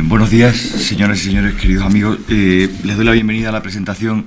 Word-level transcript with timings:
Buenos 0.00 0.30
días, 0.30 0.56
señoras 0.56 1.20
y 1.20 1.24
señores, 1.26 1.52
queridos 1.54 1.84
amigos. 1.84 2.18
Eh, 2.30 2.70
les 2.82 2.96
doy 2.96 3.04
la 3.04 3.12
bienvenida 3.12 3.50
a 3.50 3.52
la 3.52 3.60
presentación 3.60 4.24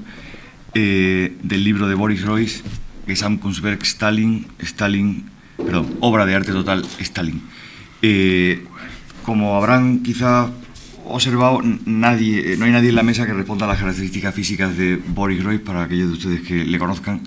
eh, 0.76 1.36
del 1.42 1.64
libro 1.64 1.88
de 1.88 1.96
Boris 1.96 2.24
Royce, 2.24 2.62
Gesamtkunstwerk 3.08 3.82
Stalin, 3.82 4.46
Stalin, 4.60 5.26
perdón, 5.58 5.98
obra 6.02 6.28
de 6.28 6.36
arte 6.36 6.52
total 6.52 6.86
Stalin. 7.00 7.42
Eh, 8.04 8.64
como 9.24 9.56
habrán 9.56 10.04
quizá 10.04 10.52
observado, 11.04 11.62
nadie, 11.86 12.58
no 12.58 12.66
hay 12.66 12.72
nadie 12.72 12.90
en 12.90 12.96
la 12.96 13.04
mesa 13.04 13.26
que 13.26 13.34
responda 13.34 13.66
a 13.66 13.70
las 13.70 13.80
características 13.80 14.36
físicas 14.36 14.78
de 14.78 14.98
Boris 14.98 15.44
Royce 15.44 15.64
para 15.64 15.82
aquellos 15.82 16.10
de 16.10 16.14
ustedes 16.14 16.42
que 16.42 16.64
le 16.64 16.78
conozcan 16.78 17.22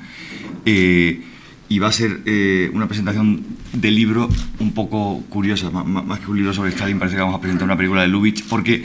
y 1.68 1.78
va 1.78 1.88
a 1.88 1.92
ser 1.92 2.22
eh, 2.24 2.70
una 2.72 2.86
presentación 2.86 3.44
de 3.72 3.90
libro 3.90 4.28
un 4.58 4.72
poco 4.72 5.22
curiosa, 5.28 5.70
más, 5.70 6.20
que 6.20 6.30
un 6.30 6.38
libro 6.38 6.54
sobre 6.54 6.70
Stalin, 6.70 6.98
parece 6.98 7.16
que 7.16 7.22
vamos 7.22 7.36
a 7.36 7.40
presentar 7.40 7.66
una 7.66 7.76
película 7.76 8.02
de 8.02 8.08
Lubitsch, 8.08 8.44
porque 8.48 8.84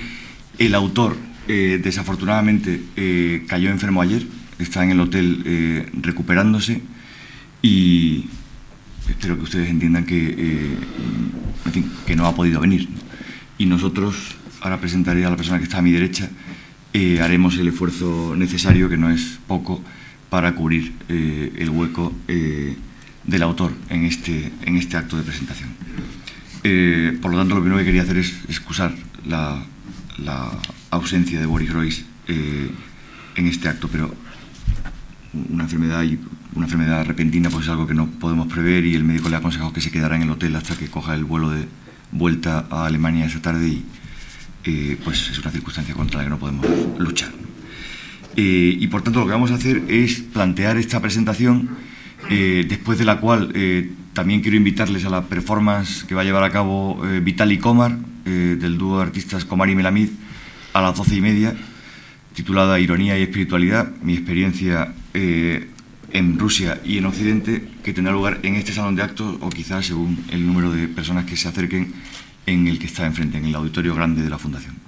el 0.58 0.76
autor, 0.76 1.16
eh, 1.48 1.80
desafortunadamente, 1.82 2.82
eh, 2.98 3.46
cayó 3.48 3.70
enfermo 3.70 4.02
ayer, 4.02 4.26
está 4.60 4.84
en 4.84 4.92
el 4.92 5.00
hotel 5.00 5.92
recuperándose 6.02 6.82
y 7.62 8.26
espero 9.10 9.38
que 9.38 9.44
ustedes 9.44 9.70
entiendan 9.70 10.06
que, 10.06 10.78
que 12.06 12.16
no 12.16 12.28
ha 12.28 12.36
podido 12.36 12.60
venir. 12.62 12.88
Y 13.58 13.66
nosotros, 13.66 14.16
ahora 14.62 14.80
presentaré 14.80 15.26
a 15.26 15.30
la 15.30 15.36
persona 15.36 15.58
que 15.58 15.64
está 15.64 15.80
a 15.80 15.82
mi 15.82 15.92
derecha, 15.92 16.30
haremos 17.22 17.58
el 17.58 17.70
esfuerzo 17.70 18.36
necesario, 18.38 18.90
que 18.90 18.98
no 18.98 19.10
es 19.10 19.40
poco, 19.48 19.84
para 20.34 20.56
cubrir 20.56 20.92
eh, 21.10 21.54
el 21.60 21.70
hueco 21.70 22.12
eh, 22.28 22.76
del 23.24 23.44
autor 23.44 23.72
en 23.90 24.04
este, 24.06 24.52
en 24.64 24.78
este 24.78 24.98
acto 24.98 25.16
de 25.16 25.22
presentación. 25.22 25.70
Eh, 26.64 27.20
por 27.22 27.30
lo 27.30 27.38
tanto, 27.38 27.54
lo 27.54 27.62
primero 27.62 27.78
que 27.78 27.86
quería 27.86 28.02
hacer 28.02 28.18
es 28.18 28.34
excusar 28.50 28.96
la, 29.28 29.64
ausencia 30.90 31.40
de 31.40 31.46
Boris 31.46 31.72
Royce 31.72 32.04
en 32.28 33.46
este 33.46 33.70
acto, 33.70 33.88
pero 33.92 34.12
una 35.50 35.66
enfermedad 35.66 36.02
y 36.02 36.18
una 36.56 36.66
enfermedad 36.66 37.06
repentina 37.06 37.52
pues 37.52 37.66
es 37.66 37.70
algo 37.70 37.86
que 37.86 37.94
no 37.94 38.08
podemos 38.08 38.48
prever 38.48 38.86
y 38.86 38.96
el 38.96 39.04
médico 39.04 39.30
le 39.30 39.36
ha 39.36 39.40
aconsejado 39.40 39.72
que 39.72 39.82
se 39.82 39.92
quedará 39.92 40.16
en 40.16 40.24
el 40.24 40.32
hotel 40.32 40.56
hasta 40.56 40.76
que 40.76 40.88
coja 40.88 41.14
el 41.14 41.26
vuelo 41.26 41.52
de 41.52 41.68
vuelta 42.12 42.66
a 42.72 42.88
Alemania 42.88 43.26
esa 43.26 43.42
tarde 43.42 43.84
y 44.66 44.96
pues 45.04 45.30
es 45.30 45.38
una 45.38 45.52
circunstancia 45.52 45.94
contra 45.94 46.18
la 46.18 46.24
que 46.24 46.30
no 46.32 46.40
podemos 46.40 46.66
luchar. 46.98 47.53
Eh, 48.36 48.78
y 48.80 48.88
por 48.88 49.02
tanto 49.04 49.20
lo 49.20 49.26
que 49.26 49.32
vamos 49.32 49.52
a 49.52 49.56
hacer 49.56 49.84
es 49.88 50.22
plantear 50.22 50.78
esta 50.78 51.02
presentación, 51.02 51.70
eh, 52.30 52.66
después 52.68 52.98
de 52.98 53.06
la 53.06 53.20
cual 53.20 53.52
eh, 53.54 53.92
también 54.14 54.42
quiero 54.42 54.58
invitarles 54.58 55.06
a 55.06 55.10
la 55.10 55.26
performance 55.26 56.04
que 56.04 56.16
va 56.16 56.22
a 56.22 56.24
llevar 56.24 56.44
a 56.44 56.50
cabo 56.50 57.02
Vitali 57.22 57.58
Komar, 57.58 57.98
del 58.24 58.78
dúo 58.78 58.98
de 58.98 59.04
artistas 59.04 59.44
Komar 59.44 59.70
y 59.70 59.76
Melamid, 59.76 60.10
a 60.72 60.82
las 60.82 60.96
doce 60.96 61.16
y 61.16 61.22
media, 61.22 61.54
titulada 62.34 62.80
Ironía 62.80 63.20
y 63.20 63.24
Espiritualidad, 63.24 63.92
mi 64.02 64.14
experiencia 64.14 64.94
en 65.14 66.40
Rusia 66.40 66.80
y 66.86 67.00
en 67.00 67.06
Occidente, 67.06 67.68
que 67.84 67.92
tendrá 67.92 68.14
lugar 68.14 68.40
en 68.44 68.56
este 68.56 68.72
salón 68.72 68.96
de 68.96 69.02
actos 69.02 69.38
o 69.42 69.50
quizás 69.50 69.88
según 69.88 70.24
el 70.30 70.46
número 70.46 70.72
de 70.72 70.88
personas 70.88 71.26
que 71.26 71.36
se 71.36 71.50
acerquen 71.50 71.92
en 72.46 72.68
el 72.68 72.80
que 72.80 72.86
está 72.86 73.06
enfrente, 73.06 73.38
en 73.38 73.46
el 73.46 73.56
auditorio 73.56 73.96
grande 73.96 74.22
de 74.22 74.30
la 74.30 74.38
Fundación. 74.38 74.83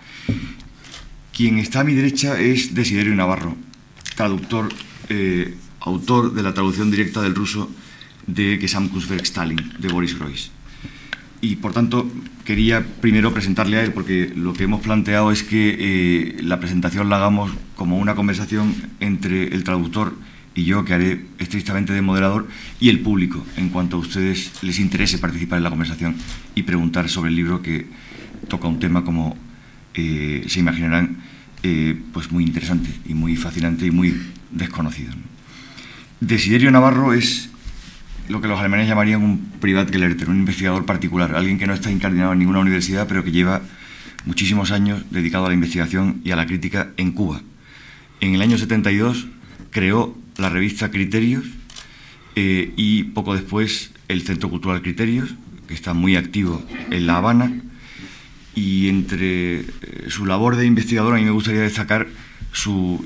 Quien 1.36 1.60
está 1.60 1.82
a 1.82 1.84
mi 1.84 1.94
derecha 1.94 2.40
es 2.40 2.74
Desiderio 2.74 3.14
Navarro, 3.14 3.58
traductor, 4.16 4.70
eh, 5.10 5.54
autor 5.82 6.34
de 6.34 6.42
la 6.42 6.54
traducción 6.54 6.90
directa 6.90 7.22
del 7.22 7.36
ruso 7.36 7.70
de 8.26 8.58
Gesam 8.58 8.90
Stalin, 9.22 9.74
de 9.78 9.90
Boris 9.90 10.18
Royce. 10.18 10.50
Y 11.42 11.58
por 11.58 11.74
tanto, 11.74 12.10
quería 12.46 12.86
primero 13.02 13.34
presentarle 13.34 13.80
a 13.80 13.84
él, 13.84 13.92
porque 13.92 14.32
lo 14.34 14.54
que 14.54 14.64
hemos 14.64 14.80
planteado 14.82 15.30
es 15.30 15.44
que 15.44 15.76
eh, 15.78 16.38
la 16.42 16.62
presentación 16.62 17.10
la 17.10 17.18
hagamos 17.18 17.52
como 17.76 17.98
una 17.98 18.16
conversación 18.16 18.74
entre 19.02 19.50
el 19.50 19.66
traductor 19.66 20.16
y 20.56 20.64
yo, 20.64 20.86
que 20.86 20.94
haré 20.94 21.26
estrictamente 21.40 21.92
de 21.92 22.02
moderador, 22.02 22.48
y 22.80 22.88
el 22.88 23.02
público, 23.02 23.46
en 23.58 23.72
cuanto 23.72 23.98
a 23.98 24.00
ustedes 24.00 24.54
les 24.64 24.80
interese 24.80 25.18
participar 25.18 25.58
en 25.58 25.64
la 25.66 25.70
conversación 25.70 26.16
y 26.56 26.64
preguntar 26.64 27.10
sobre 27.10 27.30
el 27.30 27.36
libro 27.36 27.62
que 27.62 27.88
toca 28.48 28.70
un 28.70 28.80
tema 28.80 29.04
como 29.04 29.36
eh, 29.96 30.46
se 30.48 30.60
imaginarán 30.60 31.18
eh, 31.64 32.00
pues 32.14 32.32
muy 32.32 32.44
interesante 32.44 32.90
y 33.06 33.14
muy 33.14 33.36
fascinante 33.36 33.86
y 33.86 33.92
muy 33.92 34.16
desconocido. 34.52 35.14
Desiderio 36.20 36.72
Navarro 36.72 37.14
es 37.14 37.50
lo 38.30 38.42
que 38.42 38.48
los 38.48 38.60
alemanes 38.60 38.88
llamarían 38.88 39.24
un 39.24 39.52
Privatgelehrter, 39.60 40.30
un 40.30 40.40
investigador 40.40 40.86
particular, 40.86 41.36
alguien 41.36 41.58
que 41.58 41.68
no 41.68 41.74
está 41.74 41.92
incardinado 41.92 42.34
en 42.34 42.40
ninguna 42.40 42.60
universidad, 42.60 43.08
pero 43.08 43.24
que 43.24 43.32
lleva 43.32 43.62
muchísimos 44.26 44.72
años 44.72 45.04
dedicado 45.12 45.46
a 45.46 45.50
la 45.50 45.54
investigación 45.54 46.22
y 46.24 46.32
a 46.32 46.36
la 46.36 46.46
crítica 46.46 46.90
en 46.98 47.12
Cuba. 47.12 47.42
En 48.22 48.34
el 48.34 48.42
año 48.42 48.58
72 48.58 49.28
creó 49.72 50.18
la 50.38 50.50
revista 50.50 50.92
Criterios 50.92 51.46
eh, 52.36 52.74
y 52.76 53.04
poco 53.04 53.36
después 53.36 53.92
el 54.08 54.22
Centro 54.24 54.50
Cultural 54.50 54.82
Criterios, 54.82 55.36
que 55.68 55.74
está 55.74 55.94
muy 55.94 56.16
activo 56.16 56.64
en 56.92 57.08
La 57.08 57.18
Habana, 57.18 57.52
y 58.56 58.88
entre 58.88 59.60
eh, 59.60 59.66
su 60.08 60.26
labor 60.26 60.56
de 60.56 60.66
investigador 60.66 61.14
a 61.14 61.18
mí 61.18 61.24
me 61.24 61.32
gustaría 61.32 61.62
destacar 61.62 62.08
su, 62.54 63.06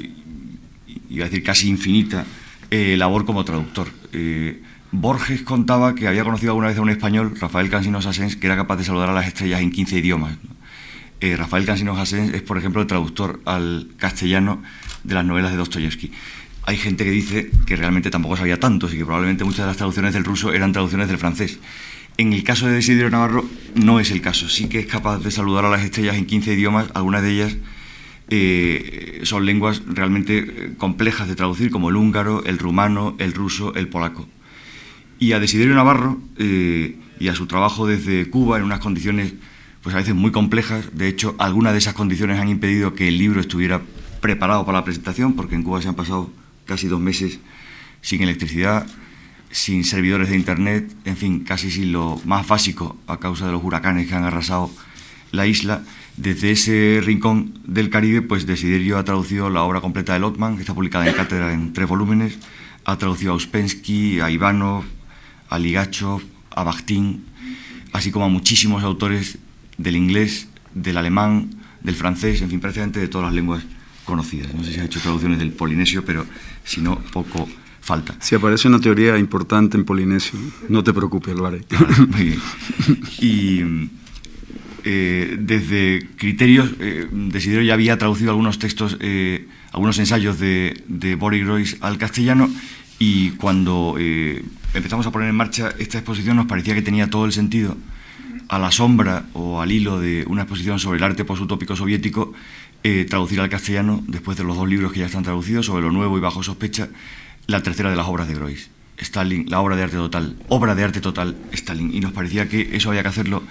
iba 1.09 1.25
a 1.25 1.29
decir 1.29 1.43
casi 1.43 1.67
infinita, 1.67 2.25
eh, 2.69 2.95
labor 2.95 3.25
como 3.25 3.43
traductor. 3.43 3.89
Eh, 4.13 4.61
Borges 4.91 5.41
contaba 5.41 5.95
que 5.95 6.07
había 6.07 6.23
conocido 6.23 6.51
alguna 6.51 6.67
vez 6.67 6.77
a 6.77 6.81
un 6.81 6.89
español, 6.89 7.35
Rafael 7.39 7.69
Cansino 7.69 8.01
Sassens, 8.01 8.35
que 8.35 8.47
era 8.47 8.55
capaz 8.55 8.77
de 8.77 8.83
saludar 8.83 9.09
a 9.09 9.13
las 9.13 9.27
estrellas 9.27 9.61
en 9.61 9.71
15 9.71 9.97
idiomas. 9.97 10.37
Rafael 11.21 11.65
Cansino 11.65 11.95
Sassens 11.97 12.33
es, 12.33 12.41
por 12.41 12.57
ejemplo, 12.57 12.81
el 12.81 12.87
traductor 12.87 13.41
al 13.43 13.89
castellano 13.97 14.63
de 15.03 15.15
las 15.15 15.25
novelas 15.25 15.51
de 15.51 15.57
Dostoyevsky. 15.57 16.11
Hay 16.65 16.77
gente 16.77 17.03
que 17.03 17.11
dice 17.11 17.51
que 17.65 17.75
realmente 17.75 18.09
tampoco 18.09 18.37
sabía 18.37 18.59
tanto 18.59 18.87
y 18.87 18.97
que 18.97 19.05
probablemente 19.05 19.43
muchas 19.43 19.61
de 19.61 19.67
las 19.67 19.77
traducciones 19.77 20.13
del 20.13 20.23
ruso 20.23 20.53
eran 20.53 20.71
traducciones 20.71 21.07
del 21.09 21.17
francés. 21.17 21.59
En 22.19 22.33
el 22.33 22.43
caso 22.43 22.67
de 22.67 22.73
Desiderio 22.73 23.09
Navarro 23.09 23.45
no 23.75 24.01
es 24.01 24.11
el 24.11 24.19
caso. 24.19 24.49
Sí 24.49 24.67
que 24.67 24.79
es 24.79 24.87
capaz 24.87 25.19
de 25.19 25.31
saludar 25.31 25.63
a 25.63 25.69
las 25.69 25.85
estrellas 25.85 26.17
en 26.17 26.25
15 26.25 26.53
idiomas. 26.53 26.89
Algunas 26.93 27.21
de 27.21 27.31
ellas 27.31 27.55
eh, 28.27 29.21
son 29.23 29.45
lenguas 29.45 29.83
realmente 29.87 30.39
eh, 30.39 30.73
complejas 30.77 31.29
de 31.29 31.37
traducir, 31.37 31.71
como 31.71 31.87
el 31.87 31.95
húngaro, 31.95 32.43
el 32.43 32.57
rumano, 32.57 33.15
el 33.19 33.31
ruso, 33.31 33.73
el 33.73 33.87
polaco. 33.87 34.27
Y 35.17 35.31
a 35.31 35.39
Desiderio 35.39 35.73
Navarro 35.75 36.19
eh, 36.37 36.97
y 37.21 37.29
a 37.29 37.35
su 37.35 37.47
trabajo 37.47 37.87
desde 37.87 38.29
Cuba 38.29 38.57
en 38.57 38.65
unas 38.65 38.79
condiciones 38.79 39.35
pues 39.81 39.95
a 39.95 39.99
veces 39.99 40.13
muy 40.13 40.31
complejas. 40.31 40.89
De 40.91 41.07
hecho, 41.07 41.37
algunas 41.39 41.71
de 41.71 41.79
esas 41.79 41.93
condiciones 41.93 42.37
han 42.37 42.49
impedido 42.49 42.95
que 42.95 43.07
el 43.07 43.17
libro 43.17 43.39
estuviera 43.39 43.81
preparado 44.19 44.65
para 44.65 44.79
la 44.79 44.83
presentación, 44.83 45.37
porque 45.37 45.55
en 45.55 45.63
Cuba 45.63 45.81
se 45.81 45.87
han 45.87 45.95
pasado 45.95 46.29
casi 46.65 46.89
dos 46.89 46.99
meses 46.99 47.39
sin 48.01 48.21
electricidad, 48.21 48.87
sin 49.51 49.83
servidores 49.83 50.29
de 50.29 50.35
Internet, 50.35 50.93
en 51.05 51.17
fin, 51.17 51.39
casi 51.43 51.71
sin 51.71 51.91
lo 51.91 52.21
más 52.25 52.47
básico 52.47 52.97
a 53.07 53.17
causa 53.17 53.47
de 53.47 53.51
los 53.51 53.63
huracanes 53.63 54.07
que 54.07 54.15
han 54.15 54.23
arrasado 54.23 54.69
la 55.31 55.47
isla. 55.47 55.83
Desde 56.17 56.51
ese 56.51 57.01
rincón 57.03 57.59
del 57.65 57.89
Caribe, 57.89 58.21
pues 58.21 58.45
Desiderio 58.45 58.97
ha 58.97 59.03
traducido 59.03 59.49
la 59.49 59.63
obra 59.63 59.81
completa 59.81 60.13
de 60.13 60.19
Lotman, 60.19 60.55
que 60.55 60.61
está 60.61 60.73
publicada 60.73 61.07
en 61.07 61.15
cátedra 61.15 61.53
en 61.53 61.73
tres 61.73 61.87
volúmenes, 61.87 62.37
ha 62.85 62.97
traducido 62.97 63.31
a 63.31 63.35
Uspensky, 63.35 64.19
a 64.19 64.29
Ivanov, 64.29 64.83
a 65.49 65.59
Ligachov, 65.59 66.21
a 66.51 66.63
Bakhtin, 66.63 67.25
así 67.93 68.11
como 68.11 68.25
a 68.25 68.29
muchísimos 68.29 68.83
autores 68.83 69.37
del 69.77 69.95
inglés, 69.95 70.47
del 70.73 70.97
alemán, 70.97 71.51
del 71.81 71.95
francés, 71.95 72.41
en 72.41 72.49
fin, 72.49 72.59
prácticamente 72.59 72.99
de 72.99 73.07
todas 73.07 73.27
las 73.27 73.33
lenguas 73.33 73.63
conocidas. 74.05 74.53
No 74.53 74.63
sé 74.63 74.73
si 74.73 74.79
ha 74.79 74.85
hecho 74.85 74.99
traducciones 74.99 75.39
del 75.39 75.53
polinesio, 75.53 76.03
pero 76.03 76.25
si 76.63 76.81
no, 76.81 76.99
poco 77.13 77.47
falta. 77.81 78.15
Si 78.19 78.35
aparece 78.35 78.67
una 78.67 78.79
teoría 78.79 79.17
importante 79.17 79.77
en 79.77 79.85
Polinesio, 79.85 80.39
no 80.67 80.83
te 80.83 80.93
preocupes, 80.93 81.35
lo 81.35 81.45
haré. 81.45 81.61
Y 83.21 83.89
eh, 84.83 85.37
desde 85.39 86.07
Criterios, 86.15 86.71
eh, 86.79 87.07
Desiderio 87.11 87.63
ya 87.63 87.73
había 87.73 87.97
traducido 87.97 88.31
algunos 88.31 88.59
textos, 88.59 88.97
eh, 88.99 89.47
algunos 89.71 89.99
ensayos 89.99 90.39
de, 90.39 90.83
de 90.87 91.15
Boris 91.15 91.45
Royce 91.45 91.77
al 91.81 91.97
castellano 91.97 92.49
y 92.97 93.31
cuando 93.31 93.95
eh, 93.99 94.43
empezamos 94.73 95.05
a 95.05 95.11
poner 95.11 95.29
en 95.29 95.35
marcha 95.35 95.73
esta 95.79 95.97
exposición 95.97 96.37
nos 96.37 96.47
parecía 96.47 96.73
que 96.73 96.81
tenía 96.81 97.09
todo 97.09 97.25
el 97.25 97.33
sentido 97.33 97.77
a 98.47 98.57
la 98.57 98.71
sombra 98.71 99.25
o 99.33 99.61
al 99.61 99.71
hilo 99.71 99.99
de 99.99 100.25
una 100.27 100.43
exposición 100.43 100.79
sobre 100.79 100.97
el 100.97 101.03
arte 101.03 101.23
posutópico 101.23 101.75
soviético, 101.75 102.33
traducir 103.07 103.39
al 103.41 103.49
castellano, 103.49 104.01
después 104.07 104.37
de 104.37 104.43
los 104.43 104.57
dos 104.57 104.67
libros 104.67 104.91
que 104.91 105.01
ya 105.01 105.05
están 105.05 105.21
traducidos, 105.21 105.67
sobre 105.67 105.83
lo 105.83 105.91
nuevo 105.91 106.17
y 106.17 106.21
bajo 106.21 106.41
sospecha, 106.41 106.89
la 107.49 107.63
tercera 107.63 107.89
de 107.89 107.95
las 107.95 108.07
obras 108.07 108.27
de 108.27 108.35
Groys, 108.35 108.69
Stalin, 108.97 109.49
la 109.49 109.59
obra 109.59 109.75
de 109.75 109.83
arte 109.83 109.97
total, 109.97 110.35
obra 110.49 110.75
de 110.75 110.83
arte 110.83 111.01
total 111.01 111.35
Stalin. 111.51 111.93
Y 111.93 111.99
nos 111.99 112.11
parecía 112.11 112.47
que 112.47 112.75
eso 112.75 112.89
había 112.89 113.01
que 113.01 113.09
hacerlo 113.09 113.43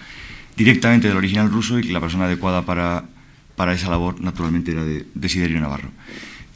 directamente 0.56 1.08
del 1.08 1.16
original 1.16 1.50
ruso 1.50 1.78
y 1.78 1.82
que 1.82 1.92
la 1.92 2.00
persona 2.00 2.24
adecuada 2.24 2.62
para, 2.62 3.04
para 3.56 3.72
esa 3.72 3.90
labor, 3.90 4.20
naturalmente, 4.20 4.72
era 4.72 4.84
de 4.84 5.06
Desiderio 5.14 5.60
Navarro. 5.60 5.90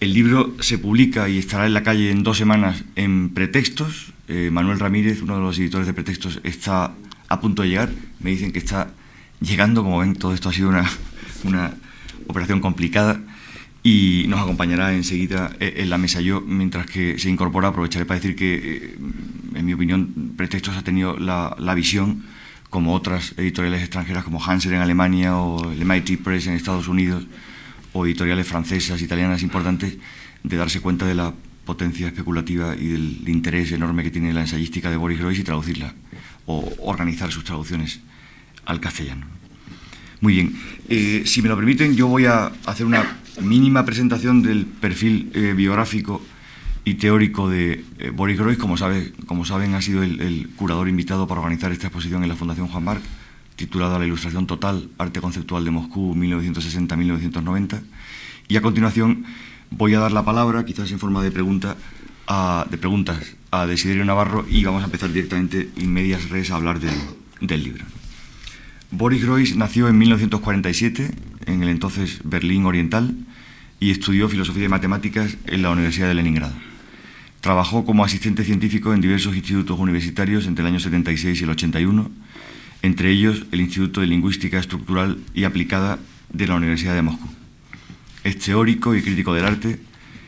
El 0.00 0.14
libro 0.14 0.54
se 0.60 0.78
publica 0.78 1.28
y 1.28 1.38
estará 1.38 1.66
en 1.66 1.74
la 1.74 1.82
calle 1.82 2.10
en 2.10 2.22
dos 2.22 2.38
semanas 2.38 2.84
en 2.96 3.30
Pretextos. 3.30 4.12
Eh, 4.28 4.50
Manuel 4.52 4.80
Ramírez, 4.80 5.22
uno 5.22 5.36
de 5.36 5.42
los 5.42 5.58
editores 5.58 5.86
de 5.86 5.94
Pretextos, 5.94 6.40
está 6.44 6.92
a 7.28 7.40
punto 7.40 7.62
de 7.62 7.68
llegar. 7.68 7.90
Me 8.20 8.30
dicen 8.30 8.52
que 8.52 8.58
está 8.58 8.90
llegando. 9.40 9.82
Como 9.84 9.98
ven, 9.98 10.14
todo 10.16 10.34
esto 10.34 10.48
ha 10.48 10.52
sido 10.52 10.68
una 10.68 10.88
una 11.44 11.74
operación 12.28 12.60
complicada 12.60 13.20
y 13.82 14.26
nos 14.28 14.40
acompañará 14.40 14.92
enseguida 14.92 15.56
eh, 15.58 15.74
en 15.78 15.90
la 15.90 15.98
mesa. 15.98 16.20
Yo, 16.20 16.40
mientras 16.40 16.86
que 16.86 17.18
se 17.18 17.28
incorpora, 17.28 17.68
aprovecharé 17.68 18.04
para 18.04 18.20
decir 18.20 18.36
que, 18.36 18.54
eh, 18.54 18.98
en 19.54 19.66
mi 19.66 19.72
opinión, 19.72 20.34
Pretextos 20.36 20.76
ha 20.76 20.82
tenido 20.82 21.16
la, 21.18 21.74
visión, 21.74 22.24
como 22.70 22.94
otras 22.94 23.34
editoriales 23.36 23.82
extranjeras 23.82 24.24
como 24.24 24.42
Hanser 24.42 24.72
en 24.72 24.80
Alemania 24.80 25.36
o 25.36 25.70
el 25.70 25.84
MIT 25.84 26.22
Press 26.22 26.46
en 26.46 26.54
Estados 26.54 26.88
Unidos, 26.88 27.26
o 27.92 28.06
editoriales 28.06 28.46
francesas, 28.46 29.02
italianas 29.02 29.42
importantes, 29.42 29.98
de 30.42 30.56
darse 30.56 30.80
cuenta 30.80 31.04
de 31.06 31.14
la 31.14 31.34
potencia 31.64 32.06
especulativa 32.06 32.74
y 32.74 32.88
del 32.88 33.28
interés 33.28 33.72
enorme 33.72 34.02
que 34.02 34.10
tiene 34.10 34.32
la 34.32 34.40
ensayística 34.40 34.90
de 34.90 34.96
Boris 34.96 35.18
Groys 35.18 35.38
y 35.38 35.44
traducirla, 35.44 35.94
o 36.46 36.72
organizar 36.80 37.30
sus 37.30 37.44
traducciones 37.44 38.00
al 38.64 38.80
castellano. 38.80 39.41
Muy 40.22 40.34
bien, 40.34 40.54
eh, 40.88 41.24
si 41.26 41.42
me 41.42 41.48
lo 41.48 41.56
permiten, 41.56 41.96
yo 41.96 42.06
voy 42.06 42.26
a 42.26 42.52
hacer 42.66 42.86
una 42.86 43.18
mínima 43.40 43.84
presentación 43.84 44.40
del 44.40 44.66
perfil 44.66 45.32
eh, 45.34 45.52
biográfico 45.52 46.22
y 46.84 46.94
teórico 46.94 47.50
de 47.50 47.84
eh, 47.98 48.10
Boris 48.10 48.38
Groys. 48.38 48.56
Como, 48.56 48.76
sabe, 48.76 49.12
como 49.26 49.44
saben, 49.44 49.74
ha 49.74 49.82
sido 49.82 50.04
el, 50.04 50.48
curador 50.54 50.88
invitado 50.88 51.26
para 51.26 51.40
organizar 51.40 51.72
esta 51.72 51.88
exposición 51.88 52.22
en 52.22 52.28
la 52.28 52.36
Fundación 52.36 52.68
Juan 52.68 52.84
Marc, 52.84 53.02
titulada 53.56 53.98
La 53.98 54.06
Ilustración 54.06 54.46
Total, 54.46 54.88
Arte 54.96 55.20
Conceptual 55.20 55.64
de 55.64 55.72
Moscú 55.72 56.14
1960-1990. 56.14 57.80
Y 58.46 58.56
a 58.56 58.62
continuación 58.62 59.24
voy 59.70 59.94
a 59.94 59.98
dar 59.98 60.12
la 60.12 60.24
palabra, 60.24 60.64
quizás 60.64 60.92
en 60.92 61.00
forma 61.00 61.20
de, 61.20 61.32
pregunta, 61.32 61.76
de 62.70 62.78
preguntas, 62.78 63.34
a 63.50 63.66
Desiderio 63.66 64.04
Navarro 64.04 64.46
y 64.48 64.62
vamos 64.62 64.82
a 64.82 64.84
empezar 64.84 65.12
directamente 65.12 65.68
en 65.76 65.92
medias 65.92 66.30
res 66.30 66.52
a 66.52 66.54
hablar 66.54 66.78
del, 66.78 67.64
libro. 67.64 67.84
Boris 68.92 69.24
Groys 69.24 69.56
nació 69.56 69.88
en 69.88 69.96
1947 69.96 71.10
en 71.46 71.62
el 71.62 71.70
entonces 71.70 72.20
Berlín 72.24 72.66
Oriental 72.66 73.16
y 73.80 73.90
estudió 73.90 74.28
filosofía 74.28 74.66
y 74.66 74.68
matemáticas 74.68 75.38
en 75.46 75.62
la 75.62 75.70
Universidad 75.70 76.08
de 76.08 76.14
Leningrado. 76.14 76.52
Trabajó 77.40 77.86
como 77.86 78.04
asistente 78.04 78.44
científico 78.44 78.92
en 78.92 79.00
diversos 79.00 79.34
institutos 79.34 79.78
universitarios 79.78 80.46
entre 80.46 80.62
el 80.62 80.72
año 80.72 80.78
76 80.78 81.40
y 81.40 81.44
el 81.44 81.50
81, 81.50 82.10
entre 82.82 83.10
ellos 83.10 83.46
el 83.50 83.62
Instituto 83.62 84.02
de 84.02 84.08
Lingüística 84.08 84.58
Estructural 84.58 85.16
y 85.32 85.44
Aplicada 85.44 85.98
de 86.30 86.46
la 86.46 86.56
Universidad 86.56 86.94
de 86.94 87.00
Moscú. 87.00 87.26
Es 88.24 88.38
teórico 88.40 88.94
y 88.94 89.00
crítico 89.00 89.32
del 89.32 89.46
arte 89.46 89.80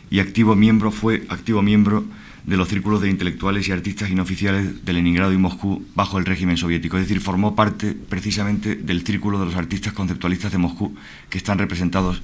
y 0.08 0.20
activo 0.20 0.56
miembro, 0.56 0.90
fue 0.90 1.26
activo 1.28 1.60
miembro 1.60 2.06
de 2.46 2.56
los 2.56 2.68
círculos 2.68 3.00
de 3.00 3.08
intelectuales 3.08 3.66
y 3.68 3.72
artistas 3.72 4.10
inoficiales 4.10 4.84
de 4.84 4.92
Leningrado 4.92 5.32
y 5.32 5.38
Moscú 5.38 5.84
bajo 5.94 6.18
el 6.18 6.26
régimen 6.26 6.56
soviético. 6.56 6.98
Es 6.98 7.04
decir, 7.04 7.20
formó 7.20 7.54
parte 7.54 7.94
precisamente 7.94 8.76
del 8.76 9.04
círculo 9.04 9.38
de 9.38 9.46
los 9.46 9.54
artistas 9.54 9.94
conceptualistas 9.94 10.52
de 10.52 10.58
Moscú 10.58 10.94
que 11.30 11.38
están 11.38 11.58
representados 11.58 12.22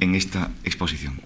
en 0.00 0.14
esta 0.14 0.50
exposición. 0.64 1.20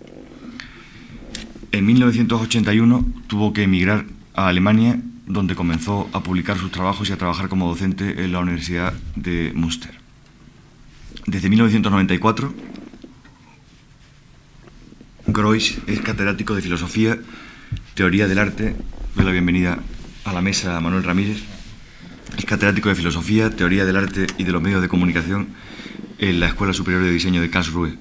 En 1.72 1.86
1981 1.86 3.06
tuvo 3.26 3.52
que 3.52 3.64
emigrar 3.64 4.04
a 4.34 4.48
Alemania, 4.48 5.00
donde 5.26 5.54
comenzó 5.54 6.08
a 6.12 6.22
publicar 6.22 6.58
sus 6.58 6.70
trabajos 6.70 7.08
y 7.08 7.12
a 7.12 7.16
trabajar 7.16 7.48
como 7.48 7.68
docente 7.68 8.24
en 8.24 8.32
la 8.32 8.40
Universidad 8.40 8.92
de 9.16 9.52
Münster. 9.54 9.90
Desde 11.26 11.48
1994, 11.48 12.52
Groys 15.26 15.78
es 15.86 16.00
catedrático 16.00 16.54
de 16.54 16.62
filosofía 16.62 17.18
Teoría 17.94 18.26
del 18.26 18.38
Arte. 18.38 18.74
Doy 19.14 19.26
la 19.26 19.32
bienvenida 19.32 19.78
a 20.24 20.32
la 20.32 20.40
mesa 20.40 20.78
a 20.78 20.80
Manuel 20.80 21.04
Ramírez. 21.04 21.42
Es 22.38 22.46
catedrático 22.46 22.88
de 22.88 22.94
Filosofía, 22.94 23.50
Teoría 23.50 23.84
del 23.84 23.98
Arte 23.98 24.26
y 24.38 24.44
de 24.44 24.52
los 24.52 24.62
Medios 24.62 24.80
de 24.80 24.88
Comunicación 24.88 25.48
en 26.18 26.40
la 26.40 26.46
Escuela 26.46 26.72
Superior 26.72 27.04
de 27.04 27.10
Diseño 27.10 27.42
de 27.42 27.50
Karlsruhe. 27.50 27.98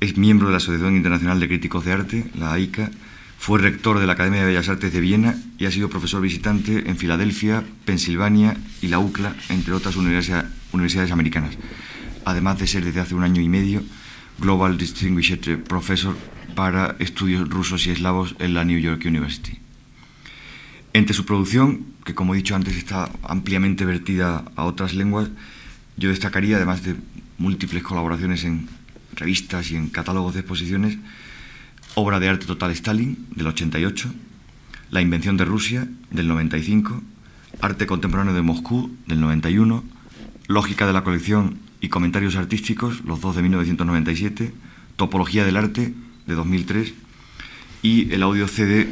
Es 0.00 0.16
miembro 0.16 0.46
de 0.46 0.52
la 0.52 0.56
Asociación 0.56 0.96
Internacional 0.96 1.40
de 1.40 1.48
Críticos 1.48 1.84
de 1.84 1.92
Arte, 1.92 2.30
la 2.34 2.54
AICA. 2.54 2.90
Fue 3.38 3.58
rector 3.58 3.98
de 3.98 4.06
la 4.06 4.14
Academia 4.14 4.40
de 4.40 4.46
Bellas 4.46 4.70
Artes 4.70 4.94
de 4.94 5.00
Viena 5.02 5.36
y 5.58 5.66
ha 5.66 5.70
sido 5.70 5.90
profesor 5.90 6.22
visitante 6.22 6.88
en 6.88 6.96
Filadelfia, 6.96 7.64
Pensilvania 7.84 8.56
y 8.80 8.88
la 8.88 8.98
UCLA, 8.98 9.36
entre 9.50 9.74
otras 9.74 9.94
universidades 9.96 11.12
americanas. 11.12 11.58
Además 12.24 12.58
de 12.58 12.66
ser 12.66 12.82
desde 12.82 13.00
hace 13.00 13.14
un 13.14 13.24
año 13.24 13.42
y 13.42 13.48
medio 13.50 13.82
Global 14.38 14.78
Distinguished 14.78 15.58
Professor 15.64 16.16
para 16.54 16.96
estudios 16.98 17.48
rusos 17.48 17.86
y 17.86 17.90
eslavos 17.90 18.34
en 18.38 18.54
la 18.54 18.64
New 18.64 18.78
York 18.78 19.02
University. 19.04 19.58
Entre 20.92 21.14
su 21.14 21.24
producción, 21.24 21.86
que 22.04 22.14
como 22.14 22.34
he 22.34 22.38
dicho 22.38 22.54
antes 22.54 22.76
está 22.76 23.10
ampliamente 23.22 23.84
vertida 23.84 24.44
a 24.56 24.64
otras 24.64 24.94
lenguas, 24.94 25.28
yo 25.96 26.10
destacaría, 26.10 26.56
además 26.56 26.82
de 26.82 26.96
múltiples 27.38 27.82
colaboraciones 27.82 28.44
en 28.44 28.68
revistas 29.14 29.70
y 29.70 29.76
en 29.76 29.88
catálogos 29.88 30.34
de 30.34 30.40
exposiciones, 30.40 30.98
Obra 31.94 32.20
de 32.20 32.28
arte 32.28 32.46
total 32.46 32.70
Stalin, 32.70 33.26
del 33.36 33.46
88, 33.48 34.10
La 34.90 35.02
invención 35.02 35.36
de 35.36 35.44
Rusia, 35.44 35.86
del 36.10 36.26
95, 36.26 37.02
Arte 37.60 37.86
contemporáneo 37.86 38.32
de 38.32 38.40
Moscú, 38.40 38.90
del 39.06 39.20
91, 39.20 39.84
Lógica 40.48 40.86
de 40.86 40.94
la 40.94 41.04
colección 41.04 41.58
y 41.82 41.88
comentarios 41.88 42.36
artísticos, 42.36 43.04
los 43.04 43.20
dos 43.20 43.36
de 43.36 43.42
1997, 43.42 44.54
Topología 44.96 45.44
del 45.44 45.58
arte, 45.58 45.92
de 46.26 46.34
2003, 46.34 46.94
y 47.82 48.12
el 48.12 48.22
audio 48.22 48.48
CD, 48.48 48.88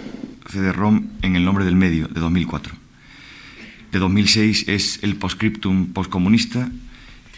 CD-ROM 0.49 1.09
en 1.23 1.37
el 1.37 1.44
nombre 1.44 1.65
del 1.65 1.77
medio, 1.77 2.09
de 2.09 2.21
2004. 2.21 2.75
De 3.93 3.99
2006 3.99 4.69
es 4.69 5.00
el 5.03 5.17
Postscriptum 5.17 5.93
Postcomunista 5.93 6.71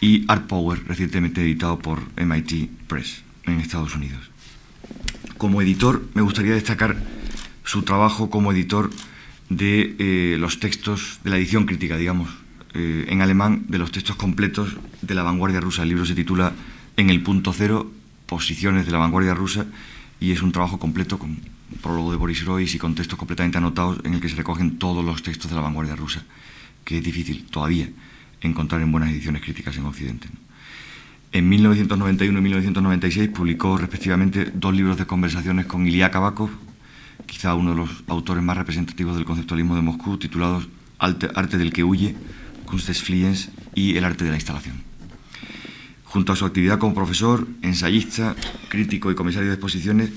y 0.01 0.25
Art 0.27 0.47
Power, 0.47 0.83
recientemente 0.85 1.41
editado 1.41 1.79
por 1.79 2.01
MIT 2.15 2.69
Press 2.87 3.23
en 3.45 3.59
Estados 3.59 3.95
Unidos. 3.95 4.29
Como 5.37 5.61
editor, 5.61 6.07
me 6.13 6.21
gustaría 6.21 6.53
destacar 6.53 6.97
su 7.63 7.83
trabajo 7.83 8.29
como 8.29 8.51
editor 8.51 8.91
de 9.49 9.95
eh, 9.99 10.37
los 10.37 10.59
textos 10.59 11.19
de 11.23 11.29
la 11.29 11.37
edición 11.37 11.65
crítica, 11.65 11.97
digamos, 11.97 12.29
eh, 12.73 13.05
en 13.09 13.21
alemán, 13.21 13.65
de 13.67 13.77
los 13.77 13.91
textos 13.91 14.15
completos 14.15 14.75
de 15.01 15.15
la 15.15 15.23
vanguardia 15.23 15.59
rusa. 15.59 15.83
El 15.83 15.89
libro 15.89 16.05
se 16.05 16.15
titula 16.15 16.53
En 16.97 17.09
el 17.09 17.21
punto 17.21 17.53
cero, 17.53 17.91
posiciones 18.25 18.85
de 18.85 18.91
la 18.91 18.97
vanguardia 18.97 19.33
rusa 19.33 19.65
y 20.19 20.31
es 20.31 20.41
un 20.41 20.51
trabajo 20.51 20.79
completo 20.79 21.19
con 21.19 21.37
prólogo 21.81 22.11
de 22.11 22.17
Boris 22.17 22.45
Royce 22.45 22.77
y 22.77 22.79
con 22.79 22.95
textos 22.95 23.17
completamente 23.17 23.57
anotados 23.57 23.99
en 24.03 24.13
el 24.13 24.21
que 24.21 24.29
se 24.29 24.35
recogen 24.35 24.77
todos 24.77 25.03
los 25.03 25.23
textos 25.23 25.49
de 25.49 25.55
la 25.55 25.61
vanguardia 25.61 25.95
rusa, 25.95 26.23
que 26.85 26.97
es 26.97 27.03
difícil 27.03 27.45
todavía 27.45 27.89
encontrar 28.41 28.81
en 28.81 28.91
buenas 28.91 29.09
ediciones 29.09 29.41
críticas 29.41 29.77
en 29.77 29.85
Occidente. 29.85 30.27
En 31.31 31.49
1991 31.49 32.37
y 32.37 32.41
1996 32.41 33.29
publicó 33.29 33.77
respectivamente 33.77 34.51
dos 34.53 34.73
libros 34.73 34.97
de 34.97 35.05
conversaciones 35.05 35.65
con 35.65 35.87
Ilya 35.87 36.11
Kabakov, 36.11 36.51
quizá 37.25 37.55
uno 37.55 37.71
de 37.71 37.77
los 37.77 38.03
autores 38.07 38.43
más 38.43 38.57
representativos 38.57 39.15
del 39.15 39.25
conceptualismo 39.25 39.75
de 39.75 39.81
Moscú, 39.81 40.17
titulados 40.17 40.67
Arte 40.99 41.57
del 41.57 41.73
que 41.73 41.83
huye, 41.83 42.15
Kunst 42.65 42.87
des 42.87 43.01
Fliehens 43.01 43.49
y 43.75 43.97
El 43.97 44.05
arte 44.05 44.23
de 44.23 44.31
la 44.31 44.37
instalación. 44.37 44.92
Junto 46.13 46.31
a 46.31 46.35
su 46.35 46.45
actividad 46.45 46.77
como 46.77 46.93
profesor, 46.93 47.47
ensayista, 47.63 48.35
crítico 48.69 49.09
y 49.09 49.15
comisario 49.15 49.47
de 49.47 49.55
exposiciones, 49.55 50.11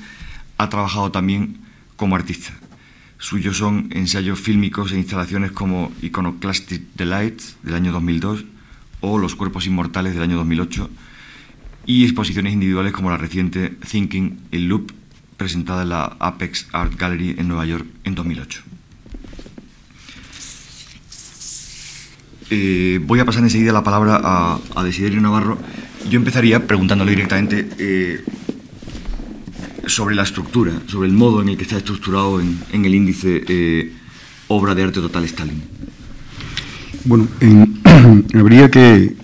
ha 0.58 0.68
trabajado 0.68 1.10
también 1.10 1.56
como 1.96 2.16
artista. 2.16 2.52
Suyos 3.16 3.56
son 3.56 3.88
ensayos 3.92 4.38
fílmicos 4.38 4.92
e 4.92 4.98
instalaciones 4.98 5.52
como 5.52 5.90
Iconoclastic 6.02 6.82
Delights 6.96 7.56
del 7.62 7.76
año 7.76 7.92
2002 7.92 8.44
o 9.00 9.16
Los 9.16 9.36
cuerpos 9.36 9.66
inmortales 9.66 10.12
del 10.12 10.22
año 10.22 10.36
2008 10.36 10.90
y 11.86 12.04
exposiciones 12.04 12.52
individuales 12.52 12.92
como 12.92 13.08
la 13.08 13.16
reciente 13.16 13.70
Thinking 13.70 14.38
in 14.52 14.68
Loop 14.68 14.92
presentada 15.38 15.84
en 15.84 15.88
la 15.88 16.14
Apex 16.20 16.68
Art 16.72 16.92
Gallery 16.94 17.36
en 17.38 17.48
Nueva 17.48 17.64
York 17.64 17.86
en 18.04 18.14
2008. 18.14 18.62
Eh, 22.50 23.00
voy 23.02 23.18
a 23.18 23.24
pasar 23.24 23.42
enseguida 23.42 23.72
la 23.72 23.82
palabra 23.82 24.20
a, 24.22 24.60
a 24.74 24.84
Desiderio 24.84 25.22
Navarro 25.22 25.58
yo 26.08 26.18
empezaría 26.18 26.66
preguntándole 26.66 27.10
directamente 27.12 27.68
eh, 27.78 28.24
sobre 29.86 30.14
la 30.14 30.22
estructura, 30.22 30.72
sobre 30.86 31.08
el 31.08 31.14
modo 31.14 31.42
en 31.42 31.48
el 31.48 31.56
que 31.56 31.62
está 31.62 31.76
estructurado 31.76 32.40
en, 32.40 32.84
el 32.84 32.94
índice 32.94 33.42
eh, 33.48 33.92
obra 34.48 34.74
de 34.74 34.84
arte 34.84 35.00
total 35.00 35.24
Stalin. 35.24 35.62
Bueno, 37.04 37.28
habría 38.34 38.70
que, 38.70 39.14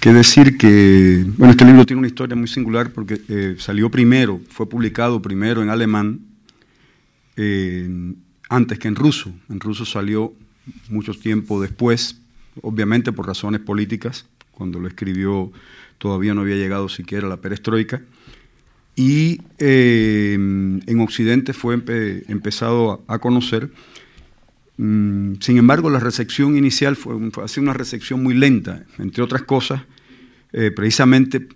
decir 0.00 0.56
que 0.56 1.24
bueno, 1.36 1.52
este 1.52 1.64
libro 1.64 1.86
tiene 1.86 1.98
una 1.98 2.08
historia 2.08 2.36
muy 2.36 2.48
singular 2.48 2.92
porque 2.92 3.20
eh, 3.28 3.56
salió 3.58 3.90
primero, 3.90 4.40
fue 4.48 4.68
publicado 4.68 5.20
primero 5.22 5.62
en 5.62 5.70
alemán 5.70 6.20
antes 8.50 8.78
que 8.78 8.86
en 8.86 8.96
ruso. 8.96 9.32
En 9.48 9.60
ruso 9.60 9.86
salió 9.86 10.34
mucho 10.90 11.14
tiempo 11.14 11.62
después, 11.62 12.20
obviamente 12.60 13.12
por 13.12 13.26
razones 13.26 13.62
políticas, 13.62 14.26
cuando 14.50 14.78
lo 14.78 14.88
escribió 14.88 15.50
todavía 16.00 16.34
no 16.34 16.40
había 16.40 16.56
llegado 16.56 16.88
siquiera 16.88 17.28
la 17.28 17.36
perestroika, 17.36 18.02
y 18.96 19.40
eh, 19.58 20.34
en 20.34 21.00
Occidente 21.00 21.52
fue 21.52 21.74
empezado 21.74 23.04
a, 23.06 23.18
conocer. 23.18 23.70
Mm, 24.76 25.34
sin 25.40 25.58
embargo, 25.58 25.90
la 25.90 26.00
recepción 26.00 26.56
inicial 26.56 26.96
fue, 26.96 27.30
fue 27.30 27.62
una 27.62 27.74
recepción 27.74 28.22
muy 28.22 28.34
lenta, 28.34 28.84
entre 28.98 29.22
otras 29.22 29.42
cosas, 29.42 29.82
eh, 30.52 30.72
precisamente 30.72 31.46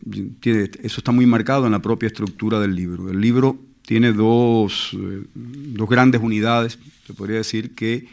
eso 0.83 1.01
está 1.01 1.11
muy 1.11 1.27
marcado 1.27 1.67
en 1.67 1.73
la 1.73 1.83
propia 1.83 2.07
estructura 2.07 2.61
del 2.61 2.77
libro. 2.77 3.11
El 3.11 3.21
libro 3.21 3.59
tiene 3.83 4.13
dos, 4.13 4.97
eh, 4.99 5.25
dos 5.35 5.89
grandes 5.89 6.21
unidades, 6.23 6.79
se 7.07 7.15
podría 7.15 7.39
decir 7.39 7.75
que 7.75 8.07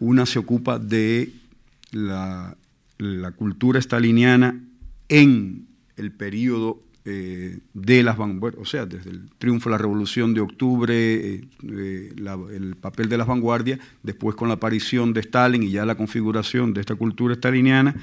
una 0.00 0.24
se 0.24 0.38
ocupa 0.38 0.78
de 0.78 1.32
la, 1.90 2.56
la 2.98 3.32
cultura 3.32 3.78
estaliniana 3.78 4.60
en 5.08 5.66
el 5.96 6.12
periodo 6.12 6.82
eh, 7.04 7.58
de 7.72 8.02
las 8.02 8.18
vanguardias, 8.18 8.60
o 8.60 8.66
sea, 8.66 8.84
desde 8.84 9.08
el 9.08 9.30
triunfo 9.38 9.70
de 9.70 9.74
la 9.74 9.78
Revolución 9.78 10.34
de 10.34 10.42
Octubre, 10.42 10.94
eh, 10.94 11.44
eh, 11.66 12.12
el 12.54 12.76
papel 12.76 13.08
de 13.08 13.16
las 13.16 13.26
vanguardias, 13.26 13.80
después 14.02 14.36
con 14.36 14.48
la 14.48 14.54
aparición 14.54 15.14
de 15.14 15.20
Stalin 15.20 15.62
y 15.62 15.70
ya 15.70 15.86
la 15.86 15.94
configuración 15.94 16.74
de 16.74 16.80
esta 16.80 16.96
cultura 16.96 17.34
staliniana, 17.34 17.94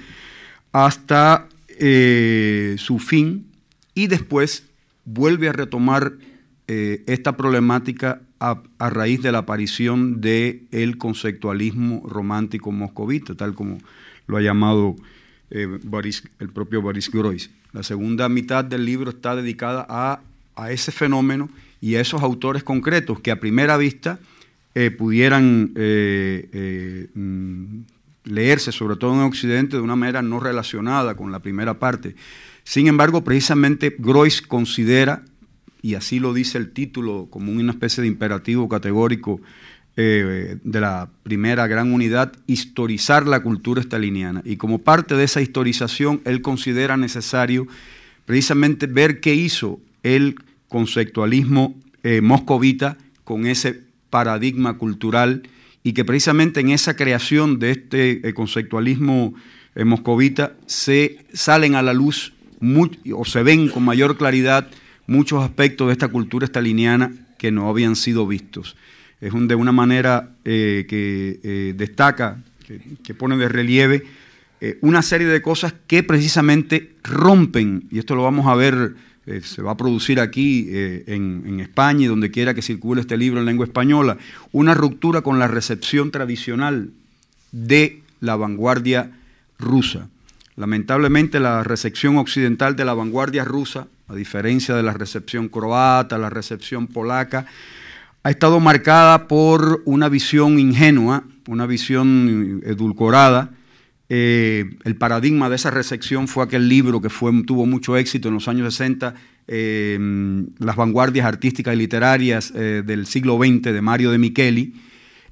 hasta 0.72 1.48
su 1.68 3.00
fin, 3.00 3.46
y 3.94 4.08
después 4.08 4.66
vuelve 5.04 5.50
a 5.50 5.54
retomar 5.54 6.14
esta 6.66 7.38
problemática 7.38 8.22
a, 8.40 8.90
raíz 8.90 9.22
de 9.22 9.32
la 9.32 9.40
aparición 9.40 10.20
del 10.22 10.68
el 10.72 10.98
conceptualismo 10.98 12.02
romántico 12.08 12.72
moscovita, 12.72 13.36
tal 13.36 13.54
como 13.54 13.78
lo 14.26 14.38
ha 14.38 14.42
llamado 14.42 14.96
el 15.50 16.50
propio 16.54 16.82
Boris 16.82 17.10
Groys. 17.10 17.50
La 17.76 17.84
segunda 17.84 18.30
mitad 18.30 18.64
del 18.64 18.86
libro 18.86 19.10
está 19.10 19.36
dedicada 19.36 19.86
a, 19.90 20.22
ese 20.70 20.94
fenómeno 20.94 21.50
y 21.82 21.96
a 21.96 22.02
esos 22.02 22.24
autores 22.24 22.64
concretos 22.64 23.20
que 23.20 23.32
a 23.32 23.40
primera 23.42 23.76
vista 23.76 24.18
eh, 24.74 24.92
pudieran 24.92 25.74
eh, 25.76 26.48
eh, 26.54 27.08
mm, 27.14 27.80
leerse, 28.24 28.72
sobre 28.72 28.96
todo 28.96 29.14
en 29.16 29.20
Occidente, 29.20 29.76
de 29.76 29.82
una 29.82 29.98
manera 29.98 30.22
no 30.22 30.40
relacionada 30.40 31.16
con 31.16 31.34
la 31.34 31.40
primera 31.40 31.78
parte. 31.78 32.16
Sin 32.64 32.88
embargo, 32.88 33.26
precisamente 33.26 33.94
Groys 34.00 34.42
considera, 34.42 35.24
y 35.82 35.96
así 35.96 36.20
lo 36.20 36.34
dice 36.34 36.58
el 36.58 36.72
título 36.72 37.28
como 37.30 37.52
una 37.52 37.74
especie 37.74 38.02
de 38.02 38.08
imperativo 38.08 38.70
categórico 38.70 39.42
de 39.96 40.80
la 40.82 41.10
primera 41.24 41.68
gran 41.68 41.94
unidad, 41.94 42.34
historizar 42.48 43.26
la 43.26 43.42
cultura 43.42 43.80
estaliniana. 43.80 44.42
Y 44.44 44.58
como 44.58 44.80
parte 44.80 45.16
de 45.16 45.24
esa 45.24 45.42
historización, 45.42 46.22
él 46.26 46.42
considera 46.42 46.98
necesario 46.98 47.66
precisamente 48.26 48.88
ver 48.88 49.20
qué 49.22 49.36
hizo 49.36 49.80
el 50.04 50.36
conceptualismo 50.68 51.76
eh, 52.04 52.22
moscovita 52.22 52.98
con 53.24 53.46
ese 53.46 53.82
paradigma 54.10 54.78
cultural 54.78 55.44
y 55.84 55.94
que 55.94 56.06
precisamente 56.06 56.60
en 56.60 56.70
esa 56.70 56.96
creación 56.96 57.60
de 57.60 57.72
este 57.72 58.28
eh, 58.28 58.34
conceptualismo 58.34 59.34
eh, 59.76 59.86
moscovita 59.86 60.54
se 60.66 61.26
salen 61.34 61.76
a 61.76 61.82
la 61.82 61.94
luz 61.94 62.34
o 63.14 63.26
se 63.26 63.44
ven 63.44 63.70
con 63.70 63.84
mayor 63.84 64.18
claridad 64.18 64.68
muchos 65.08 65.44
aspectos 65.44 65.88
de 65.88 65.94
esta 65.94 66.08
cultura 66.08 66.46
estaliniana 66.46 67.12
que 67.38 67.52
no 67.52 67.70
habían 67.70 67.96
sido 67.96 68.26
vistos 68.26 68.76
es 69.22 69.34
un, 69.34 69.48
de 69.48 69.56
una 69.56 69.72
manera 69.72 70.30
eh, 70.44 70.86
que 70.88 71.40
eh, 71.44 71.74
destaca, 71.76 72.44
que, 73.04 73.14
pone 73.14 73.38
de 73.38 73.48
relieve 73.48 74.04
eh, 74.62 74.78
una 74.82 75.02
serie 75.02 75.28
de 75.28 75.42
cosas 75.42 75.74
que 75.88 76.04
precisamente 76.04 76.94
rompen, 77.04 77.88
y 77.92 78.00
esto 78.00 78.16
lo 78.16 78.24
vamos 78.24 78.48
a 78.48 78.56
ver, 78.56 78.96
se 79.42 79.64
va 79.64 79.72
a 79.72 79.78
producir 79.78 80.20
aquí 80.20 80.68
en, 80.70 81.44
en, 81.48 81.60
España 81.60 82.06
y 82.06 82.08
donde 82.08 82.30
quiera 82.30 82.54
que 82.54 82.62
circule 82.62 83.02
este 83.02 83.18
libro 83.18 83.40
en 83.40 83.48
lengua 83.48 83.66
española, 83.66 84.18
una 84.52 84.76
ruptura 84.76 85.22
con 85.22 85.40
la 85.40 85.48
recepción 85.48 86.12
tradicional 86.12 86.92
de 87.52 88.04
la 88.20 88.36
vanguardia 88.36 89.10
rusa. 89.58 90.10
Lamentablemente 90.58 91.40
la 91.40 91.64
recepción 91.64 92.18
occidental 92.18 92.76
de 92.76 92.86
la 92.86 92.94
vanguardia 92.94 93.44
rusa, 93.44 93.88
a 94.08 94.16
diferencia 94.16 94.76
de 94.76 94.84
la 94.84 94.94
recepción 94.94 95.50
croata, 95.50 96.18
la 96.18 96.30
recepción 96.30 96.88
polaca, 96.88 97.48
ha 98.26 98.32
estado 98.32 98.60
marcada 98.60 99.28
por 99.28 99.84
una 99.86 100.10
visión 100.10 100.58
ingenua, 100.58 101.26
una 101.48 101.68
visión 101.68 102.60
edulcorada. 102.66 103.52
Eh, 104.10 104.66
el 104.84 104.96
paradigma 104.96 105.48
de 105.48 105.58
esa 105.58 105.70
recepción 105.70 106.28
fue 106.28 106.44
aquel 106.44 106.68
libro 106.68 107.02
que 107.02 107.10
tuvo 107.46 107.68
mucho 107.68 107.96
éxito 107.96 108.30
en 108.30 108.34
los 108.34 108.48
años 108.48 108.74
60, 108.74 109.14
eh, 109.48 110.00
Las 110.58 110.76
vanguardias 110.76 111.28
artísticas 111.28 111.76
y 111.76 111.78
literarias 111.78 112.52
eh, 112.56 112.82
del 112.84 113.06
siglo 113.06 113.38
XX 113.38 113.62
de 113.62 113.82
Mario 113.84 114.10
de 114.10 114.18
Micheli, 114.18 114.74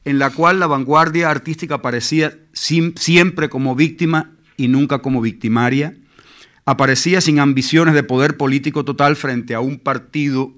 en 0.06 0.20
la 0.20 0.30
cual 0.30 0.60
la 0.60 0.68
vanguardia 0.68 1.32
artística 1.32 1.74
aparecía 1.74 2.38
siempre 2.54 3.50
como 3.50 3.74
víctima 3.76 4.34
y 4.56 4.68
nunca 4.68 5.00
como 5.00 5.20
victimaria, 5.20 5.96
aparecía 6.66 7.22
sin 7.22 7.40
ambiciones 7.40 7.96
de 7.96 8.04
poder 8.04 8.38
político 8.38 8.86
total 8.86 9.16
frente 9.16 9.56
a 9.56 9.62
un 9.62 9.80
partido 9.80 10.54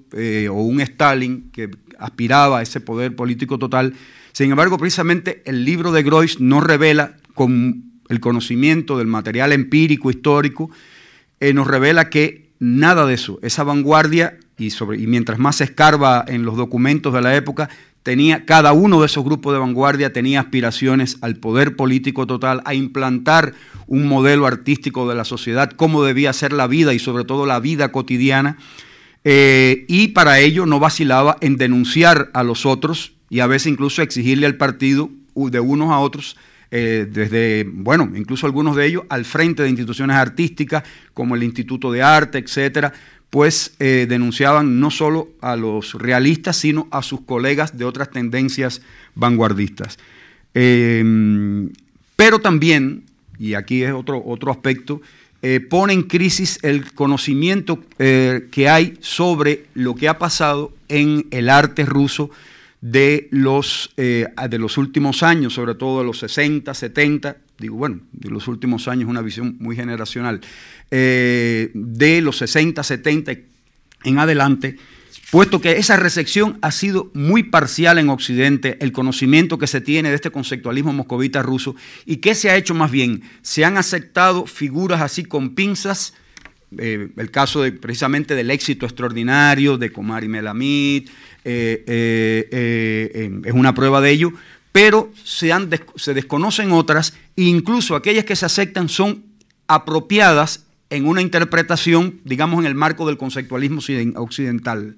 o 0.50 0.62
un 0.62 0.82
Stalin 0.82 1.50
que 1.50 1.70
aspiraba 1.98 2.58
a 2.58 2.62
ese 2.62 2.80
poder 2.80 3.14
político 3.16 3.58
total. 3.58 3.94
Sin 4.32 4.50
embargo, 4.50 4.78
precisamente 4.78 5.42
el 5.46 5.64
libro 5.64 5.92
de 5.92 6.02
Groys 6.02 6.40
no 6.40 6.60
revela 6.60 7.16
con 7.34 7.84
el 8.08 8.20
conocimiento 8.20 8.98
del 8.98 9.06
material 9.06 9.52
empírico, 9.52 10.10
histórico, 10.10 10.70
eh, 11.40 11.52
nos 11.52 11.66
revela 11.66 12.08
que 12.08 12.50
nada 12.58 13.06
de 13.06 13.14
eso, 13.14 13.38
esa 13.42 13.64
vanguardia, 13.64 14.38
y 14.58 14.70
mientras 15.06 15.38
más 15.38 15.56
se 15.56 15.64
escarba 15.64 16.24
en 16.26 16.44
los 16.44 16.56
documentos 16.56 17.12
de 17.12 17.20
la 17.20 17.36
época, 17.36 17.68
tenía, 18.02 18.44
cada 18.44 18.72
uno 18.72 19.00
de 19.00 19.06
esos 19.06 19.24
grupos 19.24 19.52
de 19.52 19.58
vanguardia 19.58 20.12
tenía 20.12 20.40
aspiraciones 20.40 21.18
al 21.20 21.36
poder 21.36 21.76
político 21.76 22.26
total, 22.26 22.62
a 22.64 22.72
implantar 22.72 23.52
un 23.86 24.06
modelo 24.06 24.46
artístico 24.46 25.08
de 25.08 25.14
la 25.14 25.24
sociedad, 25.24 25.72
cómo 25.72 26.04
debía 26.04 26.32
ser 26.32 26.52
la 26.52 26.68
vida 26.68 26.94
y 26.94 26.98
sobre 26.98 27.24
todo 27.24 27.46
la 27.46 27.60
vida 27.60 27.92
cotidiana, 27.92 28.58
eh, 29.28 29.86
y 29.88 30.08
para 30.08 30.38
ello 30.38 30.66
no 30.66 30.78
vacilaba 30.78 31.36
en 31.40 31.56
denunciar 31.56 32.30
a 32.32 32.44
los 32.44 32.64
otros 32.64 33.12
y 33.28 33.40
a 33.40 33.48
veces 33.48 33.72
incluso 33.72 34.00
exigirle 34.00 34.46
al 34.46 34.54
partido 34.54 35.10
de 35.34 35.58
unos 35.58 35.90
a 35.90 35.98
otros, 35.98 36.36
eh, 36.70 37.08
desde, 37.10 37.64
bueno, 37.68 38.08
incluso 38.14 38.46
algunos 38.46 38.76
de 38.76 38.86
ellos 38.86 39.02
al 39.08 39.24
frente 39.24 39.64
de 39.64 39.68
instituciones 39.68 40.14
artísticas 40.16 40.84
como 41.12 41.34
el 41.34 41.42
Instituto 41.42 41.90
de 41.90 42.04
Arte, 42.04 42.38
etcétera, 42.38 42.92
pues 43.28 43.74
eh, 43.80 44.06
denunciaban 44.08 44.78
no 44.78 44.92
solo 44.92 45.30
a 45.40 45.56
los 45.56 45.94
realistas, 45.94 46.56
sino 46.58 46.86
a 46.92 47.02
sus 47.02 47.22
colegas 47.22 47.76
de 47.76 47.84
otras 47.84 48.12
tendencias 48.12 48.80
vanguardistas. 49.16 49.98
pero 50.52 52.38
también, 52.38 53.02
y 53.40 53.54
aquí 53.54 53.82
es 53.82 53.92
otro, 53.92 54.22
otro 54.24 54.52
aspecto, 54.52 55.02
eh, 55.42 55.60
pone 55.60 55.92
en 55.92 56.02
crisis 56.02 56.58
el 56.62 56.92
conocimiento 56.92 57.82
eh, 57.98 58.48
que 58.50 58.68
hay 58.68 58.96
sobre 59.00 59.66
lo 59.74 59.94
que 59.94 60.08
ha 60.08 60.18
pasado 60.18 60.74
en 60.88 61.26
el 61.30 61.50
arte 61.50 61.84
ruso 61.84 62.30
de 62.80 63.28
los, 63.30 63.92
eh, 63.96 64.26
de 64.48 64.58
los 64.58 64.78
últimos 64.78 65.22
años, 65.22 65.54
sobre 65.54 65.74
todo 65.74 66.00
de 66.00 66.06
los 66.06 66.18
60, 66.20 66.72
70, 66.72 67.36
digo, 67.58 67.76
bueno, 67.76 68.00
de 68.12 68.30
los 68.30 68.48
últimos 68.48 68.88
años, 68.88 69.08
una 69.08 69.22
visión 69.22 69.56
muy 69.60 69.76
generacional, 69.76 70.40
de 70.90 72.20
los 72.22 72.38
60, 72.38 72.82
70 72.82 73.32
en 74.04 74.18
adelante, 74.18 74.76
puesto 75.30 75.60
que 75.60 75.72
esa 75.72 75.96
recepción 75.96 76.58
ha 76.62 76.70
sido 76.70 77.10
muy 77.14 77.42
parcial 77.42 77.98
en 77.98 78.10
Occidente, 78.10 78.76
el 78.80 78.92
conocimiento 78.92 79.58
que 79.58 79.66
se 79.66 79.80
tiene 79.80 80.10
de 80.10 80.14
este 80.14 80.30
conceptualismo 80.30 80.92
moscovita 80.92 81.42
ruso, 81.42 81.74
y 82.04 82.18
que 82.18 82.34
se 82.34 82.50
ha 82.50 82.56
hecho 82.56 82.74
más 82.74 82.90
bien, 82.90 83.22
se 83.42 83.64
han 83.64 83.76
aceptado 83.76 84.46
figuras 84.46 85.00
así 85.00 85.24
con 85.24 85.54
pinzas, 85.54 86.14
eh, 86.78 87.08
el 87.16 87.30
caso 87.30 87.62
de, 87.62 87.72
precisamente 87.72 88.34
del 88.34 88.50
éxito 88.50 88.86
extraordinario 88.86 89.78
de 89.78 89.90
Komari 89.90 90.28
Melamid, 90.28 91.08
eh, 91.44 91.84
eh, 91.86 93.40
es 93.44 93.52
una 93.52 93.74
prueba 93.74 94.00
de 94.00 94.10
ello, 94.10 94.32
pero 94.72 95.12
se, 95.24 95.50
se 95.96 96.14
desconocen 96.14 96.70
otras, 96.72 97.14
e 97.36 97.42
incluso 97.42 97.96
aquellas 97.96 98.24
que 98.24 98.36
se 98.36 98.46
aceptan 98.46 98.88
son 98.88 99.24
apropiadas 99.68 100.66
en 100.90 101.06
una 101.06 101.20
interpretación, 101.20 102.20
digamos, 102.24 102.60
en 102.60 102.66
el 102.66 102.74
marco 102.76 103.06
del 103.06 103.16
conceptualismo 103.16 103.80
occidental 104.14 104.96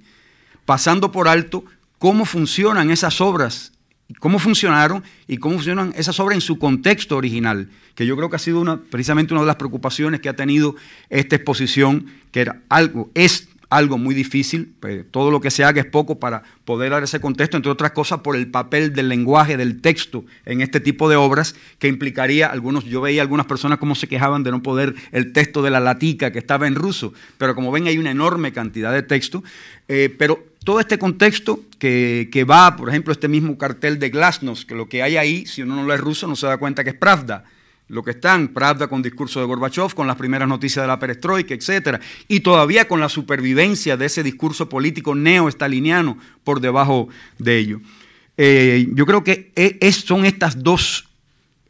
pasando 0.68 1.10
por 1.10 1.28
alto 1.28 1.64
cómo 1.98 2.26
funcionan 2.26 2.90
esas 2.90 3.22
obras, 3.22 3.72
cómo 4.18 4.38
funcionaron 4.38 5.02
y 5.26 5.38
cómo 5.38 5.54
funcionan 5.54 5.94
esas 5.96 6.20
obras 6.20 6.34
en 6.34 6.42
su 6.42 6.58
contexto 6.58 7.16
original, 7.16 7.70
que 7.94 8.04
yo 8.04 8.18
creo 8.18 8.28
que 8.28 8.36
ha 8.36 8.38
sido 8.38 8.60
una, 8.60 8.78
precisamente 8.78 9.32
una 9.32 9.40
de 9.40 9.46
las 9.46 9.56
preocupaciones 9.56 10.20
que 10.20 10.28
ha 10.28 10.36
tenido 10.36 10.76
esta 11.08 11.36
exposición, 11.36 12.08
que 12.32 12.42
era 12.42 12.60
algo, 12.68 13.10
es 13.14 13.48
algo 13.70 13.96
muy 13.96 14.14
difícil, 14.14 14.74
pues, 14.78 15.04
todo 15.10 15.30
lo 15.30 15.40
que 15.40 15.50
se 15.50 15.64
haga 15.64 15.80
es 15.80 15.86
poco 15.86 16.18
para 16.18 16.42
poder 16.66 16.90
dar 16.90 17.02
ese 17.02 17.18
contexto, 17.18 17.56
entre 17.56 17.72
otras 17.72 17.92
cosas 17.92 18.20
por 18.20 18.36
el 18.36 18.50
papel 18.50 18.92
del 18.92 19.08
lenguaje, 19.08 19.56
del 19.56 19.80
texto 19.80 20.24
en 20.44 20.60
este 20.60 20.80
tipo 20.80 21.08
de 21.08 21.16
obras, 21.16 21.54
que 21.78 21.88
implicaría, 21.88 22.46
algunos, 22.48 22.84
yo 22.84 23.00
veía 23.00 23.22
algunas 23.22 23.46
personas 23.46 23.78
como 23.78 23.94
se 23.94 24.06
quejaban 24.06 24.42
de 24.42 24.50
no 24.50 24.62
poder 24.62 24.94
el 25.12 25.32
texto 25.32 25.62
de 25.62 25.70
la 25.70 25.80
latica 25.80 26.30
que 26.30 26.38
estaba 26.38 26.66
en 26.66 26.74
ruso, 26.74 27.14
pero 27.38 27.54
como 27.54 27.72
ven 27.72 27.86
hay 27.86 27.96
una 27.96 28.10
enorme 28.10 28.52
cantidad 28.52 28.92
de 28.92 29.02
texto, 29.02 29.42
eh, 29.88 30.14
pero 30.18 30.47
todo 30.64 30.80
este 30.80 30.98
contexto 30.98 31.60
que, 31.78 32.46
va, 32.48 32.76
por 32.76 32.88
ejemplo, 32.88 33.12
este 33.12 33.28
mismo 33.28 33.56
cartel 33.56 33.98
de 33.98 34.10
Glasnost, 34.10 34.68
que 34.68 34.74
lo 34.74 34.88
que 34.88 35.02
hay 35.02 35.16
ahí, 35.16 35.46
si 35.46 35.62
uno 35.62 35.76
no 35.76 35.84
lo 35.84 35.94
es 35.94 36.00
ruso, 36.00 36.26
no 36.26 36.36
se 36.36 36.46
da 36.46 36.58
cuenta 36.58 36.84
que 36.84 36.90
es 36.90 36.96
Pravda, 36.96 37.44
lo 37.88 38.02
que 38.02 38.10
están, 38.10 38.48
Pravda 38.48 38.88
con 38.88 39.02
discurso 39.02 39.40
de 39.40 39.46
Gorbachev, 39.46 39.94
con 39.94 40.06
las 40.06 40.16
primeras 40.16 40.48
noticias 40.48 40.82
de 40.82 40.88
la 40.88 40.98
perestroika, 40.98 41.54
etc. 41.54 42.00
Y 42.28 42.40
todavía 42.40 42.86
con 42.86 43.00
la 43.00 43.08
supervivencia 43.08 43.96
de 43.96 44.06
ese 44.06 44.22
discurso 44.22 44.68
político 44.68 45.14
neo-estaliniano 45.14 46.18
por 46.44 46.60
debajo 46.60 47.08
de 47.38 47.58
ello. 47.58 47.80
Eh, 48.36 48.88
yo 48.92 49.06
creo 49.06 49.24
que 49.24 49.52
e, 49.56 49.92
son 49.92 50.24
estas 50.24 50.62
dos 50.62 51.08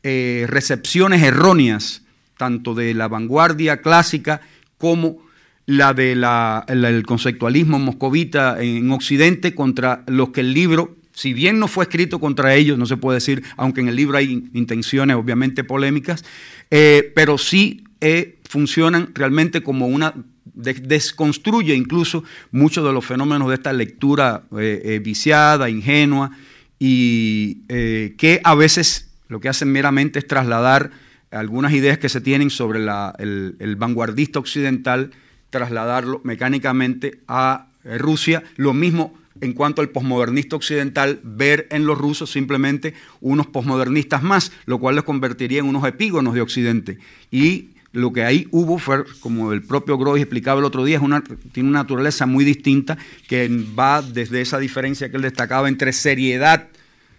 eh, 0.03 0.47
recepciones 0.49 1.23
erróneas, 1.23 2.03
tanto 2.37 2.75
de 2.75 2.95
la 2.95 3.09
vanguardia 3.09 3.81
clásica 3.81 4.41
como 4.77 5.28
la 5.69 5.93
del 5.93 7.07
conceptualismo 7.07 7.79
moscovita 7.79 8.61
en 8.61 8.91
Occidente 8.91 9.55
contra 9.55 10.03
los 10.07 10.31
que 10.31 10.41
el 10.41 10.55
libro 10.55 10.99
si 11.19 11.33
bien 11.33 11.59
no 11.59 11.67
fue 11.67 11.83
escrito 11.83 12.21
contra 12.21 12.55
ellos, 12.55 12.79
no 12.79 12.87
se 12.87 12.97
puede 12.97 13.17
decir, 13.17 13.43
aunque 13.57 13.81
en 13.81 13.89
el 13.89 13.97
libro 13.97 14.17
hay 14.17 14.49
intenciones 14.55 15.17
obviamente 15.17 15.65
polémicas, 15.65 16.25
eh, 16.71 17.11
pero 17.13 17.39
sí 17.39 17.83
eh, 18.01 18.39
funcionan 18.49 19.11
realmente 19.15 19.65
como 19.65 19.89
una 19.89 20.15
desconstruye 20.55 21.75
incluso 21.75 22.23
muchos 22.53 22.85
de 22.85 22.93
los 22.93 23.05
fenómenos 23.05 23.49
de 23.49 23.55
esta 23.55 23.73
lectura 23.73 24.45
eh, 24.57 25.01
viciada, 25.03 25.69
ingenua, 25.69 26.31
y 26.79 27.63
que 27.67 28.41
a 28.45 28.55
veces 28.55 29.11
lo 29.27 29.41
que 29.41 29.49
hacen 29.49 29.73
meramente 29.73 30.21
es 30.21 30.27
trasladar 30.29 30.93
algunas 31.33 31.73
ideas 31.73 31.99
que 31.99 32.09
se 32.09 32.21
tienen 32.21 32.51
sobre 32.51 32.79
el, 32.79 33.57
el 33.59 33.75
vanguardista 33.75 34.39
occidental, 34.39 35.11
trasladarlo 35.51 36.21
mecánicamente 36.25 37.21
a 37.29 37.67
Rusia, 37.85 38.43
lo 38.57 38.75
mismo 38.75 39.15
en 39.41 39.53
cuanto 39.53 39.83
al 39.83 39.91
posmodernista 39.91 40.57
occidental, 40.57 41.21
ver 41.23 41.69
en 41.71 41.87
los 41.87 41.99
rusos 41.99 42.31
simplemente 42.31 42.95
unos 43.21 43.47
posmodernistas 43.47 44.23
más, 44.23 44.53
lo 44.67 44.79
cual 44.79 44.97
los 44.97 45.05
convertiría 45.05 45.61
en 45.61 45.67
unos 45.67 45.87
epígonos 45.87 46.35
de 46.35 46.41
Occidente. 46.41 46.99
Y 47.31 47.71
lo 47.93 48.13
que 48.13 48.25
ahí 48.25 48.49
hubo 48.51 48.79
fue, 48.79 49.05
como 49.21 49.53
el 49.53 49.63
propio 49.63 49.97
Groys 49.97 50.23
explicaba 50.23 50.61
el 50.61 50.67
otro 50.67 50.85
día, 50.85 50.97
es 50.97 51.03
una, 51.03 51.23
tiene 51.53 51.69
una 51.69 51.81
naturaleza 51.81 52.27
muy 52.27 52.45
distinta 52.45 52.99
que 53.27 53.49
va 53.79 54.03
desde 54.03 54.41
esa 54.41 54.59
diferencia 54.59 55.11
que 55.11 55.17
él 55.17 55.23
destacaba 55.23 55.69
entre 55.69 55.93
seriedad 55.93 56.69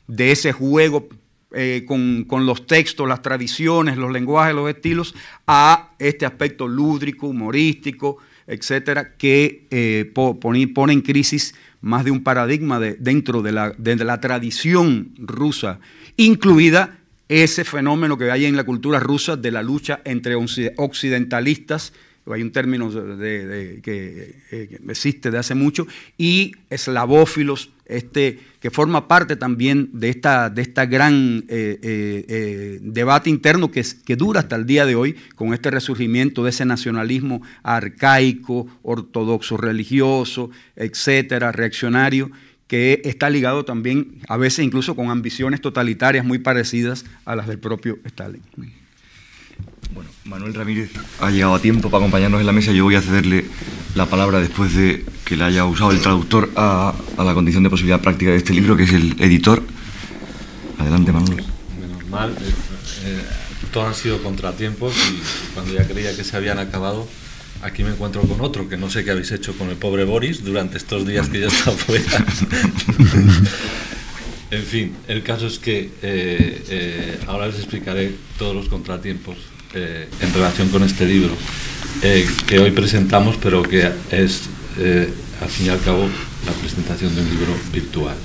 de 0.08 0.32
ese 0.32 0.52
juego 0.52 1.08
eh, 1.52 1.86
con, 1.88 2.46
los 2.46 2.68
textos, 2.68 3.08
las 3.08 3.22
tradiciones, 3.22 3.98
los 3.98 4.12
lenguajes, 4.12 4.54
los 4.54 4.70
estilos, 4.70 5.16
a 5.48 5.92
este 5.98 6.26
aspecto 6.26 6.68
lúdrico, 6.68 7.28
humorístico, 7.28 8.18
etcétera, 8.46 9.16
que 9.18 9.66
eh, 9.72 10.12
pone, 10.14 10.68
pone 10.68 10.94
en 10.94 11.02
crisis 11.02 11.56
más 11.82 12.06
de 12.06 12.12
un 12.12 12.24
paradigma 12.24 12.80
dentro 12.80 13.42
de 13.42 13.52
la, 13.52 13.74
de 13.78 13.96
la 13.96 14.20
tradición 14.20 15.14
rusa, 15.18 15.80
incluida 16.18 17.00
ese 17.30 17.64
fenómeno 17.64 18.18
que 18.18 18.32
hay 18.32 18.46
en 18.46 18.56
la 18.56 18.64
cultura 18.64 19.00
rusa 19.00 19.36
de 19.36 19.52
la 19.52 19.62
lucha 19.64 20.02
entre 20.04 20.36
occidentalistas, 20.36 21.94
hay 22.34 22.42
un 22.42 22.52
término 22.52 22.90
de, 22.92 23.80
que, 23.84 24.36
eh, 24.52 24.80
existe 24.88 25.32
de 25.32 25.38
hace 25.38 25.56
mucho, 25.56 25.88
y 26.18 26.54
eslavófilos, 26.70 27.72
este, 27.86 28.40
que 28.60 28.70
forma 28.70 29.08
parte 29.08 29.36
también 29.36 29.90
de 29.94 30.10
esta, 30.10 30.50
de 30.50 30.62
esta 30.62 30.86
gran 30.86 31.46
eh, 31.48 31.80
eh, 31.82 32.80
debate 32.82 33.30
interno 33.30 33.72
que 33.72 34.16
dura 34.16 34.42
hasta 34.42 34.56
el 34.56 34.66
día 34.66 34.86
de 34.86 34.96
hoy, 34.96 35.16
con 35.36 35.54
este 35.54 35.72
resurgimiento 35.72 36.44
de 36.44 36.52
ese 36.52 36.66
nacionalismo 36.66 37.42
arcaico, 37.64 38.68
ortodoxo 38.84 39.58
religioso, 39.58 40.52
etcétera, 40.76 41.52
reaccionario, 41.52 42.30
que 42.68 43.02
está 43.04 43.32
ligado 43.32 43.66
también 43.66 44.20
a 44.28 44.38
veces 44.38 44.64
incluso 44.64 44.96
con 44.96 45.10
ambiciones 45.10 45.60
totalitarias 45.60 46.24
muy 46.24 46.38
parecidas 46.38 47.04
a 47.26 47.36
las 47.36 47.48
del 47.48 47.58
propio 47.58 47.98
Stalin. 48.06 48.44
Bueno, 49.94 50.10
Manuel 50.26 50.54
Ramírez 50.54 50.92
ha 51.20 51.32
llegado 51.32 51.56
a 51.56 51.60
tiempo 51.60 51.90
para 51.90 52.04
acompañarnos 52.04 52.40
en 52.40 52.46
la 52.46 52.52
mesa. 52.52 52.72
Yo 52.72 52.84
voy 52.84 52.96
a 52.96 53.02
cederle 53.02 53.46
la 53.96 54.06
palabra 54.06 54.40
después 54.40 54.76
de 54.76 55.04
que 55.26 55.36
le 55.36 55.44
haya 55.44 55.66
usado 55.66 55.92
el 55.92 56.00
traductor 56.00 56.52
a, 56.56 56.94
la 57.18 57.34
condición 57.34 57.64
de 57.64 57.72
posibilidad 57.72 58.00
práctica 58.00 58.32
de 58.32 58.38
este 58.38 58.54
libro, 58.54 58.78
que 58.78 58.84
es 58.84 58.94
el 58.94 59.20
editor. 59.20 59.64
Adelante, 60.78 61.12
Manuel. 61.12 61.44
Menos 61.80 62.08
mal, 62.08 62.32
eh, 62.32 62.54
eh, 63.06 63.22
todos 63.74 63.88
han 63.88 63.96
sido 63.96 64.22
contratiempos 64.22 64.94
y 64.96 65.54
cuando 65.56 65.74
ya 65.74 65.88
creía 65.88 66.16
que 66.16 66.24
se 66.24 66.38
habían 66.38 66.60
acabado, 66.60 67.08
aquí 67.64 67.84
me 67.84 67.90
encuentro 67.90 68.22
con 68.22 68.42
otro, 68.42 68.70
que 68.70 68.78
no 68.78 68.92
sé 68.92 69.04
qué 69.04 69.12
habéis 69.12 69.32
hecho 69.32 69.58
con 69.58 69.70
el 69.70 69.76
pobre 69.76 70.04
Boris 70.04 70.44
durante 70.44 70.78
estos 70.78 71.06
días 71.08 71.30
que 71.30 71.40
yo 71.40 71.46
he 71.46 71.50
estado 71.50 71.76
fuera. 71.78 72.26
en 74.52 74.64
fin, 74.64 74.94
el 75.08 75.24
caso 75.24 75.48
es 75.48 75.58
que 75.58 75.90
eh, 76.04 77.20
ahora 77.26 77.48
les 77.48 77.56
explicaré 77.56 78.14
todos 78.38 78.56
los 78.56 78.70
contratiempos 78.70 79.38
eh, 79.76 80.10
en 80.22 80.34
relación 80.34 80.70
con 80.70 80.82
este 80.82 81.06
libro 81.06 81.32
eh, 82.02 82.28
que 82.48 82.58
hoy 82.58 82.72
presentamos, 82.72 83.38
pero 83.38 83.62
que 83.62 83.88
es, 84.10 84.50
eh, 84.80 85.14
al 85.44 85.48
fin 85.48 85.68
y 85.68 85.70
al 85.70 85.80
cabo, 85.82 86.10
la 86.48 86.52
presentación 86.54 87.14
de 87.14 87.22
un 87.22 87.30
libro 87.30 87.56
virtual. 87.72 88.16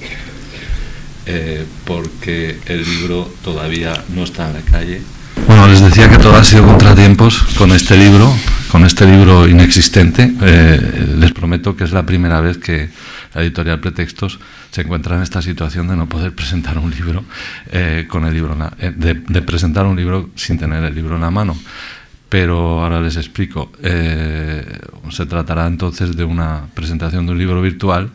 porque 1.85 2.59
el 2.67 2.83
libro 2.83 3.31
todavía 3.43 3.93
no 4.15 4.25
está 4.25 4.47
en 4.49 4.55
la 4.55 4.61
calle. 4.61 5.03
Bueno, 5.47 5.69
les 5.69 5.81
decía 5.81 6.09
que 6.09 6.17
todo 6.17 6.35
ha 6.35 6.45
sido 6.45 6.65
contratiempos 6.65 7.43
con 7.59 7.73
este 7.73 7.99
libro, 7.99 8.35
con 8.71 8.85
este 8.87 9.05
libro 9.07 9.47
inexistente. 9.47 10.33
les 11.19 11.33
prometo 11.33 11.77
que 11.77 11.85
es 11.85 11.93
la 11.93 12.07
primera 12.07 12.41
vez 12.41 12.57
que 12.57 12.89
la 13.35 13.43
editorial 13.43 13.81
Pretextos 13.81 14.39
se 14.71 14.83
encuentra 14.83 15.17
en 15.17 15.23
esta 15.23 15.43
situación 15.43 15.89
de 15.89 15.97
no 15.97 16.09
poder 16.09 16.35
presentar 16.35 16.79
un 16.79 16.91
libro 16.91 17.25
eh, 17.71 18.07
con 18.09 18.25
el 18.25 18.33
libro 18.33 18.57
eh, 18.79 18.93
de, 18.97 19.43
presentar 19.43 19.87
un 19.87 19.97
libro 19.97 20.31
sin 20.37 20.59
tener 20.59 20.83
el 20.85 20.95
libro 20.95 21.17
en 21.17 21.23
la 21.23 21.31
mano. 21.31 21.57
Pero 22.29 22.83
ahora 22.83 23.01
les 23.01 23.17
explico. 23.17 23.71
Eh, 23.83 24.65
se 25.11 25.27
tratará 25.27 25.67
entonces 25.67 26.17
de 26.17 26.25
una 26.25 26.67
presentación 26.75 27.27
de 27.27 27.33
un 27.33 27.39
libro 27.39 27.61
virtual, 27.61 28.11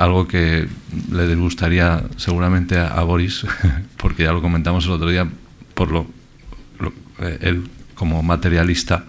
algo 0.00 0.26
que 0.26 0.66
le 1.12 1.36
gustaría 1.36 2.02
seguramente 2.16 2.76
a, 2.76 3.00
Boris, 3.02 3.46
porque 3.96 4.24
ya 4.24 4.32
lo 4.32 4.42
comentamos 4.42 4.86
el 4.86 4.90
otro 4.90 5.08
día, 5.08 5.28
por 5.74 5.92
lo, 5.92 6.08
él 7.40 7.68
como 7.94 8.20
materialista 8.24 9.04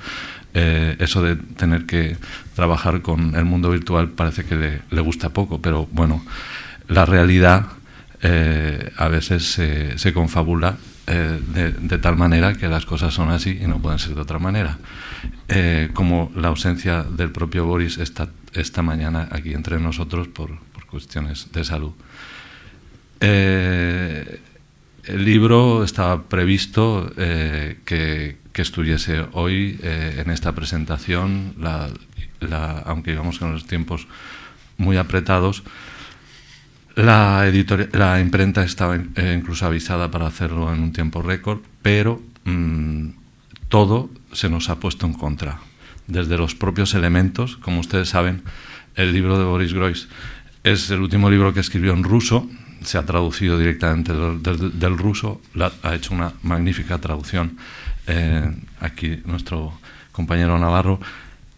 eso 0.54 1.22
de 1.22 1.36
tener 1.36 1.86
que 1.86 2.18
trabajar 2.56 3.02
con 3.02 3.36
el 3.36 3.46
mundo 3.46 3.70
virtual 3.70 4.10
parece 4.10 4.44
que 4.44 4.82
le, 4.90 5.02
gusta 5.02 5.30
poco, 5.30 5.62
pero 5.62 5.88
bueno, 5.92 6.26
la 6.90 7.06
realidad 7.06 7.68
eh, 8.22 8.92
a 8.98 9.08
veces 9.08 9.46
se, 9.96 10.14
confabula 10.14 10.78
eh, 11.08 11.40
de, 11.80 11.98
tal 12.00 12.18
manera 12.18 12.54
que 12.56 12.68
las 12.68 12.86
cosas 12.86 13.14
son 13.14 13.30
así 13.32 13.58
y 13.62 13.68
no 13.68 13.80
pueden 13.80 13.98
ser 13.98 14.14
de 14.14 14.22
otra 14.22 14.40
manera. 14.40 14.78
Eh, 15.48 15.90
como 15.94 16.32
la 16.36 16.50
ausencia 16.50 17.04
del 17.04 17.32
propio 17.32 17.66
Boris 17.66 17.98
esta, 17.98 18.28
esta 18.54 18.82
mañana 18.82 19.30
aquí 19.32 19.54
entre 19.54 19.80
nosotros 19.80 20.28
por, 20.28 20.52
cuestiones 20.90 21.52
de 21.54 21.64
salud. 21.64 21.92
el 23.22 24.40
libro 25.06 25.84
estaba 25.84 26.24
previsto 26.24 27.14
que, 27.16 28.38
estuviese 28.62 29.26
hoy 29.34 29.80
en 29.84 30.30
esta 30.30 30.54
presentación, 30.54 31.56
aunque 32.86 33.12
íbamos 33.12 33.40
con 33.40 33.54
los 33.54 33.66
tiempos 33.66 34.08
muy 34.78 34.98
apretados, 34.98 35.64
la, 36.96 37.50
la 37.94 38.20
imprenta 38.20 38.64
estaba 38.64 38.96
eh, 38.98 39.36
incluso 39.38 39.66
avisada 39.66 40.12
para 40.12 40.28
hacerlo 40.28 40.74
en 40.74 40.82
un 40.82 40.92
tiempo 40.92 41.22
récord, 41.22 41.60
pero 41.82 42.22
mm, 42.44 43.10
todo 43.70 44.10
se 44.34 44.50
nos 44.50 44.70
ha 44.70 44.80
puesto 44.80 45.06
en 45.06 45.14
contra. 45.14 45.60
Desde 46.08 46.38
los 46.38 46.56
propios 46.56 46.96
elementos, 46.96 47.58
como 47.58 47.80
ustedes 47.80 48.10
saben, 48.10 48.42
el 48.96 49.14
libro 49.14 49.38
de 49.38 49.46
Boris 49.46 49.74
Groys 49.74 50.10
es 50.64 50.90
el 50.90 51.00
último 51.00 51.30
libro 51.30 51.54
que 51.54 51.60
escribió 51.62 51.94
en 51.94 52.04
ruso, 52.04 52.50
se 52.84 52.98
ha 52.98 53.06
traducido 53.06 53.58
directamente 53.58 54.14
del, 54.14 54.98
ruso, 54.98 55.42
ha 55.84 55.96
hecho 55.96 56.14
una 56.14 56.34
magnífica 56.44 56.98
traducción 56.98 57.58
eh, 58.10 58.52
aquí 58.82 59.22
nuestro 59.26 59.80
compañero 60.12 60.60
Navarro, 60.60 61.00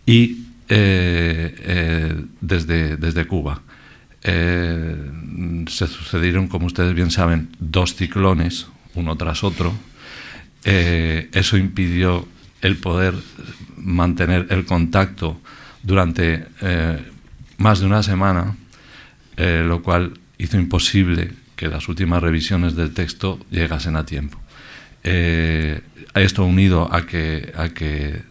y 0.05 0.45
eh, 0.69 2.25
desde, 2.39 2.97
desde 2.97 3.25
Cuba. 3.25 3.61
Eh, 4.23 4.95
se 5.67 5.87
sucedieron, 5.87 6.47
como 6.47 6.67
ustedes 6.67 6.93
bien 6.93 7.11
saben, 7.11 7.49
dos 7.59 7.95
ciclones, 7.95 8.67
uno 8.93 9.15
tras 9.15 9.43
otro. 9.43 9.73
Eh, 10.63 11.29
eso 11.33 11.57
impidió 11.57 12.27
el 12.61 12.77
poder 12.77 13.15
mantener 13.77 14.47
el 14.49 14.65
contacto 14.65 15.41
durante 15.81 16.45
eh, 16.61 17.03
más 17.57 17.79
de 17.79 17.85
una 17.87 18.03
semana, 18.03 18.55
lo 19.37 19.81
cual 19.81 20.19
hizo 20.37 20.57
imposible 20.57 21.33
que 21.55 21.67
las 21.67 21.89
últimas 21.89 22.21
revisiones 22.21 22.75
del 22.75 22.93
texto 22.93 23.39
llegasen 23.49 23.95
a 23.95 24.05
tiempo. 24.05 24.39
Esto 25.03 26.45
unido 26.45 26.93
a 26.93 27.05
que, 27.05 27.51
a 27.55 27.69
que 27.69 28.21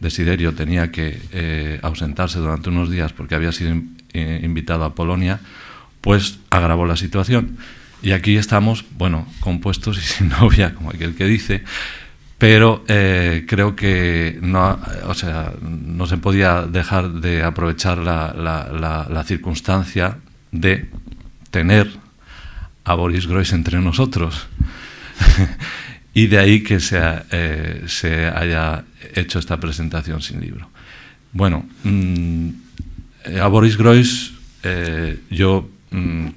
Desiderio 0.00 0.54
tenía 0.54 0.90
que 0.90 1.78
ausentarse 1.82 2.38
durante 2.38 2.70
unos 2.70 2.90
días 2.90 3.12
porque 3.12 3.34
había 3.34 3.52
sido 3.52 3.74
eh, 4.12 4.40
invitado 4.42 4.84
a 4.84 4.94
Polonia, 4.96 5.38
pues 6.00 6.40
agravó 6.50 6.84
la 6.84 6.96
situación. 6.96 7.58
Y 8.02 8.10
aquí 8.10 8.36
estamos, 8.36 8.84
bueno, 8.98 9.24
compuestos 9.38 9.98
y 9.98 10.00
sin 10.00 10.30
novia, 10.30 10.74
como 10.74 10.90
aquel 10.90 11.14
que 11.14 11.26
dice, 11.26 11.62
pero 12.36 12.84
eh, 12.88 13.44
creo 13.46 13.76
que 13.76 14.36
no, 14.42 14.80
o 15.06 15.14
sea, 15.14 15.52
no 15.60 16.06
se 16.06 16.16
podía 16.16 16.62
dejar 16.62 17.12
de 17.20 17.44
aprovechar 17.44 17.98
la, 17.98 18.34
la, 18.34 19.24
circunstancia 19.24 20.18
de 20.50 20.88
tener 21.52 21.88
a 22.84 22.94
Boris 22.94 23.28
Groys 23.28 23.52
entre 23.52 23.78
nosotros. 23.78 24.48
y 26.14 26.26
de 26.26 26.38
ahí 26.38 26.62
que 26.62 26.80
se, 26.80 27.00
eh, 27.30 27.84
se, 27.86 28.26
haya 28.26 28.84
hecho 29.14 29.38
esta 29.38 29.58
presentación 29.58 30.22
sin 30.22 30.40
libro. 30.40 30.68
Bueno, 31.32 31.66
mm, 31.84 32.48
a 33.40 33.46
Boris 33.48 33.76
Groys 33.76 34.32
eh, 34.62 35.20
yo, 35.30 35.68
mm, 35.90 36.28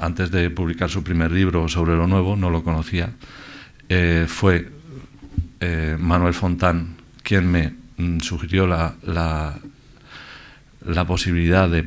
antes 0.00 0.30
de 0.30 0.50
publicar 0.50 0.88
su 0.88 1.02
primer 1.02 1.32
libro 1.32 1.68
sobre 1.68 1.96
lo 1.96 2.06
nuevo, 2.06 2.36
no 2.36 2.50
lo 2.50 2.62
conocía, 2.62 3.10
fue 4.26 4.78
eh, 5.60 5.96
Manuel 5.98 6.34
Fontán 6.34 6.94
quien 7.24 7.50
me 7.50 7.74
mm, 7.96 8.20
sugirió 8.20 8.66
la, 8.66 8.94
la, 9.04 9.54
posibilidad 11.04 11.68
de, 11.68 11.82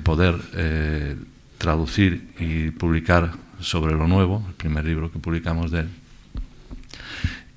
poder 0.00 0.34
eh, 0.54 1.16
traducir 1.56 2.32
y 2.40 2.70
publicar 2.70 3.30
sobre 3.60 3.94
lo 3.94 4.08
nuevo, 4.08 4.44
el 4.48 4.54
primer 4.54 4.84
libro 4.84 5.12
que 5.12 5.20
publicamos 5.20 5.70
de 5.70 5.80
él. 5.80 5.88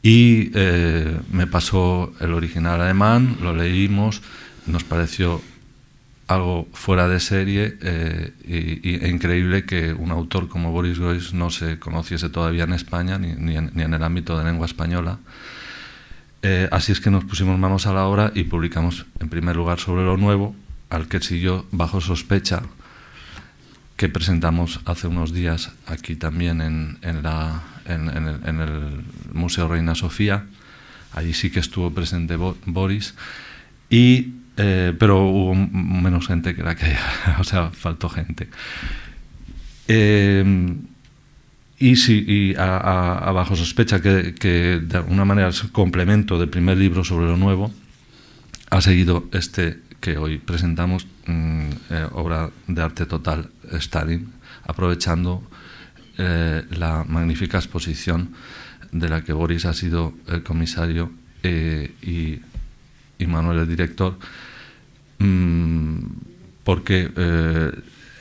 Y 0.06 0.52
eh, 0.54 1.20
me 1.32 1.48
pasó 1.48 2.13
el 2.20 2.34
original 2.34 2.80
alemán, 2.80 3.38
lo 3.41 3.56
leímos, 3.56 4.22
nos 4.68 4.84
pareció 4.84 5.41
algo 6.28 6.68
fuera 6.74 7.08
de 7.08 7.20
serie 7.20 7.76
y, 8.46 9.04
e 9.04 9.10
increíble 9.10 9.65
que 9.65 9.94
un 9.94 10.12
autor 10.12 10.48
como 10.48 10.72
Boris 10.72 11.00
Groys 11.00 11.34
no 11.34 11.50
se 11.50 11.80
conociese 11.80 12.30
todavía 12.30 12.65
en 12.65 12.74
España 12.74 13.18
ni, 13.18 13.34
ni, 13.34 13.58
en, 13.58 13.72
ni 13.74 13.82
en, 13.82 13.96
el 13.96 14.04
ámbito 14.04 14.38
de 14.38 14.44
lengua 14.44 14.68
española. 14.68 15.18
Eh, 16.44 16.70
así 16.72 16.91
es 16.91 17.00
que 17.00 17.10
nos 17.10 17.26
pusimos 17.26 17.58
manos 17.58 17.88
a 17.88 17.94
la 17.94 18.06
obra 18.06 18.32
y 18.36 18.44
publicamos 18.44 19.08
en 19.20 19.30
primer 19.30 19.56
lugar 19.56 19.80
sobre 19.80 20.06
lo 20.06 20.18
nuevo, 20.18 20.56
al 20.91 21.08
que 21.08 21.20
siguió 21.20 21.65
Bajo 21.72 22.00
Sospecha, 22.00 22.62
que 23.98 24.10
presentamos 24.10 24.82
hace 24.86 25.08
unos 25.08 25.34
días 25.34 25.72
aquí 25.88 26.15
también 26.15 26.62
en, 26.62 27.24
la, 27.24 27.63
en, 27.86 28.10
el, 28.10 29.04
Museo 29.34 29.67
Reina 29.67 29.95
Sofía. 29.95 30.45
Allí 31.13 31.34
sí 31.34 31.50
que 31.50 31.60
estuvo 31.60 31.91
presente 31.91 32.36
Boris, 32.36 33.15
y, 33.89 34.34
eh, 34.58 34.93
pero 34.98 35.26
hubo 35.26 35.56
menos 35.56 36.28
gente 36.28 36.56
que 36.56 36.63
la 36.63 36.76
que 36.76 36.93
o 37.39 37.43
sea, 37.43 37.71
faltó 37.71 38.10
gente. 38.10 38.50
Eh, 39.88 40.76
y, 41.78 41.95
sí, 41.98 42.24
y 42.28 42.56
a, 42.58 43.32
bajo 43.34 43.56
sospecha 43.56 44.02
que, 44.02 44.82
de 44.82 44.98
alguna 44.98 45.26
manera 45.26 45.50
es 45.50 45.62
complemento 45.63 46.39
del 46.39 46.50
primer 46.50 46.78
libro 46.78 47.04
sobre 47.04 47.28
lo 47.28 47.38
nuevo, 47.38 47.71
ha 48.69 48.82
seguido 48.82 49.28
este 49.34 49.80
que 50.00 50.17
hoy 50.17 50.38
presentamos, 50.38 51.08
mm, 51.26 51.69
eh, 51.89 52.08
obra 52.13 52.52
de 52.67 52.82
arte 52.82 53.06
total, 53.06 53.50
Stalin, 53.74 54.32
aprovechando 54.63 55.43
eh, 56.17 56.63
la 56.71 57.04
magnífica 57.08 57.58
exposición 57.58 58.34
de 58.91 59.10
la 59.10 59.23
que 59.23 59.34
Boris 59.34 59.65
ha 59.65 59.73
sido 59.73 60.13
el 60.28 60.43
comisario 60.43 61.12
eh, 61.43 61.91
y, 62.01 62.41
Manuel 63.25 63.60
el 63.60 63.67
director, 63.67 64.17
mm, 65.17 65.97
porque 66.63 67.12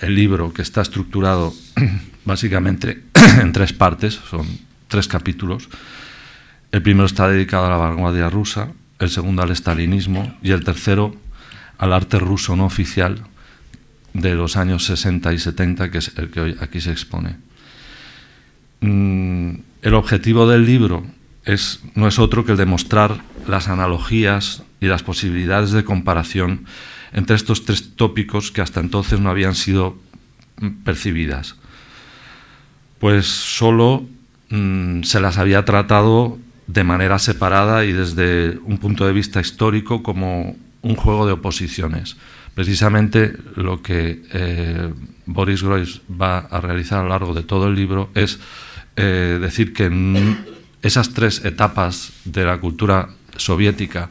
el 0.01 0.15
libro 0.15 0.53
que 0.53 0.63
está 0.63 0.81
estructurado 0.81 1.53
básicamente 2.25 3.03
en 3.41 3.53
tres 3.53 3.73
partes, 3.73 4.15
son 4.31 4.47
tres 4.89 5.09
capítulos. 5.09 5.69
El 6.73 6.83
primero 6.83 7.07
está 7.07 7.29
dedicado 7.29 7.67
a 7.67 7.71
la 7.71 7.77
vanguardia 7.77 8.31
rusa, 8.31 8.73
el 8.99 9.11
segundo 9.11 9.43
al 9.43 9.51
estalinismo 9.51 10.37
y 10.43 10.53
el 10.53 10.65
tercero 10.65 11.15
al 11.79 11.93
arte 11.93 12.19
ruso 12.19 12.57
no 12.57 12.67
oficial 12.67 13.23
de 14.13 14.35
los 14.35 14.57
años 14.57 14.85
60 14.85 15.33
y 15.33 15.39
70, 15.39 15.91
que 15.91 15.99
es 15.99 16.13
el 16.17 16.31
que 16.31 16.41
hoy 16.41 16.57
aquí 16.61 16.81
se 16.81 16.93
expone. 16.93 17.37
Mm, 18.81 19.57
el 19.83 19.95
objetivo 19.95 20.49
del 20.49 20.67
libro 20.67 21.05
es, 21.45 21.83
no 21.95 22.09
es 22.09 22.19
otro 22.19 22.45
que 22.45 22.53
el 22.53 22.59
demostrar 22.59 23.23
las 23.47 23.69
analogías 23.69 24.63
y 24.81 24.87
las 24.87 25.03
posibilidades 25.03 25.73
de 25.73 25.85
comparación 25.85 26.67
entre 27.13 27.37
estos 27.37 27.65
tres 27.65 27.97
tópicos 27.97 28.51
que 28.51 28.61
hasta 28.61 28.81
entonces 28.81 29.21
no 29.21 29.31
habían 29.31 29.55
sido 29.55 29.97
percibidas 30.85 31.57
pues 33.05 33.27
solo 33.27 34.07
mm, 34.49 35.03
se 35.03 35.21
las 35.21 35.37
había 35.37 35.67
tratado 35.67 36.39
de 36.67 36.85
manera 36.85 37.19
separada 37.19 37.85
y 37.85 37.93
desde 37.93 38.59
un 38.65 38.79
punto 38.79 39.07
de 39.07 39.13
vista 39.13 39.43
histórico 39.43 40.03
como 40.03 40.57
un 40.81 40.97
juego 40.97 41.27
de 41.27 41.33
oposiciones. 41.33 42.17
Precisamente 42.55 43.37
lo 43.57 43.83
que 43.83 44.23
eh, 44.33 44.93
Boris 45.27 45.63
Groys 45.63 46.01
va 46.09 46.39
a 46.39 46.61
realizar 46.61 47.01
a 47.01 47.03
lo 47.03 47.09
largo 47.09 47.35
de 47.35 47.43
todo 47.43 47.67
el 47.67 47.75
libro 47.75 48.11
es 48.15 48.39
eh, 48.97 49.39
decir 49.41 49.73
que 49.73 49.91
esas 50.83 51.13
tres 51.15 51.45
etapas 51.45 52.13
de 52.25 52.45
la 52.45 52.59
cultura 52.59 53.09
soviética 53.37 54.11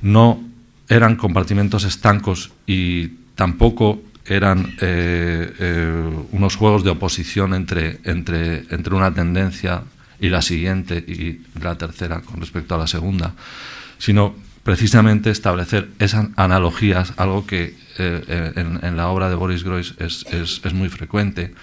no 0.00 0.42
eran 0.88 1.16
compartimentos 1.16 1.84
estancos 1.84 2.50
y 2.66 3.08
tampoco 3.34 4.02
eran 4.24 4.76
eh, 4.80 5.92
unos 6.32 6.56
juegos 6.56 6.82
de 6.82 6.90
oposición 6.90 7.52
entre, 7.52 8.00
entre, 8.04 8.64
entre 8.70 8.94
una 8.94 9.12
tendencia 9.12 9.82
y 10.18 10.28
la 10.28 10.40
siguiente 10.40 10.96
y 10.96 11.42
la 11.60 11.76
tercera 11.76 12.20
con 12.20 12.40
respecto 12.40 12.74
a 12.74 12.78
la 12.78 12.86
segunda, 12.86 13.34
sino 13.98 14.34
precisamente 14.62 15.30
establecer 15.30 15.88
esas 15.98 16.28
analogías, 16.36 17.14
algo 17.16 17.46
que 17.46 17.74
eh, 17.98 18.52
en, 18.56 18.96
la 18.96 19.08
obra 19.08 19.28
de 19.28 19.34
Boris 19.34 19.64
Groys 19.64 19.94
es, 19.98 20.24
es, 20.30 20.74
muy 20.74 20.88
frecuente, 20.88 21.54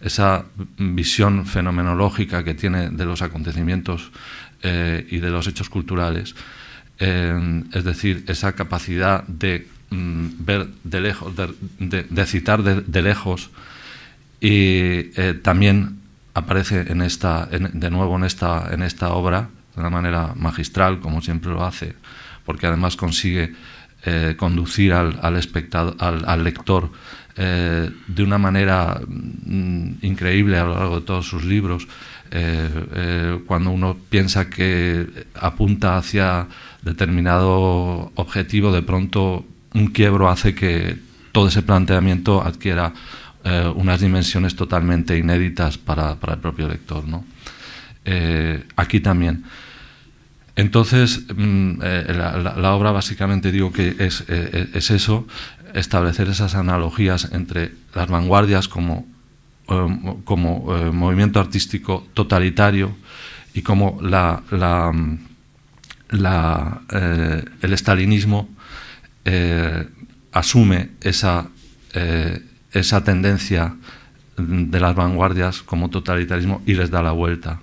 esa 0.00 0.44
visión 0.78 1.46
fenomenológica 1.46 2.44
que 2.44 2.54
tiene 2.54 2.90
de 2.90 3.04
los 3.04 3.22
acontecimientos 3.22 4.10
y 4.62 5.18
de 5.18 5.30
los 5.30 5.46
hechos 5.46 5.68
culturales, 5.68 6.34
es 6.98 7.84
decir, 7.84 8.24
esa 8.28 8.54
capacidad 8.54 9.22
de 9.24 9.68
Mm, 9.94 10.44
ver 10.44 10.66
de 10.82 11.00
lejos, 11.00 11.32
de, 11.36 12.26
citar 12.26 12.62
de, 12.62 13.02
lejos 13.02 13.50
y 14.40 15.12
eh, 15.14 15.38
también 15.40 16.00
aparece 16.32 16.90
en 16.90 17.00
esta, 17.00 17.46
de 17.46 17.90
nuevo 17.90 18.16
en 18.16 18.24
esta, 18.24 18.70
en 18.72 18.82
esta 18.82 19.12
obra 19.12 19.50
de 19.74 19.80
una 19.80 19.90
manera 19.90 20.32
magistral, 20.34 20.98
como 20.98 21.20
siempre 21.20 21.52
lo 21.52 21.64
hace, 21.64 21.94
porque 22.44 22.66
además 22.66 22.96
consigue 22.96 23.52
eh, 24.04 24.34
conducir 24.36 24.92
al, 24.92 25.18
al, 25.22 25.36
espectador, 25.36 25.96
al, 26.00 26.44
lector 26.44 26.90
eh, 27.36 27.90
de 28.06 28.22
una 28.22 28.38
manera 28.38 29.00
mm, 29.06 29.94
increíble 30.02 30.58
a 30.58 30.64
lo 30.64 30.74
largo 30.74 31.00
de 31.00 31.06
todos 31.06 31.26
sus 31.26 31.44
libros. 31.44 31.86
cuando 33.46 33.70
uno 33.70 33.96
piensa 34.10 34.50
que 34.50 35.06
apunta 35.34 35.96
hacia 35.96 36.48
determinado 36.82 38.10
objetivo, 38.16 38.72
de 38.72 38.82
pronto 38.82 39.44
un 39.72 39.88
quiebro 39.88 40.28
hace 40.28 40.52
que 40.52 40.98
todo 41.30 41.48
ese 41.48 41.62
planteamiento 41.62 42.42
adquiera 42.42 42.92
eh, 43.44 43.70
unas 43.74 44.00
dimensiones 44.00 44.56
totalmente 44.56 45.18
inéditas 45.18 45.76
para, 45.76 46.12
el 46.12 46.38
propio 46.38 46.66
lector. 46.66 47.06
¿no? 47.06 47.26
Eh, 48.04 48.64
aquí 48.76 49.00
también. 49.00 49.44
Entonces, 50.56 51.24
mm, 51.34 51.80
eh, 51.82 52.14
la, 52.14 52.74
obra 52.74 52.92
básicamente 52.92 53.50
digo 53.50 53.72
que 53.72 53.96
es, 53.98 54.24
es, 54.28 54.90
eso, 54.90 55.26
establecer 55.74 56.28
esas 56.28 56.54
analogías 56.54 57.30
entre 57.32 57.72
las 57.94 58.08
vanguardias 58.08 58.68
como, 58.68 59.06
como 60.24 60.92
movimiento 60.92 61.40
artístico 61.40 62.06
totalitario 62.14 62.94
y 63.54 63.62
como 63.62 63.98
la, 64.00 64.42
la, 64.50 64.92
el 67.62 67.72
estalinismo 67.72 68.48
eh, 69.24 69.88
asume 70.32 70.90
esa, 71.00 71.48
eh, 71.94 72.42
esa 72.72 73.02
tendencia 73.04 73.74
de 74.36 74.80
las 74.80 74.94
vanguardias 74.94 75.62
como 75.62 75.88
totalitarismo 75.90 76.60
y 76.66 76.74
les 76.74 76.90
da 76.90 77.02
la 77.02 77.12
vuelta, 77.12 77.60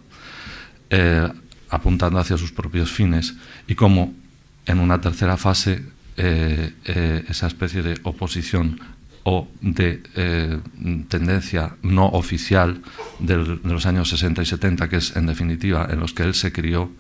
eh, 0.90 1.28
apuntando 1.72 2.20
hacia 2.20 2.38
sus 2.38 2.52
propios 2.52 2.92
fines, 2.92 3.34
y 3.68 3.74
como 3.74 4.14
en 4.68 4.80
una 4.80 5.02
tercera 5.02 5.38
fase 5.38 5.84
esa 6.18 7.48
especie 7.48 7.82
de 7.82 8.00
oposición 8.04 8.80
o 9.24 9.48
de 9.62 10.04
tendencia 11.08 11.78
no 11.82 12.06
oficial 12.10 12.82
de 13.18 13.38
los 13.64 13.86
años 13.88 14.10
60 14.10 14.44
y 14.44 14.46
70, 14.46 14.88
que 14.88 14.98
es 14.98 15.16
en 15.16 15.26
definitiva 15.26 15.88
en 15.90 16.00
los 16.00 16.14
que 16.14 16.22
él 16.22 16.36
se 16.36 16.52
crió, 16.52 16.92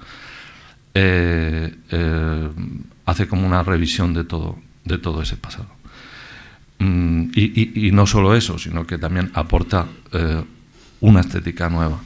hace 3.06 3.28
como 3.28 3.46
una 3.46 3.62
revisión 3.62 4.16
de 4.16 4.24
todo, 4.24 4.58
de 4.86 4.98
todo 4.98 5.22
ese 5.22 5.36
pasado. 5.36 5.70
Mm, 6.82 7.32
y, 7.36 7.92
no 7.92 8.08
solo 8.08 8.36
eso, 8.36 8.58
sino 8.58 8.88
que 8.88 8.98
también 8.98 9.30
aporta 9.36 9.86
eh, 10.12 10.44
una 11.02 11.22
estética 11.22 11.70
nueva. 11.70 12.02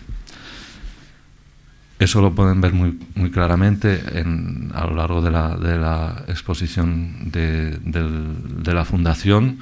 Eso 1.97 2.21
lo 2.21 2.33
pueden 2.33 2.59
ver 2.59 2.73
muy, 2.73 2.99
muy 3.15 3.31
claramente 3.31 4.01
en, 4.19 4.69
a 4.73 4.85
lo 4.85 4.95
largo 4.95 5.21
de 5.21 5.31
la, 5.31 5.55
de 5.55 5.77
la 5.77 6.25
exposición 6.27 7.31
de, 7.31 8.73
la 8.73 8.83
Fundación, 8.83 9.59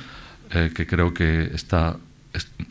eh, 0.50 0.72
que 0.76 0.88
creo 0.88 1.14
que 1.14 1.52
está 1.54 1.98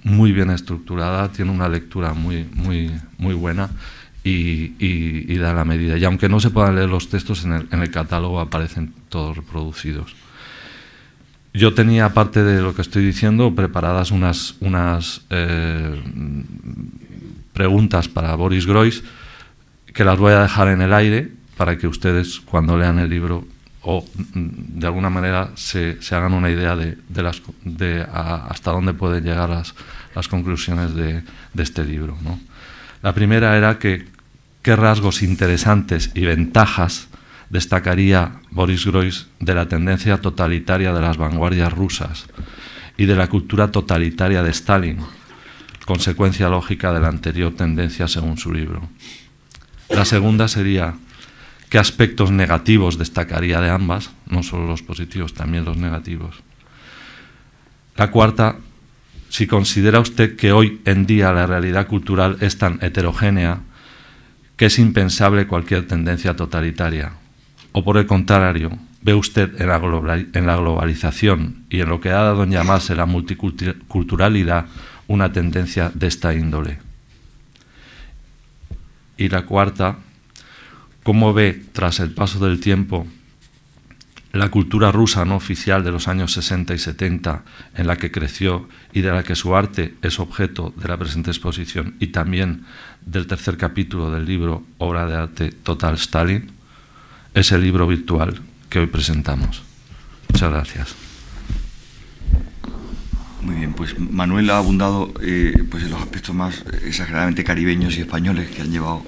muy 0.03 0.33
bien 0.33 0.51
estructurada, 0.51 1.31
tiene 1.31 1.53
una 1.53 1.69
lectura 1.69 2.13
muy, 2.13 2.45
muy, 2.53 2.91
muy 3.19 3.35
buena 3.35 3.71
y, 4.25 4.73
y, 4.81 5.37
da 5.37 5.55
la 5.55 5.65
medida. 5.65 5.97
Y 5.97 6.05
aunque 6.05 6.29
no 6.29 6.41
se 6.41 6.51
puedan 6.51 6.75
leer 6.75 6.89
los 6.89 7.09
textos, 7.09 7.45
en 7.45 7.53
el, 7.53 7.69
en 7.71 7.83
el 7.83 7.91
catálogo 7.93 8.41
aparecen 8.41 8.93
todos 9.09 9.37
reproducidos. 9.37 10.17
Yo 11.55 11.75
tenía, 11.75 12.07
aparte 12.07 12.43
de 12.43 12.63
lo 12.63 12.75
que 12.75 12.83
estoy 12.83 13.05
diciendo, 13.05 13.55
preparadas 13.55 14.11
unas, 14.11 14.57
unas 14.61 15.23
eh, 15.31 16.03
preguntas 17.53 18.09
para 18.09 18.35
Boris 18.35 18.67
Groys 18.67 19.05
que 19.93 20.05
las 20.05 20.19
voy 20.19 20.33
a 20.33 20.43
dejar 20.43 20.69
en 20.69 20.83
el 20.83 20.93
aire 20.93 21.33
para 21.57 21.77
que 21.77 21.87
ustedes 21.87 22.41
cuando 22.41 22.77
lean 22.77 22.99
el 22.99 23.11
libro 23.11 23.47
o 23.83 24.03
mm, 24.03 24.79
de 24.79 24.87
alguna 24.87 25.11
manera 25.11 25.51
se, 25.55 26.01
se 26.01 26.15
hagan 26.15 26.35
una 26.35 26.51
idea 26.51 26.77
de, 26.77 26.99
de, 27.09 27.23
las, 27.23 27.43
de 27.65 28.03
hasta 28.03 28.71
dónde 28.71 28.95
pueden 28.95 29.25
llegar 29.25 29.49
las, 29.49 29.75
las 30.15 30.29
conclusiones 30.29 30.95
de, 30.95 31.23
de 31.53 31.63
este 31.63 31.85
libro. 31.85 32.17
¿no? 32.23 32.39
La 33.03 33.13
primera 33.15 33.57
era 33.57 33.79
que 33.79 34.07
qué 34.63 34.77
rasgos 34.77 35.23
interesantes 35.23 36.11
y 36.15 36.25
ventajas 36.25 37.09
destacaría 37.51 38.41
Boris 38.51 38.87
Groys 38.87 39.27
de 39.41 39.55
la 39.55 39.67
tendencia 39.67 40.19
totalitaria 40.19 40.93
de 40.93 41.01
las 41.01 41.17
vanguardias 41.17 41.73
rusas 41.73 42.27
y 42.97 43.07
de 43.07 43.17
la 43.17 43.29
cultura 43.29 43.71
totalitaria 43.71 44.43
de 44.43 44.51
Stalin, 44.51 44.99
consecuencia 45.85 46.49
lógica 46.49 46.93
de 46.93 47.01
la 47.01 47.09
anterior 47.09 47.53
tendencia 47.55 48.09
según 48.09 48.39
su 48.39 48.53
libro. 48.53 48.89
La 49.95 50.05
segunda 50.05 50.49
sería 50.49 50.95
qué 51.69 51.79
aspectos 51.79 52.31
negativos 52.31 52.99
destacaría 52.99 53.61
de 53.61 53.71
ambas, 53.71 54.11
no 54.27 54.43
solo 54.43 54.67
los 54.67 54.83
positivos, 54.83 55.35
también 55.35 55.65
los 55.65 55.77
negativos. 55.77 56.43
La 57.97 58.11
cuarta, 58.11 58.57
si 59.29 59.47
considera 59.47 60.01
usted 60.01 60.37
que 60.37 60.53
hoy 60.53 60.81
en 60.85 61.07
día 61.07 61.33
la 61.33 61.47
realidad 61.47 61.87
cultural 61.87 62.37
es 62.41 62.59
tan 62.59 62.79
heterogénea 62.83 63.61
que 64.57 64.67
es 64.67 64.79
impensable 64.79 65.47
cualquier 65.47 65.87
tendencia 65.87 66.37
totalitaria, 66.37 67.13
o 67.73 67.85
por 67.85 67.97
el 67.97 68.07
contrario, 68.07 68.79
ve 69.03 69.15
usted 69.15 69.61
en 69.61 69.69
la, 69.69 70.57
globalización 70.57 71.65
y 71.69 71.81
en 71.81 71.89
lo 71.89 72.01
que 72.01 72.11
ha 72.11 72.23
dado 72.23 72.45
en 72.45 72.51
llamarse 72.51 72.95
la 72.95 73.07
multiculturalidad 73.07 74.67
una 75.09 75.33
tendencia 75.33 75.91
de 75.95 76.07
esta 76.07 76.35
índole. 76.35 76.92
Y 79.23 79.29
la 79.29 79.43
cuarta, 79.43 79.99
¿cómo 81.05 81.33
ve, 81.33 81.63
tras 81.73 82.01
el 82.01 82.11
paso 82.11 82.45
del 82.45 82.59
tiempo, 82.59 83.07
la 84.33 84.51
cultura 84.51 84.91
rusa 84.91 85.25
no 85.25 85.37
oficial 85.37 85.85
de 85.85 85.93
los 85.93 86.09
años 86.09 86.33
60 86.33 86.75
y 86.75 86.79
70, 86.81 87.45
en 87.77 87.87
la 87.87 87.95
que 87.99 88.11
creció 88.11 88.69
y 88.93 89.03
de 89.03 89.13
la 89.13 89.23
que 89.23 89.37
su 89.37 89.55
arte 89.55 89.95
es 90.03 90.19
objeto 90.19 90.75
de 90.77 90.89
la 90.89 90.97
presente 90.97 91.31
exposición, 91.31 91.95
y 92.01 92.09
también 92.09 92.65
del 93.07 93.29
tercer 93.29 93.57
capítulo 93.57 94.11
del 94.11 94.25
libro 94.25 94.65
Obra 94.79 95.07
de 95.07 95.15
Arte 95.15 95.53
Total 95.53 95.95
Stalin, 95.95 96.51
es 97.33 97.53
el 97.53 97.63
libro 97.63 97.87
virtual 97.87 98.41
que 98.69 98.81
hoy 98.81 98.87
presentamos. 98.87 99.63
Muchas 100.31 100.51
gracias. 100.51 101.12
Muy 103.43 103.57
bien, 103.57 103.73
pues 103.73 103.99
Manuel 103.99 104.51
ha 104.51 104.59
abundado 104.59 105.13
eh, 105.21 105.53
pues 105.69 105.83
en 105.83 105.91
los 105.91 106.01
aspectos 106.01 106.33
más 106.33 106.65
exageradamente 106.85 107.43
caribeños 107.43 107.97
y 107.97 108.01
españoles 108.01 108.49
que 108.49 108.63
han 108.63 108.71
llevado 108.71 109.05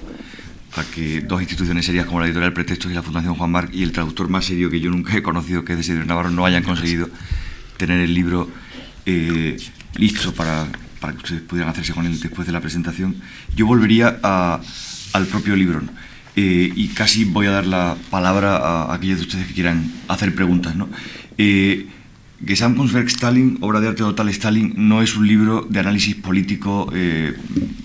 a 0.75 0.83
que 0.83 1.21
dos 1.21 1.41
instituciones 1.41 1.85
serias 1.85 2.05
como 2.05 2.19
la 2.19 2.25
editorial 2.25 2.51
Pretextos 2.51 2.91
y 2.91 2.95
la 2.95 3.01
Fundación 3.01 3.35
Juan 3.35 3.49
Marc 3.49 3.73
y 3.73 3.83
el 3.83 3.93
traductor 3.93 4.27
más 4.27 4.43
serio 4.43 4.69
que 4.69 4.81
yo 4.81 4.91
nunca 4.91 5.15
he 5.15 5.23
conocido, 5.23 5.63
que 5.63 5.71
es 5.71 5.77
Desidero 5.77 6.03
Navarro, 6.03 6.31
no 6.31 6.45
hayan 6.45 6.63
conseguido 6.63 7.07
tener 7.77 8.01
el 8.01 8.13
libro 8.13 8.49
eh, 9.05 9.55
listo 9.95 10.33
para, 10.33 10.67
para, 10.99 11.13
que 11.13 11.19
ustedes 11.19 11.41
pudieran 11.43 11.71
hacerse 11.71 11.93
con 11.93 12.05
él 12.05 12.19
después 12.19 12.45
de 12.45 12.51
la 12.51 12.59
presentación. 12.59 13.15
Yo 13.55 13.65
volvería 13.65 14.19
a, 14.21 14.59
al 15.13 15.27
propio 15.27 15.55
libro 15.55 15.81
eh, 16.35 16.73
y 16.75 16.89
casi 16.89 17.23
voy 17.23 17.47
a 17.47 17.51
dar 17.51 17.67
la 17.67 17.95
palabra 18.09 18.57
a, 18.57 18.93
aquellos 18.93 19.19
de 19.19 19.25
ustedes 19.27 19.47
que 19.47 19.53
quieran 19.53 19.93
hacer 20.09 20.35
preguntas. 20.35 20.75
¿no? 20.75 20.89
Eh, 22.45 22.47
Gesamtkunstwerk 22.47 23.07
Stalin, 23.07 23.57
obra 23.61 23.79
de 23.79 23.87
arte 23.87 24.03
total 24.03 24.29
Stalin, 24.29 24.73
no 24.77 25.01
es 25.01 25.15
un 25.15 25.27
libro 25.27 25.65
de 25.69 25.79
análisis 25.79 26.15
político 26.15 26.91
eh, 26.93 27.33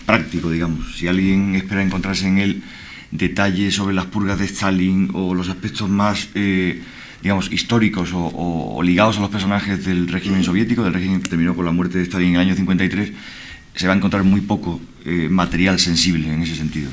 práctico, 0.07 0.51
digamos. 0.51 0.97
Si 0.97 1.09
alguien 1.09 1.55
espera 1.55 1.83
encontrarse 1.83 2.29
en 2.29 2.39
él 2.39 2.63
detalles 3.11 3.75
sobre 3.75 3.95
las 3.95 4.07
purgas 4.07 4.39
de 4.39 4.45
Stalin 4.45 5.11
o 5.15 5.35
los 5.35 5.49
aspectos 5.49 5.89
más, 5.89 6.29
eh, 6.35 6.81
digamos, 7.23 7.51
históricos 7.53 8.11
o, 8.13 8.81
ligados 8.83 9.19
a 9.19 9.21
los 9.21 9.31
personajes 9.31 9.85
del 9.85 10.09
régimen 10.09 10.45
soviético, 10.45 10.85
del 10.85 10.95
régimen 10.95 11.21
que 11.21 11.29
terminó 11.29 11.55
con 11.55 11.65
la 11.65 11.73
muerte 11.73 11.99
de 11.99 12.05
Stalin 12.05 12.29
en 12.29 12.35
el 12.37 12.41
año 12.41 12.55
53, 12.55 13.13
se 13.75 13.87
va 13.87 13.95
a 13.95 13.97
encontrar 13.97 14.25
muy 14.25 14.41
poco 14.41 14.81
eh, 15.05 15.29
material 15.31 15.79
sensible 15.79 16.33
en 16.33 16.43
ese 16.43 16.55
sentido. 16.55 16.91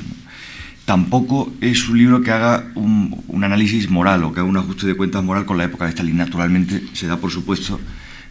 Tampoco 0.88 1.52
es 1.60 1.86
un 1.90 1.98
libro 1.98 2.22
que 2.22 2.30
haga 2.30 2.72
un, 2.74 3.44
análisis 3.44 3.90
moral 3.90 4.24
o 4.24 4.32
que 4.32 4.40
haga 4.40 4.48
un 4.48 4.56
ajuste 4.56 4.86
de 4.86 4.94
cuentas 4.94 5.22
moral 5.22 5.44
con 5.44 5.58
la 5.58 5.64
época 5.64 5.84
de 5.84 5.90
Stalin. 5.90 6.16
Naturalmente, 6.16 6.82
se 6.94 7.06
da 7.06 7.18
por 7.18 7.30
supuesto 7.30 7.78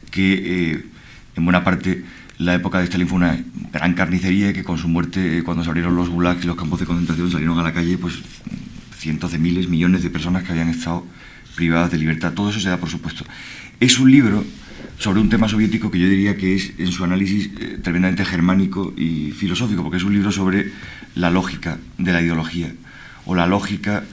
que 0.10 0.72
eh, 0.74 0.86
en 1.36 1.46
buena 1.46 1.64
parte 1.64 2.04
la 2.40 2.56
época 2.56 2.80
de 2.80 2.86
Stalin 2.86 3.08
fue 3.08 3.18
una 3.18 3.38
gran 3.72 3.94
carnicería 3.94 4.54
que 4.54 4.64
con 4.64 4.80
su 4.80 4.88
muerte, 4.88 5.44
cuando 5.44 5.64
se 5.64 5.70
abrieron 5.70 5.96
los 5.96 6.10
gulags 6.10 6.44
y 6.44 6.48
los 6.48 6.56
campos 6.56 6.80
de 6.80 6.88
concentración, 6.88 7.30
salieron 7.30 7.60
a 7.60 7.62
la 7.62 7.74
calle 7.74 7.96
pues 8.00 8.16
cientos 8.98 9.34
de 9.34 9.38
miles, 9.38 9.70
millones 9.70 10.02
de 10.02 10.10
personas 10.10 10.44
que 10.44 10.52
habían 10.52 10.70
estado 10.70 11.06
privadas 11.56 11.92
de 11.92 12.00
libertad. 12.00 12.34
Todo 12.34 12.50
eso 12.50 12.60
se 12.60 12.70
da 12.70 12.78
por 12.78 12.90
supuesto. 12.90 13.24
Es 13.80 14.00
un 14.00 14.10
libro 14.10 14.44
sobre 14.98 15.20
un 15.20 15.30
tema 15.30 15.48
soviético 15.48 15.92
que 15.92 16.00
yo 16.00 16.10
diría 16.10 16.36
que 16.38 16.56
es 16.56 16.74
en 16.80 16.92
su 16.92 17.04
análisis 17.04 17.52
eh, 17.60 17.78
tremendamente 17.84 18.26
germánico 18.26 18.96
y 18.98 19.30
filosófico, 19.30 19.84
porque 19.84 19.98
es 19.98 20.04
un 20.04 20.14
libro 20.14 20.32
sobre 20.32 20.72
la 21.18 21.30
lógica 21.30 21.78
de 21.98 22.14
la 22.14 22.22
ideología 22.22 22.72
o 23.26 23.36
la 23.36 23.48
lógica 23.48 24.04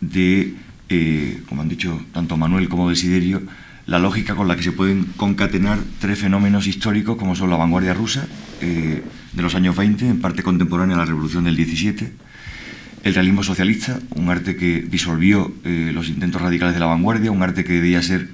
de, 0.00 0.54
eh, 0.88 1.42
como 1.48 1.62
han 1.62 1.68
dicho 1.68 2.00
tanto 2.12 2.36
Manuel 2.36 2.68
como 2.68 2.88
Desiderio, 2.90 3.42
la 3.86 3.98
lógica 3.98 4.34
con 4.34 4.48
la 4.48 4.56
que 4.56 4.62
se 4.62 4.72
pueden 4.72 5.04
concatenar 5.16 5.78
tres 5.98 6.18
fenómenos 6.18 6.66
históricos 6.66 7.16
como 7.16 7.34
son 7.34 7.50
la 7.50 7.56
vanguardia 7.56 7.94
rusa 7.94 8.26
eh, 8.60 9.02
de 9.32 9.42
los 9.42 9.54
años 9.54 9.76
20, 9.76 10.06
en 10.06 10.20
parte 10.20 10.42
contemporánea 10.42 10.96
a 10.96 10.98
la 11.00 11.04
revolución 11.06 11.44
del 11.44 11.56
17, 11.56 12.12
el 13.02 13.14
realismo 13.14 13.42
socialista, 13.42 13.98
un 14.10 14.28
arte 14.28 14.56
que 14.56 14.82
disolvió 14.82 15.50
los 15.64 16.10
intentos 16.10 16.42
radicales 16.42 16.74
de 16.74 16.80
la 16.80 16.86
vanguardia, 16.86 17.30
un 17.30 17.42
arte 17.42 17.64
que 17.64 17.72
debía 17.72 18.02
ser 18.02 18.28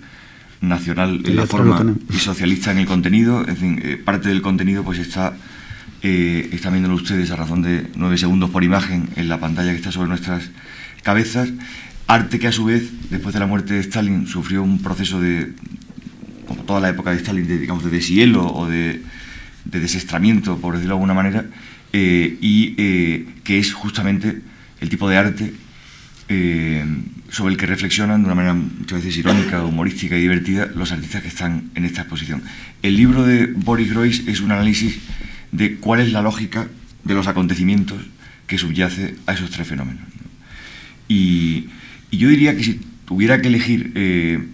nacional 0.61 1.23
en 1.25 1.37
la 1.37 1.47
forma 1.47 1.95
y 2.11 2.17
socialista 2.19 2.73
en 2.73 2.79
el 2.79 2.87
contenido. 2.87 3.47
En 3.47 3.57
fin, 3.57 3.81
eh, 3.83 3.97
parte 4.03 4.29
del 4.29 4.43
contenido 4.43 4.83
pues 4.83 4.99
está, 4.99 5.37
eh, 6.03 6.49
están 6.53 6.73
viéndolo 6.73 6.95
ustedes 6.95 7.31
a 7.31 7.37
razón 7.37 7.63
de 7.63 7.87
nueve 7.95 8.19
segundos 8.19 8.51
por 8.51 8.65
imagen 8.65 9.09
en 9.17 9.29
la 9.29 9.41
pantalla 9.41 9.71
que 9.71 9.77
está 9.77 9.93
sobre 9.93 10.09
nuestras 10.09 10.51
cabezas. 11.03 11.49
Arte 12.07 12.39
que 12.39 12.47
a 12.47 12.53
su 12.53 12.65
vez, 12.65 12.91
después 13.11 13.35
de 13.35 13.41
la 13.41 13.47
muerte 13.47 13.75
de 13.75 13.81
Stalin, 13.81 14.27
sufrió 14.27 14.63
un 14.63 14.81
proceso 14.81 15.21
de, 15.21 15.53
como 16.47 16.63
toda 16.63 16.81
la 16.81 16.89
época 16.89 17.11
de 17.11 17.17
Stalin, 17.17 17.47
de, 17.47 17.59
digamos, 17.59 17.85
de 17.85 17.91
deshielo 17.91 18.47
o 18.47 18.69
de, 18.69 19.03
de 19.65 19.81
desestramiento, 19.81 20.59
por 20.59 20.75
decirlo 20.75 20.95
de 20.95 20.99
alguna 20.99 21.15
manera, 21.15 21.47
eh, 21.93 22.37
y 22.41 22.75
que 23.43 23.59
es 23.59 23.73
justamente 23.73 24.41
el 24.81 24.89
tipo 24.89 25.09
de 25.09 25.17
arte 25.17 25.55
sobre 27.31 27.53
el 27.53 27.59
que 27.59 27.67
reflexionan 27.67 28.23
de 28.23 28.27
una 28.27 28.35
manera 28.35 28.55
muchas 28.55 28.99
veces 28.99 29.17
irónica, 29.19 29.65
humorística 29.65 30.17
y 30.17 30.23
divertida 30.23 30.67
los 30.67 30.93
artistas 30.93 31.23
que 31.23 31.29
están 31.29 31.71
en 31.75 31.85
esta 31.85 32.03
exposición. 32.03 32.43
El 32.83 32.97
libro 32.97 33.25
de 33.25 33.47
Boris 33.47 33.91
Groys 33.91 34.27
es 34.27 34.41
un 34.41 34.53
análisis 34.53 34.99
de 35.53 35.77
cuál 35.77 36.01
es 36.01 36.13
la 36.13 36.23
lógica 36.23 36.69
de 37.05 37.15
los 37.15 37.27
acontecimientos 37.27 37.99
que 38.47 38.59
subyace 38.59 39.17
a 39.27 39.33
esos 39.33 39.51
tres 39.51 39.67
fenómenos. 39.67 40.05
Y, 41.09 41.69
yo 42.13 42.29
diría 42.29 42.57
que 42.57 42.65
si 42.65 42.81
tuviera 43.05 43.43
que 43.43 43.49
elegir 43.49 43.93
eh, 43.95 44.47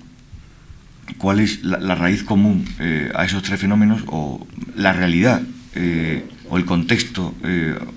cuál 1.18 1.38
es 1.38 1.62
la, 1.62 1.94
raíz 1.94 2.24
común 2.24 2.64
eh, 2.80 3.12
a 3.14 3.24
esos 3.24 3.42
tres 3.42 3.60
fenómenos 3.60 4.02
o 4.06 4.44
la 4.74 4.92
realidad 4.92 5.42
eh, 5.76 6.24
o 6.48 6.56
el 6.58 6.64
contexto 6.64 7.34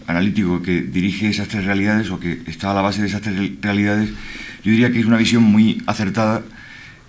analítico 0.08 0.62
que 0.62 0.82
dirige 0.82 1.30
esas 1.30 1.48
tres 1.48 1.66
realidades 1.66 2.10
o 2.12 2.20
que 2.20 2.44
está 2.48 2.72
a 2.72 2.74
la 2.74 2.82
base 2.82 3.02
de 3.02 3.08
esas 3.08 3.22
tres 3.22 3.36
realidades, 3.62 4.12
yo 4.64 4.72
diría 4.72 4.92
que 4.92 5.00
es 5.00 5.06
una 5.06 5.18
visión 5.18 5.44
muy 5.44 5.82
acertada 5.88 6.44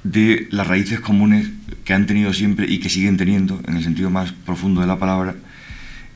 de 0.03 0.49
las 0.51 0.67
raíces 0.67 1.01
comunes 1.01 1.49
que 1.85 1.95
han 1.95 2.07
tenido 2.07 2.33
siempre 2.33 2.67
y 2.69 2.79
que 2.79 2.89
siguen 2.89 3.17
teniendo, 3.17 3.61
en 3.67 3.77
el 3.77 3.83
sentido 3.83 4.11
más 4.11 4.33
profundo 4.33 4.81
de 4.81 4.87
la 4.87 4.99
palabra, 4.99 5.37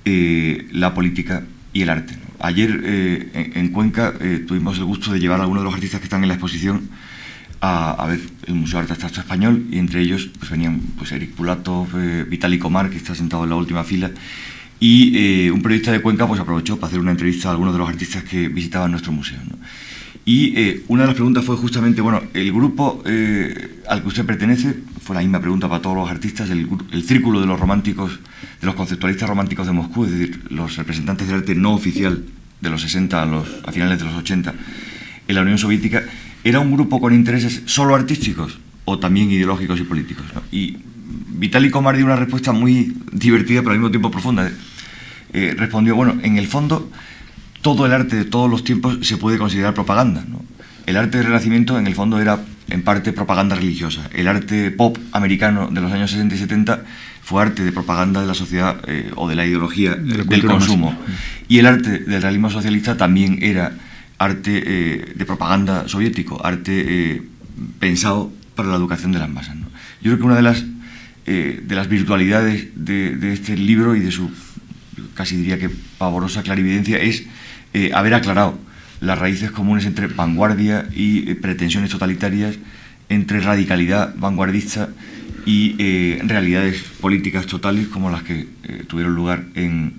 eh, 0.05 0.67
la 0.73 0.95
política 0.95 1.45
y 1.73 1.83
el 1.83 1.91
arte. 1.91 2.15
Ayer 2.39 2.81
eh, 2.85 3.53
en, 3.55 3.69
Cuenca 3.69 4.15
eh, 4.19 4.43
tuvimos 4.47 4.79
el 4.79 4.85
gusto 4.85 5.13
de 5.13 5.21
llevar 5.21 5.41
a 5.41 5.43
algunos 5.43 5.63
de 5.63 5.67
los 5.67 5.75
artistas 5.75 6.01
que 6.01 6.05
están 6.05 6.23
en 6.23 6.29
la 6.29 6.35
exposición 6.35 6.89
a, 7.61 8.07
ver 8.09 8.21
el 8.47 8.55
Museo 8.55 8.79
de 8.79 8.85
Arte 8.85 8.93
Abstracto 8.95 9.21
Español 9.21 9.67
y 9.71 9.79
entre 9.79 10.01
ellos 10.01 10.31
pues, 10.39 10.51
venían 10.51 10.81
pues, 10.97 11.13
Eric 11.13 11.33
Pulato, 11.33 11.87
Vitali 12.29 12.59
Comar, 12.59 12.89
que 12.89 12.97
está 12.97 13.15
sentado 13.15 13.45
en 13.45 13.51
la 13.51 13.57
última 13.57 13.85
fila, 13.85 14.11
y 14.81 15.51
un 15.51 15.61
periodista 15.61 15.93
de 15.93 16.01
Cuenca 16.01 16.27
pues 16.27 16.41
aprovechó 16.41 16.77
para 16.77 16.89
hacer 16.89 17.01
una 17.01 17.11
entrevista 17.11 17.49
a 17.49 17.51
algunos 17.51 17.75
de 17.75 17.81
los 17.81 17.89
artistas 17.91 18.25
que 18.25 18.49
visitaban 18.49 18.91
nuestro 18.91 19.13
museo. 19.13 19.39
Y 20.25 20.81
una 20.89 21.03
de 21.03 21.09
las 21.09 21.15
preguntas 21.15 21.45
fue 21.45 21.57
justamente, 21.57 22.01
bueno, 22.01 22.23
el 22.33 22.51
grupo 22.51 23.03
al 23.87 24.01
que 24.01 24.09
usted 24.09 24.25
pertenece, 24.25 24.77
fue 25.11 25.17
la 25.17 25.23
misma 25.23 25.41
pregunta 25.41 25.69
para 25.69 25.83
todos 25.83 25.97
los 25.97 26.09
artistas, 26.09 26.51
el, 26.51 26.69
círculo 27.03 27.41
de 27.41 27.47
los 27.49 27.59
románticos, 27.59 28.21
de 28.61 28.65
los 28.65 28.77
conceptualistas 28.77 29.29
románticos 29.29 29.67
de 29.67 29.73
Moscú, 29.73 30.05
es 30.05 30.13
decir, 30.13 30.45
los 30.51 30.77
representantes 30.77 31.27
del 31.27 31.39
arte 31.39 31.57
no 31.57 31.75
oficial 31.75 32.25
de 32.61 32.71
los 32.71 32.81
60 32.83 33.21
a, 33.21 33.27
los, 33.27 33.49
a 33.65 33.73
finales 33.73 33.99
de 33.99 34.05
los 34.05 34.15
80 34.15 34.55
en 35.27 35.35
la 35.35 35.43
Unión 35.43 35.59
Soviética, 35.59 36.05
¿era 36.45 36.61
un 36.61 36.71
grupo 36.71 37.01
con 37.01 37.13
intereses 37.13 37.63
solo 37.65 37.97
artísticos 37.97 38.61
o 38.85 39.01
también 39.01 39.33
ideológicos 39.33 39.81
y 39.81 39.83
políticos? 39.83 40.27
Y 40.53 40.77
Vitaly 41.31 41.71
Komar 41.71 41.97
dio 41.97 42.07
una 42.07 42.15
respuesta 42.15 42.53
muy 42.53 42.97
divertida 43.11 43.63
pero 43.63 43.73
al 43.73 43.79
mismo 43.79 43.91
tiempo 43.91 44.13
profunda. 44.13 44.49
Eh, 45.33 45.57
respondió, 45.59 45.97
bueno, 45.97 46.21
en 46.23 46.39
el 46.39 46.47
fondo 46.47 46.89
todo 47.63 47.85
el 47.85 47.93
arte 47.93 48.15
de 48.15 48.27
todos 48.27 48.49
los 48.49 48.63
tiempos 48.63 48.99
se 49.03 49.17
puede 49.17 49.39
considerar 49.39 49.75
propaganda. 49.75 50.25
El 50.87 50.97
arte 50.97 51.19
del 51.19 51.27
Renacimiento 51.27 51.81
en 51.81 51.89
el 51.89 51.97
fondo 51.97 52.21
era 52.21 52.39
en 52.71 52.83
parte 52.83 53.13
propaganda 53.13 53.57
religiosa. 53.57 54.09
El 54.13 54.29
arte 54.29 54.71
pop 54.71 54.97
americano 55.13 55.69
de 55.71 55.81
los 55.81 55.93
años 55.93 56.11
60 56.11 56.35
y 56.35 56.39
70 56.39 56.83
fue 57.23 57.43
arte 57.43 57.65
de 57.65 57.73
propaganda 57.73 58.21
de 58.21 58.27
la 58.27 58.35
sociedad 58.35 58.81
eh, 58.87 59.11
o 59.17 59.29
de 59.29 59.37
la 59.37 59.45
ideología 59.45 59.95
del 59.95 60.45
consumo. 60.45 60.97
Y 61.49 61.59
el 61.59 61.67
arte 61.67 61.99
del 61.99 62.23
realismo 62.23 62.51
socialista 62.51 62.97
también 62.97 63.39
era 63.43 63.73
arte 64.19 64.63
eh, 64.65 65.13
de 65.15 65.25
propaganda 65.25 65.89
soviético, 65.89 66.45
arte 66.45 67.23
pensado 67.79 68.33
para 68.55 68.69
la 68.69 68.77
educación 68.77 69.13
de 69.13 69.19
las 69.19 69.29
masas. 69.29 69.57
Yo 70.01 70.11
creo 70.11 70.19
que 70.19 70.25
una 70.25 70.37
de 70.37 70.43
las, 70.43 70.65
de 71.27 71.75
las 71.75 71.89
virtualidades 71.89 72.69
de, 72.75 73.17
de 73.17 73.33
este 73.33 73.57
libro 73.57 73.95
y 73.95 74.01
de 74.01 74.11
su 74.11 74.31
casi 75.15 75.37
diría 75.37 75.59
que 75.59 75.71
pavorosa 75.99 76.43
clarividencia, 76.43 76.99
es 76.99 77.25
eh, 77.75 77.91
haber 77.95 78.15
aclarado 78.15 78.59
las 79.01 79.19
raíces 79.19 79.51
comunes 79.51 79.87
entre 79.87 80.07
vanguardia 80.07 80.87
y 80.95 81.31
eh, 81.31 81.35
pretensiones 81.35 81.91
totalitarias, 81.91 82.57
entre 83.09 83.41
radicalidad 83.41 84.15
vanguardista 84.17 84.91
y 85.47 85.75
eh, 85.79 86.21
realidades 86.25 86.83
políticas 87.01 87.47
totales 87.47 87.89
como 87.89 88.11
las 88.11 88.23
que 88.23 88.47
tuvieron 88.87 89.15
lugar 89.15 89.45
en, 89.55 89.95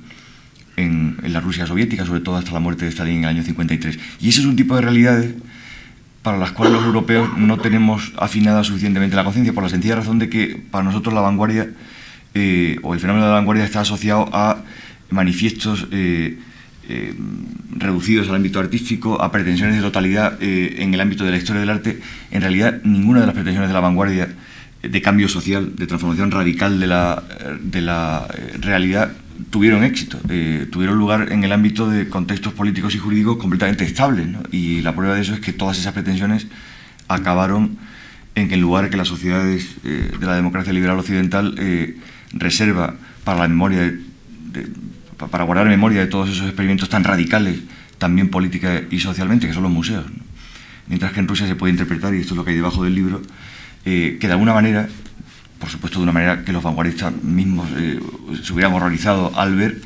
en, 0.77 1.17
la 1.23 1.41
Rusia 1.41 1.65
soviética, 1.65 2.05
sobre 2.05 2.21
todo 2.21 2.37
hasta 2.37 2.51
la 2.51 2.59
muerte 2.59 2.85
de 2.85 2.91
Stalin 2.91 3.17
en 3.17 3.23
el 3.23 3.29
año 3.29 3.43
53. 3.43 3.99
Y 4.21 4.29
ese 4.29 4.41
es 4.41 4.45
un 4.45 4.55
tipo 4.55 4.75
de 4.75 4.81
realidades 4.81 5.33
para 6.21 6.37
las 6.37 6.51
cuales 6.51 6.75
los 6.75 6.85
europeos 6.85 7.37
no 7.37 7.57
tenemos 7.57 8.13
afinada 8.17 8.63
suficientemente 8.63 9.15
la 9.15 9.23
conciencia, 9.23 9.51
por 9.51 9.63
la 9.63 9.69
sencilla 9.69 9.95
razón 9.95 10.19
de 10.19 10.29
que 10.29 10.61
para 10.69 10.83
nosotros 10.83 11.13
la 11.13 11.21
vanguardia 11.21 11.69
o 12.83 12.93
el 12.93 12.99
fenómeno 12.99 13.25
de 13.25 13.31
la 13.31 13.37
vanguardia 13.37 13.65
está 13.65 13.81
asociado 13.81 14.29
a 14.31 14.63
manifiestos 15.09 15.87
eh, 16.91 17.13
eh, 17.13 17.13
reducidos 17.73 18.29
al 18.29 18.35
ámbito 18.35 18.59
artístico, 18.59 19.21
a 19.21 19.31
pretensiones 19.31 19.77
de 19.77 19.81
totalidad 19.81 20.37
eh, 20.41 20.75
en 20.79 20.93
el 20.93 21.01
ámbito 21.01 21.23
de 21.23 21.31
la 21.31 21.37
historia 21.37 21.61
del 21.61 21.69
arte, 21.69 21.99
en 22.29 22.41
realidad 22.41 22.81
ninguna 22.83 23.21
de 23.21 23.25
las 23.25 23.33
pretensiones 23.33 23.69
de 23.69 23.73
la 23.73 23.79
vanguardia 23.79 24.35
de 24.83 25.01
cambio 25.01 25.27
social, 25.27 25.75
de 25.75 25.87
transformación 25.87 26.31
radical 26.31 26.79
de 26.79 26.87
la, 26.87 27.23
de 27.61 27.81
la 27.81 28.27
realidad, 28.59 29.13
tuvieron 29.49 29.83
éxito, 29.83 30.19
tuvieron 30.71 30.97
lugar 30.97 31.31
en 31.31 31.43
el 31.43 31.51
ámbito 31.51 31.89
de 31.89 32.09
contextos 32.09 32.53
políticos 32.53 32.93
y 32.95 32.97
jurídicos 32.97 33.37
completamente 33.37 33.83
estables. 33.83 34.27
Y 34.51 34.81
la 34.81 34.95
prueba 34.95 35.15
de 35.15 35.21
eso 35.21 35.33
es 35.33 35.39
que 35.39 35.53
todas 35.53 35.77
esas 35.77 35.93
pretensiones 35.93 36.47
acabaron 37.07 37.77
en 38.35 38.51
en 38.51 38.61
lugar 38.61 38.89
que 38.89 38.97
las 38.97 39.07
sociedades 39.07 39.75
de 39.83 40.25
la 40.25 40.35
democracia 40.35 40.73
liberal 40.73 40.97
occidental 40.97 41.55
reserva 42.33 42.95
para 43.23 43.39
la 43.39 43.47
memoria 43.47 43.81
de 43.81 44.67
para 45.29 45.43
guardar 45.43 45.67
memoria 45.67 46.01
de 46.01 46.07
todos 46.07 46.29
esos 46.29 46.47
experimentos 46.47 46.89
tan 46.89 47.03
radicales, 47.03 47.59
también 47.97 48.29
política 48.29 48.81
y 48.89 48.99
socialmente, 48.99 49.47
que 49.47 49.53
son 49.53 49.63
los 49.63 49.71
museos. 49.71 50.05
Mientras 50.87 51.11
que 51.13 51.19
en 51.19 51.27
Rusia 51.27 51.47
se 51.47 51.55
puede 51.55 51.71
interpretar, 51.71 52.13
y 52.13 52.19
esto 52.19 52.33
es 52.33 52.37
lo 52.37 52.43
que 52.43 52.51
hay 52.51 52.57
debajo 52.57 52.83
del 52.83 52.95
libro, 52.95 53.21
eh, 53.85 54.17
que 54.19 54.27
de 54.27 54.33
alguna 54.33 54.53
manera, 54.53 54.87
por 55.59 55.69
supuesto 55.69 55.99
de 55.99 56.03
una 56.03 56.11
manera 56.11 56.43
que 56.43 56.51
los 56.51 56.63
vanguardistas 56.63 57.13
mismos 57.23 57.69
eh, 57.77 57.99
se 58.43 58.53
hubieran 58.53 58.73
horrorizado 58.73 59.31
al 59.35 59.55
ver, 59.55 59.81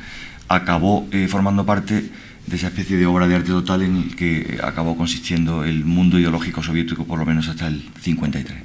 acabó 0.48 1.06
eh, 1.12 1.28
formando 1.28 1.64
parte 1.64 2.10
de 2.46 2.56
esa 2.56 2.68
especie 2.68 2.96
de 2.96 3.06
obra 3.06 3.26
de 3.26 3.36
arte 3.36 3.48
total 3.48 3.82
en 3.82 3.96
el 3.96 4.16
que 4.16 4.58
acabó 4.62 4.96
consistiendo 4.96 5.64
el 5.64 5.84
mundo 5.84 6.18
ideológico 6.18 6.62
soviético, 6.62 7.04
por 7.04 7.18
lo 7.18 7.26
menos 7.26 7.48
hasta 7.48 7.66
el 7.66 7.88
53. 8.00 8.56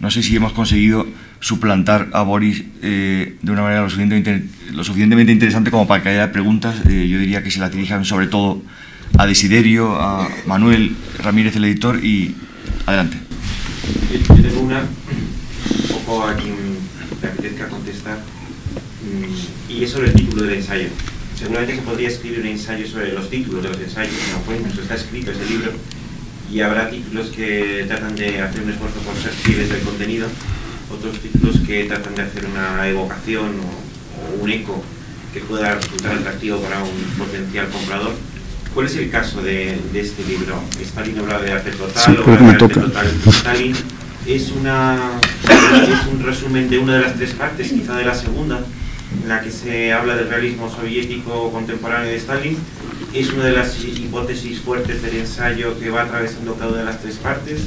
no 0.00 0.10
sé 0.10 0.22
si 0.22 0.36
hemos 0.36 0.52
conseguido 0.52 1.06
suplantar 1.46 2.08
a 2.12 2.22
Boris 2.22 2.64
eh, 2.82 3.36
de 3.40 3.52
una 3.52 3.62
manera 3.62 3.82
lo 3.82 3.88
suficientemente, 4.82 5.30
interesante 5.30 5.70
como 5.70 5.86
para 5.86 6.02
que 6.02 6.08
haya 6.08 6.32
preguntas. 6.32 6.74
Eh, 6.88 7.06
yo 7.06 7.20
diría 7.20 7.44
que 7.44 7.52
se 7.52 7.60
las 7.60 7.70
dirijan 7.70 8.04
sobre 8.04 8.26
todo 8.26 8.62
a 9.16 9.26
Desiderio, 9.26 9.94
a 9.94 10.28
Manuel 10.46 10.96
Ramírez, 11.22 11.54
el 11.54 11.66
editor, 11.66 12.04
y 12.04 12.34
adelante. 12.84 13.18
Yo 14.28 14.42
tengo 14.42 14.60
una, 14.60 14.80
un 14.80 16.04
poco 16.04 16.24
a 16.24 16.34
quien 16.34 16.56
te 17.20 17.28
apetezca 17.28 17.68
contestar, 17.68 18.18
mm, 18.18 19.72
y 19.72 19.84
es 19.84 19.90
sobre 19.92 20.08
el 20.08 20.14
título 20.14 20.42
del 20.42 20.54
ensayo. 20.54 20.88
Seguramente 21.38 21.76
se 21.76 21.82
podría 21.82 22.08
escribir 22.08 22.40
un 22.40 22.46
ensayo 22.46 22.88
sobre 22.88 23.12
los 23.12 23.30
títulos 23.30 23.62
de 23.62 23.68
los 23.68 23.78
ensayos, 23.78 24.14
no 24.32 24.40
fue, 24.40 24.56
está 24.82 24.96
escrito 24.96 25.30
ese 25.30 25.48
libro, 25.48 25.70
y 26.52 26.60
habrá 26.60 26.90
títulos 26.90 27.28
que 27.28 27.84
tratan 27.86 28.16
de 28.16 28.40
hacer 28.40 28.64
un 28.64 28.70
esfuerzo 28.70 28.98
por 29.02 29.14
ser 29.14 29.30
fieles 29.30 29.68
del 29.68 29.82
contenido, 29.82 30.26
otros 30.90 31.18
títulos 31.20 31.56
que 31.66 31.84
tratan 31.84 32.14
de 32.14 32.22
hacer 32.22 32.46
una 32.46 32.88
evocación 32.88 33.52
o, 33.60 34.42
un 34.42 34.50
eco 34.50 34.82
que 35.32 35.40
pueda 35.40 35.74
resultar 35.74 36.14
atractivo 36.14 36.58
para 36.60 36.82
un 36.82 37.18
potencial 37.18 37.68
comprador. 37.68 38.14
¿Cuál 38.72 38.86
es 38.86 38.96
el 38.96 39.10
caso 39.10 39.42
de, 39.42 39.78
este 39.94 40.24
libro? 40.24 40.60
Stalin 40.80 41.18
habla 41.18 41.40
de 41.40 41.52
arte 41.52 41.70
total 41.70 42.18
o 42.18 42.30
de 42.30 42.50
arte 42.50 42.68
total. 42.68 43.06
Stalin 43.26 43.74
es, 44.26 44.50
una, 44.50 45.20
es 45.44 46.06
un 46.12 46.22
resumen 46.22 46.68
de 46.68 46.78
una 46.78 46.96
de 46.96 47.02
las 47.02 47.14
tres 47.14 47.32
partes, 47.32 47.72
quizá 47.72 47.96
de 47.96 48.04
la 48.04 48.14
segunda, 48.14 48.60
en 49.22 49.28
la 49.28 49.40
que 49.40 49.50
se 49.50 49.92
habla 49.92 50.16
del 50.16 50.28
realismo 50.28 50.70
soviético 50.70 51.50
contemporáneo 51.52 52.10
de 52.10 52.16
Stalin. 52.16 52.58
Es 53.14 53.30
una 53.32 53.44
de 53.44 53.52
las 53.52 53.82
hipótesis 53.82 54.60
fuertes 54.60 55.02
del 55.02 55.16
ensayo 55.16 55.78
que 55.78 55.90
va 55.90 56.02
atravesando 56.02 56.54
cada 56.54 56.68
una 56.68 56.78
de 56.78 56.84
las 56.84 57.00
tres 57.00 57.16
partes. 57.16 57.62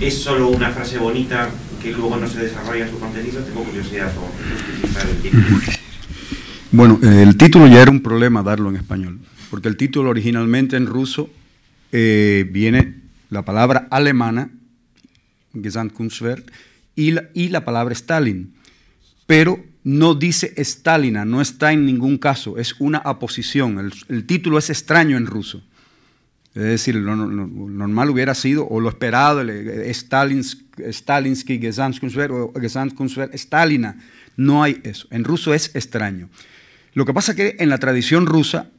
Es 0.00 0.22
solo 0.22 0.48
una 0.48 0.70
frase 0.70 0.98
bonita 0.98 1.48
que 1.82 1.92
luego 1.92 2.16
no 2.16 2.28
se 2.28 2.40
desarrolla 2.40 2.88
su 2.88 2.98
contenido, 2.98 3.40
tengo 3.42 3.64
curiosidad 3.64 4.12
por. 4.14 4.24
Bueno, 6.72 6.98
el 7.02 7.36
título 7.36 7.66
ya 7.66 7.82
era 7.82 7.90
un 7.90 8.02
problema 8.02 8.42
darlo 8.42 8.68
en 8.68 8.76
español, 8.76 9.20
porque 9.50 9.68
el 9.68 9.76
título 9.76 10.10
originalmente 10.10 10.76
en 10.76 10.86
ruso 10.86 11.30
eh, 11.92 12.46
viene 12.50 12.96
la 13.30 13.44
palabra 13.44 13.88
alemana, 13.90 14.50
Gesamtkunstwerk, 15.54 16.52
y 16.94 17.12
la, 17.12 17.28
y 17.34 17.48
la 17.48 17.64
palabra 17.64 17.92
Stalin, 17.92 18.54
pero 19.26 19.64
no 19.84 20.14
dice 20.14 20.52
Stalina, 20.62 21.24
no 21.24 21.40
está 21.40 21.72
en 21.72 21.86
ningún 21.86 22.18
caso, 22.18 22.58
es 22.58 22.74
una 22.78 22.98
aposición, 22.98 23.92
el 24.08 24.26
título 24.26 24.58
es 24.58 24.70
extraño 24.70 25.16
en 25.16 25.26
ruso. 25.26 25.62
Es 26.56 26.62
decir, 26.62 26.94
lo, 26.94 27.14
normal 27.14 28.08
hubiera 28.08 28.34
sido, 28.34 28.66
o 28.66 28.80
lo 28.80 28.88
esperado, 28.88 29.44
Stalinsky, 29.92 31.58
Gesamtkunstwerk 31.58 32.32
o 32.32 32.52
Gesamtkunstwerk 32.58 33.34
Stalina. 33.36 33.98
No 34.38 34.62
hay 34.62 34.80
eso. 34.82 35.06
En 35.10 35.24
ruso 35.24 35.52
es 35.52 35.70
extraño. 35.74 36.30
Lo 36.94 37.04
que 37.04 37.12
pasa 37.12 37.32
es 37.32 37.36
que 37.36 37.56
en 37.58 37.68
la 37.68 37.76
tradición 37.76 38.24
rusa, 38.24 38.70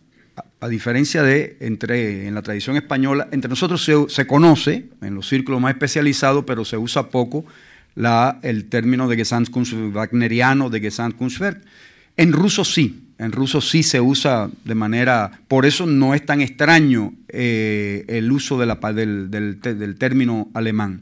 a, 0.59 0.67
diferencia 0.67 1.21
de 1.21 1.57
entre, 1.59 2.27
en 2.27 2.33
la 2.33 2.41
tradición 2.41 2.77
española, 2.77 3.27
entre 3.31 3.47
nosotros 3.47 3.85
se, 3.85 4.09
se, 4.09 4.25
conoce, 4.25 4.89
en 5.03 5.13
los 5.13 5.27
círculos 5.27 5.61
más 5.61 5.73
especializados, 5.73 6.45
pero 6.47 6.65
se 6.65 6.77
usa 6.77 7.11
poco, 7.11 7.45
la, 7.93 8.39
el 8.41 8.69
término 8.69 9.07
de 9.07 9.17
Gesamtkunstwerk 9.17 9.95
wagneriano 9.95 10.71
de 10.71 10.79
Gesamtkunstwerk. 10.79 11.63
En 12.15 12.33
ruso 12.33 12.65
sí, 12.65 13.06
en 13.19 13.31
ruso 13.31 13.61
sí 13.61 13.83
se 13.83 13.99
usa 13.99 14.49
de 14.63 14.75
manera, 14.75 15.39
por 15.47 15.65
eso 15.65 15.85
no 15.85 16.13
es 16.13 16.25
tan 16.25 16.41
extraño 16.41 17.13
eh, 17.29 18.05
el 18.07 18.31
uso 18.31 18.57
del, 18.57 19.95
término 19.97 20.49
alemán. 20.53 21.01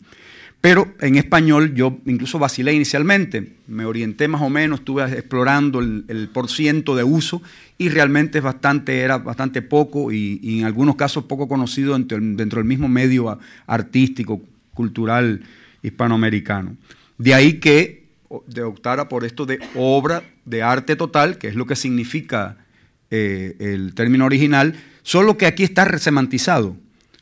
Pero 0.61 0.93
en 0.99 1.15
español 1.15 1.75
yo 1.75 1.99
incluso 2.05 2.39
vacilé 2.39 2.73
inicialmente, 2.73 3.53
me 3.67 3.85
orienté 3.85 4.27
más 4.27 4.41
o 4.41 4.49
menos, 4.49 4.79
estuve 4.79 5.03
explorando 5.03 5.79
el, 5.79 6.05
el 6.07 6.29
por 6.29 6.49
ciento 6.49 6.95
de 6.95 7.03
uso 7.03 7.41
y 7.77 7.89
realmente 7.89 8.39
es 8.39 8.43
bastante, 8.43 9.01
era 9.01 9.17
bastante 9.17 9.61
poco 9.61 10.11
y, 10.11 10.59
en 10.59 10.65
algunos 10.65 10.95
casos 10.95 11.25
poco 11.25 11.47
conocido 11.47 11.93
dentro, 11.93 12.17
dentro 12.19 12.59
del 12.59 12.67
mismo 12.67 12.87
medio 12.87 13.37
artístico, 13.67 14.41
cultural 14.73 15.41
hispanoamericano. 15.83 16.75
De 17.17 17.33
ahí 17.33 17.59
que 17.59 18.05
de 18.47 18.63
optara 18.63 19.07
por 19.07 19.23
esto 19.23 19.45
de 19.45 19.59
obra 19.75 20.23
de 20.45 20.63
arte 20.63 20.95
total, 20.95 21.37
que 21.37 21.47
es 21.47 21.55
lo 21.55 21.65
que 21.65 21.75
significa 21.75 22.57
eh, 23.11 23.55
el 23.59 23.93
término 23.93 24.25
original, 24.25 24.75
solo 25.03 25.37
que 25.37 25.45
aquí 25.45 25.63
está 25.63 25.85
resemantizado, 25.85 26.77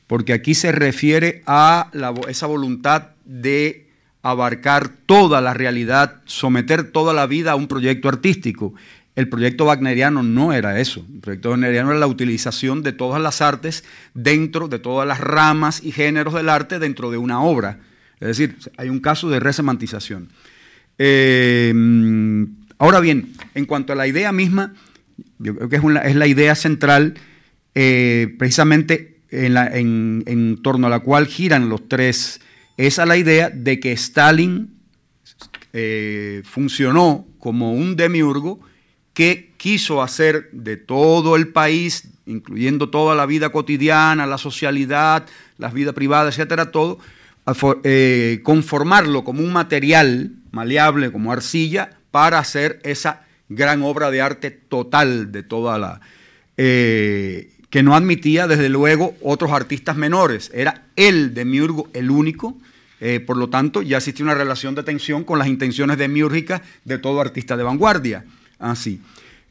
porque 0.08 0.34
aquí 0.34 0.54
se 0.54 0.72
refiere 0.72 1.42
a 1.46 1.90
esa 2.28 2.48
voluntad 2.48 3.10
de 3.26 3.90
abarcar 4.22 4.90
toda 5.06 5.42
la 5.42 5.54
realidad, 5.54 6.22
someter 6.26 6.92
toda 6.92 7.14
la 7.14 7.28
vida 7.28 7.52
a 7.52 7.56
un 7.56 7.68
proyecto 7.68 8.08
artístico. 8.08 8.74
El 9.16 9.30
proyecto 9.30 9.66
wagneriano 9.66 10.24
no 10.24 10.54
era 10.54 10.80
eso. 10.80 11.06
El 11.14 11.20
proyecto 11.20 11.52
wagneriano 11.52 11.92
era 11.92 12.00
la 12.00 12.08
utilización 12.08 12.82
de 12.82 12.94
todas 12.94 13.22
las 13.22 13.42
artes 13.42 13.84
dentro 14.14 14.68
de 14.68 14.80
todas 14.80 15.08
las 15.08 15.20
ramas 15.20 15.84
y 15.84 15.92
géneros 15.92 16.34
del 16.34 16.50
arte 16.50 16.80
dentro 16.80 17.12
de 17.12 17.18
una 17.18 17.42
obra. 17.42 17.80
Es 18.20 18.28
decir, 18.28 18.58
hay 18.78 18.90
un 18.90 19.00
caso 19.00 19.30
de 19.30 19.40
resemantización. 19.40 20.30
Eh, 20.98 21.74
ahora 22.78 23.00
bien, 23.00 23.34
en 23.54 23.66
cuanto 23.66 23.94
a 23.94 23.96
la 23.96 24.08
idea 24.08 24.32
misma, 24.32 24.74
yo 25.40 25.56
creo 25.56 25.70
que 25.70 25.76
es, 26.08 26.16
la 26.16 26.28
idea 26.28 26.56
central, 26.56 27.16
eh, 27.76 28.34
precisamente 28.38 29.20
en, 29.32 30.60
torno 30.62 30.88
a 30.88 30.90
la 30.90 31.00
cual 31.00 31.28
giran 31.28 31.70
los 31.70 31.88
tres, 31.88 32.42
es 32.78 32.98
la 32.98 33.18
idea 33.18 33.50
de 33.50 33.80
que 33.80 33.92
Stalin 33.94 34.74
eh, 35.74 36.42
funcionó 36.46 37.26
como 37.40 37.74
un 37.74 37.96
demiurgo 37.96 38.60
que 39.14 39.54
quiso 39.58 40.02
hacer 40.02 40.50
de 40.52 40.78
todo 40.78 41.36
el 41.36 41.50
país, 41.50 42.10
incluyendo 42.26 42.90
toda 42.90 43.16
la 43.16 43.26
vida 43.26 43.50
cotidiana, 43.50 44.26
la 44.26 44.38
socialidad, 44.38 45.26
la 45.58 45.70
vida 45.70 45.94
privada, 45.94 46.30
etcétera, 46.30 46.72
todo, 46.72 47.00
eh, 47.84 48.40
conformarlo 48.44 49.24
como 49.24 49.42
un 49.42 49.52
material 49.52 50.32
maleable, 50.52 51.12
como 51.12 51.32
arcilla, 51.32 51.98
para 52.14 52.38
hacer 52.38 52.80
esa 52.84 53.24
gran 53.50 53.82
obra 53.82 54.12
de 54.12 54.22
arte 54.22 54.52
total 54.52 55.32
de 55.32 55.42
toda 55.42 55.80
la... 55.80 56.00
Eh, 56.58 57.50
que 57.72 57.82
no 57.82 57.96
admitía, 57.96 58.46
desde 58.46 58.70
luego, 58.70 59.18
otros 59.20 59.52
artistas 59.52 59.98
menores. 59.98 60.52
Era 60.54 60.84
el 60.96 61.34
demiurgo 61.34 61.90
el 61.94 62.12
único, 62.12 62.56
eh, 63.02 63.20
por 63.20 63.36
lo 63.36 63.50
tanto, 63.50 63.82
ya 63.82 63.98
existía 63.98 64.26
una 64.26 64.36
relación 64.36 64.76
de 64.76 64.84
tensión 64.84 65.24
con 65.24 65.40
las 65.40 65.48
intenciones 65.48 65.98
demiúrgicas 65.98 66.62
de 66.86 67.00
todo 67.00 67.20
artista 67.20 67.58
de 67.58 67.64
vanguardia. 67.64 68.26
Así. 68.60 69.02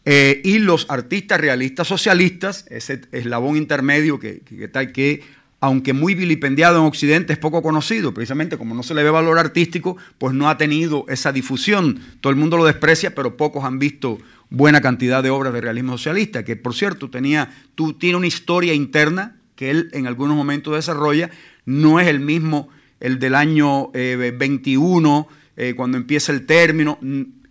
Eh, 0.05 0.41
y 0.45 0.61
los 0.61 0.87
artistas 0.89 1.41
realistas 1.41 1.89
socialistas, 1.89 2.65
ese 2.71 3.01
eslabón 3.11 3.57
intermedio 3.57 4.21
que, 4.21 4.39
que, 4.39 4.71
que, 4.93 5.23
aunque 5.63 5.93
muy 5.93 6.17
vilipendiado 6.17 6.81
en 6.81 6.87
Occidente, 6.87 7.33
es 7.33 7.39
poco 7.39 7.63
conocido, 7.63 8.13
precisamente 8.13 8.59
como 8.59 8.75
no 8.75 8.83
se 8.83 8.95
le 8.95 9.05
ve 9.05 9.11
valor 9.11 9.39
artístico, 9.39 9.97
pues 10.19 10.35
no 10.35 10.51
ha 10.51 10.59
tenido 10.59 11.05
esa 11.07 11.31
difusión. 11.31 12.01
Todo 12.21 12.33
el 12.33 12.37
mundo 12.37 12.57
lo 12.57 12.65
desprecia, 12.65 13.15
pero 13.15 13.37
pocos 13.37 13.63
han 13.63 13.79
visto 13.79 14.19
buena 14.51 14.81
cantidad 14.81 15.23
de 15.23 15.31
obras 15.31 15.53
de 15.53 15.61
realismo 15.61 15.93
socialista, 15.93 16.45
que 16.45 16.57
por 16.57 16.75
cierto 16.75 17.11
tenía, 17.11 17.55
tú, 17.77 17.93
tiene 17.93 18.17
una 18.17 18.27
historia 18.27 18.75
interna 18.75 19.37
que 19.55 19.71
él 19.71 19.89
en 19.93 20.09
algunos 20.09 20.37
momentos 20.37 20.75
desarrolla, 20.75 21.31
no 21.65 22.01
es 22.01 22.09
el 22.09 22.19
mismo 22.19 22.69
el 22.99 23.21
del 23.21 23.37
año 23.37 23.93
21, 23.93 25.29
eh, 25.57 25.69
eh, 25.69 25.75
cuando 25.77 25.97
empieza 25.97 26.33
el 26.33 26.45
término, 26.45 26.99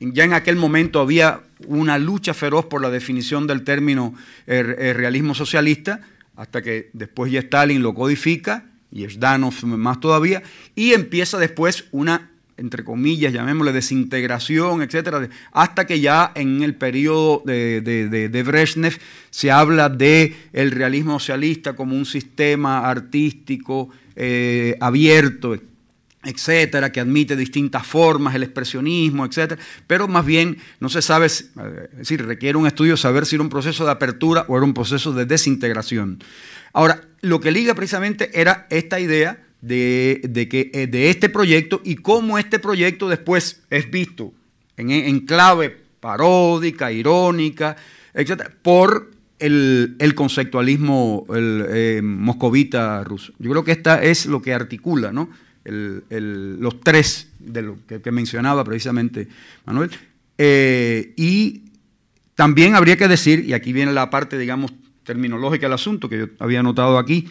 ya 0.01 0.25
en 0.25 0.33
aquel 0.33 0.57
momento 0.57 0.99
había 0.99 1.43
una 1.65 1.97
lucha 1.97 2.33
feroz 2.33 2.65
por 2.65 2.81
la 2.81 2.89
definición 2.89 3.47
del 3.47 3.63
término 3.63 4.13
eh, 4.47 4.91
realismo 4.93 5.33
socialista, 5.33 6.01
hasta 6.41 6.63
que 6.63 6.89
después 6.93 7.31
ya 7.31 7.41
Stalin 7.41 7.83
lo 7.83 7.93
codifica, 7.93 8.65
y 8.91 9.05
Zhdanov 9.05 9.63
más 9.63 9.99
todavía, 9.99 10.41
y 10.73 10.93
empieza 10.93 11.37
después 11.37 11.85
una, 11.91 12.31
entre 12.57 12.83
comillas, 12.83 13.31
llamémosle 13.31 13.71
desintegración, 13.71 14.81
etcétera, 14.81 15.29
hasta 15.51 15.85
que 15.85 15.99
ya 15.99 16.31
en 16.33 16.63
el 16.63 16.73
periodo 16.73 17.43
de, 17.45 17.81
de, 17.81 18.43
Brezhnev 18.43 18.97
se 19.29 19.51
habla 19.51 19.87
de 19.87 20.35
el 20.51 20.71
realismo 20.71 21.19
socialista 21.19 21.73
como 21.73 21.95
un 21.95 22.07
sistema 22.07 22.89
artístico 22.89 23.89
eh, 24.15 24.77
abierto, 24.79 25.55
etcétera, 26.23 26.91
que 26.91 26.99
admite 26.99 27.35
distintas 27.35 27.85
formas, 27.85 28.35
el 28.35 28.43
expresionismo, 28.43 29.25
etcétera, 29.25 29.61
pero 29.87 30.07
más 30.07 30.25
bien 30.25 30.57
no 30.79 30.89
se 30.89 31.01
sabe, 31.01 31.25
es 31.27 31.51
decir, 31.97 32.25
requiere 32.25 32.57
un 32.57 32.67
estudio 32.67 32.95
saber 32.95 33.25
si 33.25 33.35
era 33.35 33.43
un 33.43 33.49
proceso 33.49 33.85
de 33.85 33.91
apertura 33.91 34.45
o 34.47 34.57
era 34.57 34.65
un 34.65 34.73
proceso 34.73 35.13
de 35.13 35.25
desintegración. 35.25 36.19
Ahora, 36.73 37.01
lo 37.21 37.39
que 37.39 37.51
liga 37.51 37.73
precisamente 37.73 38.39
era 38.39 38.67
esta 38.69 38.99
idea 38.99 39.43
de, 39.61 40.47
que, 40.49 40.71
eh, 40.73 40.87
de 40.87 41.09
este 41.09 41.29
proyecto 41.29 41.81
y 41.83 41.95
cómo 41.95 42.37
este 42.37 42.59
proyecto 42.59 43.09
después 43.09 43.61
es 43.69 43.89
visto 43.89 44.33
en, 44.77 45.19
clave 45.21 45.77
paródica, 45.99 46.91
irónica, 46.91 47.75
etcétera, 48.13 48.51
por 48.61 49.11
el, 49.37 50.13
conceptualismo 50.15 51.25
eh, 51.35 52.01
moscovita 52.03 53.03
ruso. 53.03 53.33
Yo 53.37 53.51
creo 53.51 53.63
que 53.63 53.71
esta 53.71 54.01
es 54.03 54.25
lo 54.25 54.41
que 54.41 54.53
articula, 54.53 55.11
¿no? 55.11 55.29
Los 55.63 56.79
tres 56.81 57.29
de 57.39 57.61
lo 57.61 57.77
que, 57.85 58.11
mencionaba 58.11 58.63
precisamente 58.63 59.27
Manuel. 59.65 59.91
Eh, 60.37 61.13
y 61.17 61.63
también 62.35 62.75
habría 62.75 62.97
que 62.97 63.07
decir, 63.07 63.45
y 63.45 63.53
aquí 63.53 63.73
viene 63.73 63.93
la 63.93 64.09
parte, 64.09 64.37
digamos, 64.37 64.73
terminológica 65.03 65.67
del 65.67 65.73
asunto 65.73 66.09
que 66.09 66.17
yo 66.17 66.25
había 66.39 66.63
notado 66.63 66.97
aquí, 66.97 67.27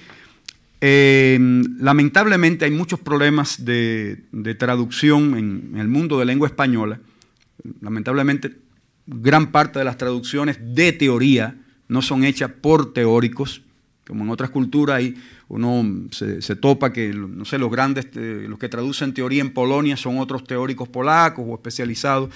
eh, 0.81 1.39
lamentablemente 1.79 2.65
hay 2.65 2.71
muchos 2.71 3.01
problemas 3.01 3.65
de, 3.65 4.23
traducción 4.59 5.37
en, 5.37 5.79
el 5.79 5.89
mundo 5.89 6.19
de 6.19 6.25
lengua 6.25 6.49
española. 6.49 7.01
Lamentablemente, 7.81 8.57
gran 9.07 9.53
parte 9.53 9.79
de 9.79 9.85
las 9.85 9.99
traducciones 9.99 10.59
de 10.75 10.93
teoría 10.93 11.57
no 11.89 12.01
son 12.01 12.25
hechas 12.25 12.51
por 12.61 12.93
teóricos, 12.93 13.63
como 14.11 14.25
en 14.25 14.31
otras 14.31 14.51
culturas 14.51 14.97
hay 14.97 15.15
uno 15.49 16.09
se, 16.11 16.57
topa 16.57 16.93
que, 16.93 17.15
no 17.15 17.45
sé, 17.45 17.59
los 17.59 17.71
grandes, 17.71 18.09
eh, 18.17 18.47
los 18.49 18.59
que 18.59 18.69
traducen 18.69 19.15
teoría 19.15 19.41
en 19.41 19.55
Polonia 19.55 19.97
son 19.97 20.19
otros 20.19 20.45
teóricos 20.45 20.89
polacos 20.89 21.45
o 21.49 21.55
especializados. 21.55 22.31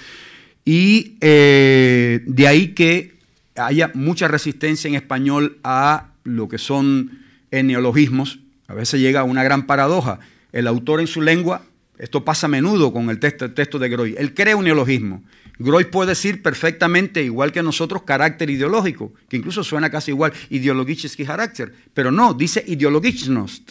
Y 0.64 1.16
eh, 1.20 2.22
de 2.26 2.48
ahí 2.48 2.68
que 2.68 3.14
haya 3.56 3.90
mucha 3.94 4.28
resistencia 4.28 4.88
en 4.88 4.94
español 4.94 5.58
a 5.64 6.10
lo 6.22 6.48
que 6.48 6.58
son 6.58 7.18
neologismos. 7.50 8.38
A 8.68 8.74
veces 8.74 9.00
llega 9.00 9.24
una 9.24 9.44
gran 9.44 9.66
paradoja. 9.66 10.20
El 10.52 10.66
autor 10.66 11.00
en 11.00 11.06
su 11.08 11.22
lengua, 11.22 11.62
esto 12.04 12.22
pasa 12.22 12.48
a 12.48 12.50
menudo 12.50 12.92
con 12.92 13.08
el 13.08 13.18
texto, 13.18 13.78
de 13.78 13.88
Groy, 13.88 14.14
él 14.18 14.34
crea 14.34 14.56
un 14.56 14.64
neologismo. 14.64 15.24
Groy 15.58 15.86
puede 15.86 16.10
decir 16.10 16.42
perfectamente, 16.42 17.22
igual 17.22 17.50
que 17.50 17.62
nosotros, 17.62 18.02
carácter 18.02 18.50
ideológico, 18.50 19.14
que 19.26 19.38
incluso 19.38 19.64
suena 19.64 19.88
casi 19.88 20.10
igual, 20.10 20.34
ideologiczny 20.50 21.24
carácter, 21.24 21.72
pero 21.94 22.12
no, 22.12 22.34
dice 22.34 22.62
ideologicznost. 22.66 23.70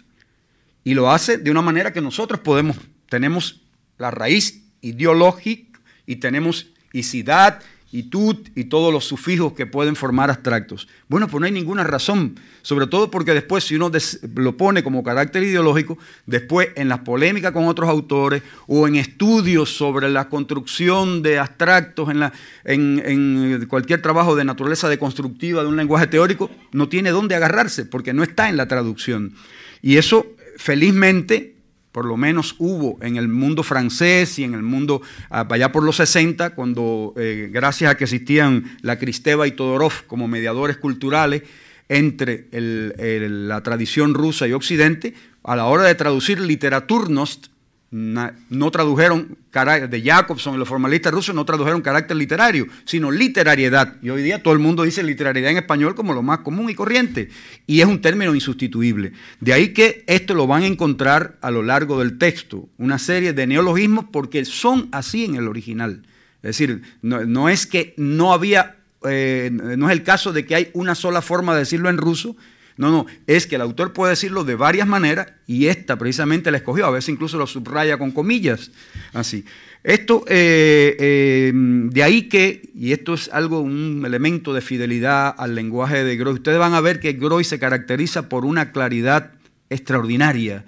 Y 0.83 0.95
lo 0.95 1.11
hace 1.11 1.37
de 1.37 1.51
una 1.51 1.61
manera 1.61 1.93
que 1.93 2.01
nosotros 2.01 2.39
podemos, 2.39 2.77
tenemos 3.07 3.61
la 3.99 4.09
raíz 4.09 4.63
ideológica 4.81 5.79
y 6.07 6.15
tenemos 6.15 6.71
isidad 6.91 7.61
y 7.93 8.09
y 8.55 8.63
todos 8.63 8.91
los 8.91 9.05
sufijos 9.05 9.53
que 9.53 9.67
pueden 9.67 9.95
formar 9.95 10.31
abstractos. 10.31 10.87
Bueno, 11.09 11.27
pues 11.27 11.39
no 11.39 11.45
hay 11.45 11.51
ninguna 11.51 11.83
razón, 11.83 12.39
sobre 12.63 12.87
todo 12.87 13.11
porque 13.11 13.35
después 13.35 13.65
si 13.65 13.75
uno 13.75 13.91
lo 14.35 14.57
pone 14.57 14.83
como 14.83 15.03
carácter 15.03 15.43
ideológico, 15.43 15.99
después 16.25 16.69
en 16.75 16.89
las 16.89 16.99
polémicas 16.99 17.51
con 17.51 17.65
otros 17.65 17.87
autores 17.87 18.41
o 18.65 18.87
en 18.87 18.95
estudios 18.95 19.69
sobre 19.77 20.09
la 20.09 20.27
construcción 20.27 21.21
de 21.21 21.37
abstractos, 21.37 22.09
en, 22.09 22.19
la, 22.19 22.33
en, 22.63 23.63
cualquier 23.67 24.01
trabajo 24.01 24.35
de 24.35 24.43
naturaleza 24.43 24.89
deconstructiva 24.89 25.61
de 25.61 25.67
un 25.67 25.77
lenguaje 25.77 26.07
teórico, 26.07 26.49
no 26.71 26.89
tiene 26.89 27.11
dónde 27.11 27.35
agarrarse 27.35 27.85
porque 27.85 28.11
no 28.11 28.23
está 28.23 28.49
en 28.49 28.57
la 28.57 28.67
traducción. 28.67 29.35
Y 29.83 29.97
eso, 29.97 30.25
felizmente, 30.57 31.52
por 31.93 32.05
lo 32.05 32.17
menos 32.17 32.55
hubo 32.57 32.97
en 33.01 33.15
el 33.15 33.29
mundo 33.29 33.63
francés 33.63 34.37
y 34.39 34.43
en 34.43 34.55
el 34.55 34.63
mundo 34.63 35.01
ah, 35.29 35.47
allá 35.49 35.71
por 35.71 35.83
los 35.83 35.95
60, 35.97 36.55
cuando 36.55 37.13
eh, 37.15 37.49
gracias 37.53 37.91
a 37.91 37.95
que 37.95 38.03
existían 38.03 38.77
la 38.81 38.97
Cristeva 38.97 39.47
y 39.47 39.51
Todorov 39.51 40.05
como 40.07 40.27
mediadores 40.27 40.75
culturales 40.77 41.43
entre 41.87 42.47
la 42.51 43.61
tradición 43.61 44.15
rusa 44.15 44.47
y 44.47 44.53
occidente, 44.53 45.13
a 45.43 45.55
la 45.55 45.65
hora 45.65 45.83
de 45.83 45.93
traducir 45.93 46.39
literaturnost, 46.39 47.47
no 47.93 48.71
tradujeron 48.71 49.37
de 49.53 50.01
Jacobson 50.03 50.57
los 50.57 50.67
formalistas 50.67 51.13
rusos 51.13 51.35
no 51.35 51.45
tradujeron 51.45 51.83
carácter 51.83 52.17
literario, 52.17 52.65
sino 52.85 53.11
literariedad. 53.11 53.97
Y 54.01 54.09
hoy 54.09 54.23
día 54.23 54.41
todo 54.41 54.55
el 54.55 54.59
mundo 54.59 54.81
dice 54.81 55.03
literariedad 55.03 55.51
en 55.51 55.57
español 55.57 55.93
como 55.93 56.13
lo 56.13 56.23
más 56.23 56.39
común 56.39 56.71
y 56.71 56.73
corriente. 56.73 57.29
Y 57.67 57.81
es 57.81 57.85
un 57.85 58.01
término 58.01 58.33
insustituible. 58.33 59.13
De 59.41 59.53
ahí 59.53 59.73
que 59.73 60.03
esto 60.07 60.33
lo 60.33 60.47
van 60.47 60.63
a 60.63 60.67
encontrar 60.67 61.37
a 61.41 61.51
lo 61.51 61.61
largo 61.61 61.99
del 61.99 62.17
texto, 62.17 62.67
una 62.79 62.97
serie 62.97 63.31
de 63.31 63.45
neologismos 63.45 64.05
porque 64.11 64.43
son 64.43 64.89
así 64.91 65.25
en 65.25 65.35
el 65.35 65.47
original. 65.47 66.01
Es 66.37 66.57
decir, 66.57 66.81
no, 67.03 67.47
es 67.47 67.67
que 67.67 67.93
no 67.97 68.33
había, 68.33 68.77
eh, 69.07 69.51
no 69.51 69.87
es 69.87 69.93
el 69.93 70.01
caso 70.01 70.33
de 70.33 70.47
que 70.47 70.55
hay 70.55 70.71
una 70.73 70.95
sola 70.95 71.21
forma 71.21 71.53
de 71.53 71.59
decirlo 71.59 71.91
en 71.91 71.97
ruso, 71.97 72.35
no, 72.77 72.89
no, 72.89 73.05
es 73.27 73.45
que 73.45 73.55
el 73.55 73.61
autor 73.61 73.93
puede 73.93 74.11
decirlo 74.11 74.43
de 74.43 74.55
varias 74.55 74.87
maneras 74.87 75.27
y 75.45 75.67
esta 75.67 75.97
precisamente 75.97 76.51
la 76.51 76.57
escogió, 76.57 76.85
a 76.85 76.91
veces 76.91 77.09
incluso 77.09 77.37
lo 77.37 77.47
subraya 77.47 77.97
con 77.97 78.11
comillas, 78.11 78.71
así. 79.13 79.45
Esto, 79.83 80.23
eh, 80.27 80.95
eh, 80.97 81.51
de 81.53 82.03
ahí 82.03 82.29
que, 82.29 82.69
y 82.73 82.93
esto 82.93 83.15
es 83.15 83.29
algo, 83.33 83.59
un 83.59 84.03
elemento 84.05 84.53
de 84.53 84.61
fidelidad 84.61 85.35
al 85.37 85.55
lenguaje 85.55 86.03
de 86.05 86.15
Groy, 86.15 86.35
ustedes 86.35 86.57
van 86.57 86.73
a 86.73 86.81
ver 86.81 86.99
que 86.99 87.13
Groy 87.13 87.43
se 87.43 87.59
caracteriza 87.59 88.29
por 88.29 88.45
una 88.45 88.71
claridad 88.71 89.31
extraordinaria. 89.69 90.63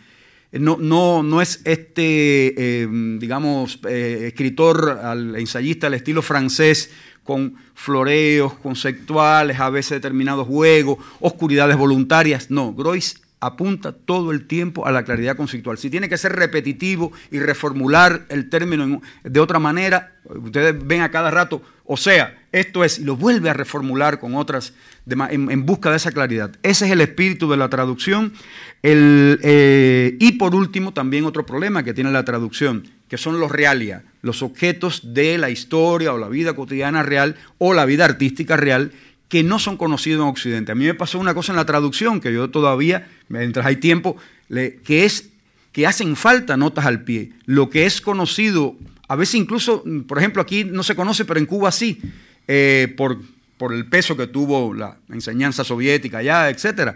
no, 0.52 0.78
no, 0.80 1.24
no 1.24 1.42
es 1.42 1.62
este, 1.64 2.82
eh, 2.84 2.88
digamos, 3.18 3.80
eh, 3.88 4.26
escritor, 4.28 5.00
ensayista 5.38 5.88
al 5.88 5.94
estilo 5.94 6.22
francés, 6.22 6.92
con 7.26 7.56
floreos 7.74 8.54
conceptuales, 8.54 9.60
a 9.60 9.70
veces 9.70 9.98
determinados 9.98 10.48
juegos, 10.48 11.00
oscuridades 11.20 11.76
voluntarias. 11.76 12.50
No, 12.50 12.74
Grois 12.74 13.22
apunta 13.40 13.92
todo 13.92 14.32
el 14.32 14.48
tiempo 14.48 14.88
a 14.88 14.92
la 14.92 15.04
claridad 15.04 15.36
conceptual. 15.36 15.78
Si 15.78 15.90
tiene 15.90 16.08
que 16.08 16.18
ser 16.18 16.34
repetitivo 16.34 17.12
y 17.32 17.40
reformular 17.40 18.26
el 18.30 18.50
término 18.50 19.02
de 19.24 19.40
otra 19.40 19.60
manera, 19.60 20.14
ustedes 20.24 20.76
ven 20.86 21.02
a 21.02 21.12
cada 21.12 21.32
rato, 21.32 21.62
o 21.84 21.98
sea, 21.98 22.36
esto 22.52 22.84
es, 22.84 23.00
y 23.00 23.04
lo 23.04 23.16
vuelve 23.16 23.50
a 23.50 23.54
reformular 23.54 24.20
con 24.20 24.36
otras, 24.36 24.74
en, 25.08 25.66
busca 25.66 25.92
de 25.92 25.98
esa 25.98 26.12
claridad. 26.12 26.52
Ese 26.64 26.86
es 26.86 26.92
el 26.92 27.02
espíritu 27.02 27.50
de 27.50 27.58
la 27.58 27.70
traducción. 27.70 28.34
Eh, 28.82 30.16
y 30.20 30.32
por 30.34 30.56
último, 30.56 30.94
también 30.94 31.26
otro 31.26 31.46
problema 31.46 31.84
que 31.84 31.94
tiene 31.94 32.12
la 32.12 32.24
traducción, 32.24 32.88
que 33.08 33.18
son 33.18 33.40
los 33.40 33.52
realia, 33.52 34.04
los 34.22 34.42
objetos 34.42 35.14
de 35.14 35.38
la 35.38 35.50
historia 35.50 36.14
o 36.14 36.18
la 36.18 36.30
vida 36.30 36.54
cotidiana 36.54 37.04
real 37.04 37.36
o 37.58 37.74
la 37.74 37.86
vida 37.86 38.06
artística 38.06 38.58
real 38.58 38.92
que 39.30 39.44
no 39.44 39.60
son 39.60 39.78
conocidos 39.78 40.22
en 40.22 40.30
Occidente. 40.30 40.72
A 40.72 40.76
mí 40.76 40.86
me 40.86 40.94
pasó 40.94 41.20
una 41.20 41.34
cosa 41.34 41.52
en 41.52 41.58
la 41.58 41.66
traducción 41.66 42.22
que 42.22 42.34
yo 42.34 42.50
todavía, 42.50 43.08
mientras 43.28 43.66
hay 43.66 43.78
tiempo, 43.78 44.18
que 44.50 45.06
es 45.06 45.30
que 45.72 45.86
hacen 45.86 46.16
falta 46.16 46.56
notas 46.56 46.86
al 46.86 47.04
pie. 47.04 47.34
Lo 47.46 47.70
que 47.70 47.86
es 47.86 48.00
conocido, 48.00 48.78
a 49.10 49.18
veces 49.18 49.36
incluso, 49.36 49.84
por 50.08 50.18
ejemplo, 50.18 50.42
aquí 50.42 50.64
no 50.64 50.84
se 50.84 50.96
conoce, 50.96 51.26
pero 51.26 51.38
en 51.38 51.46
Cuba 51.46 51.70
sí, 51.72 52.00
eh, 52.48 52.94
por, 52.96 53.20
por, 53.58 53.74
el 53.74 53.86
peso 53.88 54.16
que 54.16 54.28
tuvo 54.28 54.74
la 54.74 54.98
enseñanza 55.10 55.66
soviética 55.66 56.20
allá, 56.20 56.50
etc. 56.50 56.96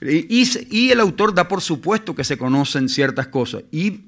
Y, 0.00 0.48
y, 0.70 0.90
el 0.90 0.98
autor 0.98 1.32
da 1.32 1.46
por 1.46 1.60
supuesto 1.60 2.16
que 2.16 2.24
se 2.24 2.36
conocen 2.36 2.88
ciertas 2.88 3.28
cosas. 3.28 3.62
Y 3.70 4.00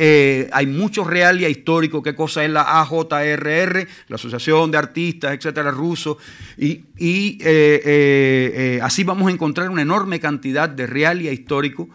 eh, 0.00 0.48
hay 0.52 0.68
mucho 0.68 1.02
realia 1.02 1.48
histórico, 1.48 2.04
qué 2.04 2.14
cosa 2.14 2.44
es 2.44 2.50
la 2.50 2.80
AJRR, 2.80 3.88
la 4.06 4.14
Asociación 4.14 4.70
de 4.70 4.78
Artistas, 4.78 5.34
etcétera, 5.34 5.72
rusos, 5.72 6.18
y, 6.56 6.84
eh, 7.00 7.38
eh, 7.40 8.80
así 8.80 9.02
vamos 9.02 9.26
a 9.26 9.32
encontrar 9.32 9.70
una 9.70 9.82
enorme 9.82 10.20
cantidad 10.20 10.68
de 10.68 10.86
realia 10.86 11.32
histórico 11.32 11.88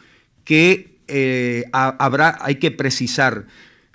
que 0.44 0.98
habrá, 1.72 2.40
hay 2.42 2.56
que 2.56 2.72
precisar. 2.72 3.46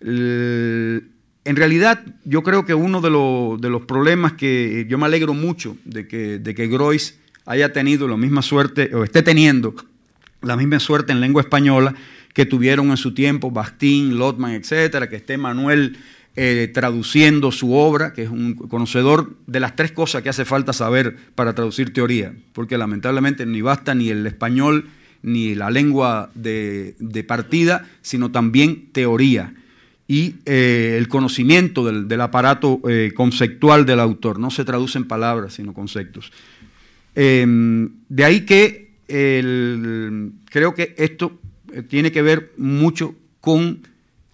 en 0.01 1.57
realidad, 1.57 2.03
yo 2.25 2.43
creo 2.43 2.65
que 2.65 2.73
uno 2.73 3.03
de, 3.03 3.11
los 3.69 3.83
problemas 3.83 4.33
que 4.33 4.87
yo 4.89 4.97
me 4.97 5.05
alegro 5.05 5.35
mucho 5.35 5.77
de 5.85 6.09
que, 6.09 6.39
de 6.39 6.55
que 6.55 6.67
Grois 6.67 7.19
haya 7.45 7.75
tenido 7.75 8.09
la 8.09 8.17
misma 8.17 8.41
suerte, 8.41 8.95
o 8.95 9.05
esté 9.05 9.23
teniendo 9.23 9.75
la 10.41 10.57
misma 10.57 10.81
suerte 10.81 11.13
en 11.13 11.21
lengua 11.21 11.43
española, 11.43 11.95
que 12.39 12.47
tuvieron 12.47 12.91
en 12.91 12.97
su 12.97 13.15
tiempo 13.15 13.51
Bastín, 13.51 14.17
Lotman, 14.17 14.53
etcétera, 14.53 15.09
que 15.09 15.17
esté 15.17 15.37
Manuel 15.37 15.97
eh, 16.37 16.71
traduciendo 16.73 17.51
su 17.51 17.73
obra, 17.73 18.13
que 18.13 18.23
es 18.23 18.31
un 18.31 18.55
conocedor 18.55 19.35
de 19.49 19.59
las 19.59 19.75
tres 19.75 19.91
cosas 19.91 20.23
que 20.23 20.29
hace 20.29 20.45
falta 20.45 20.73
saber 20.73 21.17
para 21.35 21.57
traducir 21.57 21.93
teoría, 21.93 22.33
porque 22.53 22.79
lamentablemente 22.79 23.45
ni 23.45 23.61
basta 23.61 23.93
ni 23.93 24.11
el 24.11 24.25
español 24.25 24.87
ni 25.21 25.57
la 25.57 25.69
lengua 25.69 26.31
de, 26.37 27.25
partida, 27.27 27.89
sino 28.03 28.31
también 28.31 28.91
teoría 28.93 29.53
y 30.07 30.37
eh, 30.45 30.95
el 30.97 31.09
conocimiento 31.09 31.85
del, 31.85 32.21
aparato 32.21 32.81
eh, 32.89 33.11
conceptual 33.17 33.85
del 33.85 33.99
autor. 33.99 34.39
No 34.39 34.53
se 34.53 34.65
traduce 34.65 34.97
en 34.97 35.09
palabras, 35.09 35.55
sino 35.55 35.75
conceptos. 35.75 36.31
Em, 37.17 37.91
de 38.09 38.25
ahí 38.25 38.43
que 38.43 38.87
creo 39.09 40.75
que 40.75 40.95
esto 40.99 41.41
tiene 41.89 42.13
que 42.13 42.23
ver 42.23 42.53
mucho 42.57 43.15
con 43.41 43.87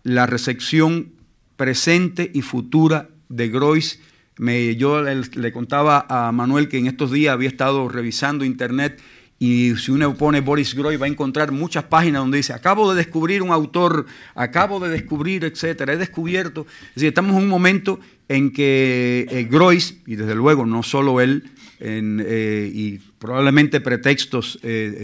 la 0.03 0.26
recepción 0.26 1.12
presente 1.57 2.30
y 2.32 2.43
futura 2.43 3.09
de 3.28 3.49
Grois. 3.49 4.01
Me, 4.37 4.76
yo 4.76 5.03
le, 5.03 5.53
contaba 5.53 6.07
a 6.09 6.32
Manuel 6.32 6.68
que 6.68 6.78
en 6.78 6.87
estos 6.87 7.12
días 7.12 7.32
había 7.32 7.49
estado 7.49 7.89
revisando 7.89 8.45
internet 8.45 9.01
y 9.39 9.76
si 9.76 9.91
uno 9.91 10.14
pone 10.14 10.41
Boris 10.41 10.74
Grois 10.74 11.01
va 11.01 11.07
a 11.07 11.09
encontrar 11.09 11.53
muchas 11.53 11.85
páginas 11.85 12.22
donde 12.22 12.39
dice, 12.39 12.53
acabo 12.53 12.91
de 12.91 12.97
descubrir 12.97 13.43
un 13.43 13.51
autor, 13.51 14.07
acabo 14.35 14.80
de 14.80 14.89
descubrir, 14.89 15.45
etcétera, 15.45 15.93
he 15.93 15.97
descubierto. 15.97 16.66
Es 16.95 17.03
estamos 17.03 17.37
en 17.37 17.43
un 17.43 17.49
momento 17.49 18.01
en 18.28 18.53
que 18.53 19.26
eh, 19.30 19.45
Grois, 19.51 19.99
y 20.07 20.16
desde 20.16 20.35
luego 20.35 20.66
no 20.66 20.82
solo 20.82 21.20
él, 21.20 21.51
eh, 21.80 22.70
y 22.72 22.99
probablemente 23.18 23.80
pretextos 23.80 24.59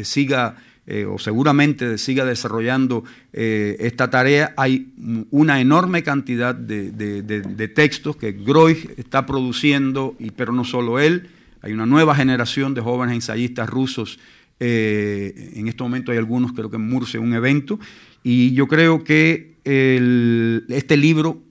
siga 0.04 0.56
eh, 0.86 1.04
o 1.04 1.18
seguramente 1.18 1.98
siga 1.98 2.24
desarrollando 2.24 3.04
eh, 3.32 3.76
esta 3.80 4.10
tarea, 4.10 4.54
hay 4.56 4.92
una 5.30 5.60
enorme 5.60 6.02
cantidad 6.02 6.54
de, 6.54 7.72
textos 7.74 8.16
que 8.16 8.32
Groig 8.32 8.94
está 8.96 9.24
produciendo, 9.24 10.16
y, 10.18 10.30
pero 10.30 10.52
no 10.52 10.64
solo 10.64 10.98
él, 10.98 11.28
hay 11.62 11.74
una 11.74 11.86
nueva 11.86 12.14
generación 12.16 12.74
de 12.74 12.80
jóvenes 12.80 13.14
ensayistas 13.14 13.68
rusos. 13.68 14.18
Eh, 14.58 15.52
en 15.54 15.68
este 15.68 15.82
momento 15.82 16.12
hay 16.12 16.18
algunos, 16.18 16.52
creo 16.54 16.70
que 16.70 16.76
en 16.76 16.88
Murcia, 16.88 17.20
un 17.20 17.34
evento, 17.34 17.78
y 18.24 18.52
yo 18.54 18.66
creo 18.66 19.04
que 19.04 19.58
este 19.62 20.96
libro 20.96 21.42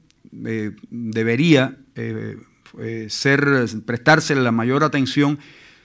debería 0.89 1.77
ser, 3.07 3.67
prestarse 3.85 4.35
la 4.35 4.51
mayor 4.51 4.83
atención 4.83 5.39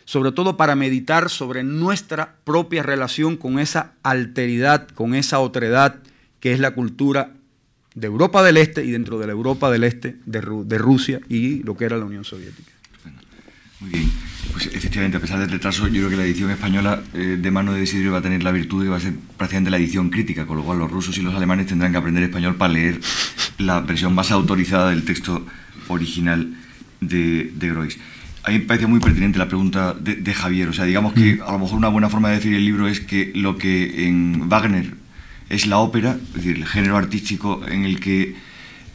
sobre 0.04 0.32
todo 0.32 0.56
para 0.56 0.74
meditar 0.74 1.30
sobre 1.30 1.62
nuestra 1.62 2.36
propia 2.44 2.82
relación 2.82 3.36
con 3.36 3.58
esa 3.58 3.92
alteridad, 4.02 4.88
con 4.88 5.14
esa 5.14 5.38
otredad 5.38 5.96
que 6.40 6.52
es 6.52 6.60
la 6.60 6.72
cultura 6.72 7.32
de 7.94 8.06
Europa 8.06 8.42
del 8.42 8.56
Este 8.56 8.84
y 8.84 8.90
dentro 8.90 9.18
de 9.18 9.26
la 9.26 9.32
Europa 9.32 9.70
del 9.70 9.84
Este 9.84 10.16
de, 10.26 10.40
Rusia 10.78 11.20
y 11.28 11.62
lo 11.62 11.76
que 11.76 11.84
era 11.84 11.96
la 11.96 12.04
Unión 12.04 12.24
Soviética. 12.24 12.72
Muy 13.80 13.90
bien. 13.90 14.10
Pues 14.52 14.66
efectivamente, 14.66 15.16
a 15.16 15.20
pesar 15.20 15.40
del 15.40 15.50
retraso, 15.50 15.88
yo 15.88 16.00
creo 16.00 16.10
que 16.10 16.16
la 16.16 16.24
edición 16.24 16.50
española 16.50 17.02
eh, 17.14 17.38
de 17.40 17.50
mano 17.50 17.72
de 17.72 17.80
Desiderio 17.80 18.12
va 18.12 18.18
a 18.18 18.22
tener 18.22 18.42
la 18.42 18.52
virtud 18.52 18.84
que 18.84 18.88
va 18.88 18.98
a 18.98 19.00
ser 19.00 19.14
prácticamente 19.36 19.70
la 19.70 19.78
edición 19.78 20.10
crítica, 20.10 20.46
con 20.46 20.56
lo 20.56 20.64
cual 20.64 20.78
los 20.78 20.90
rusos 20.90 21.16
y 21.18 21.22
los 21.22 21.34
alemanes 21.34 21.66
tendrán 21.66 21.92
que 21.92 21.98
aprender 21.98 22.22
español 22.22 22.56
para 22.56 22.72
leer 22.72 23.00
la 23.58 23.80
versión 23.80 24.14
más 24.14 24.30
autorizada 24.30 24.90
del 24.90 25.04
texto 25.04 25.44
original 25.88 26.54
de, 27.00 27.52
de 27.54 27.68
Grois. 27.68 27.98
A 28.44 28.50
mí 28.50 28.58
me 28.58 28.64
parece 28.66 28.86
muy 28.86 29.00
pertinente 29.00 29.38
la 29.38 29.48
pregunta 29.48 29.94
de, 29.94 30.34
Javier. 30.34 30.68
O 30.68 30.72
sea, 30.74 30.84
digamos 30.84 31.14
que 31.14 31.40
a 31.46 31.52
lo 31.52 31.58
mejor 31.58 31.78
una 31.78 31.88
buena 31.88 32.10
forma 32.10 32.28
de 32.28 32.36
decir 32.36 32.52
el 32.54 32.64
libro 32.64 32.86
es 32.86 33.00
que 33.00 33.32
lo 33.34 33.56
que 33.56 34.06
en 34.06 34.50
Wagner 34.50 34.94
es 35.48 35.66
la 35.66 35.78
ópera, 35.78 36.18
es 36.28 36.34
decir, 36.34 36.56
el 36.56 36.66
género 36.66 36.98
artístico 36.98 37.62
en 37.66 37.84
el 37.84 38.00
que 38.00 38.36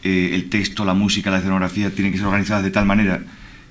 eh, 0.04 0.32
el 0.34 0.50
texto, 0.50 0.86
la 0.86 0.94
música, 0.94 1.32
la 1.32 1.40
escenografía 1.40 1.90
tienen 1.90 2.12
que 2.12 2.20
ser 2.20 2.28
organizadas 2.28 2.64
de 2.64 2.70
tal 2.70 2.86
manera 2.86 3.22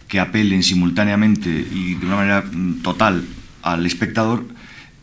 que 0.08 0.18
apelen 0.18 0.64
simultáneamente 0.64 1.48
y 1.50 1.94
de 1.94 2.06
una 2.06 2.16
manera 2.16 2.42
mm, 2.42 2.82
total 2.82 3.24
al 3.62 3.86
espectador, 3.86 4.44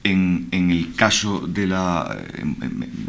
en, 0.03 0.47
el 0.51 0.93
caso 0.95 1.47
de 1.47 1.65
la, 1.65 2.15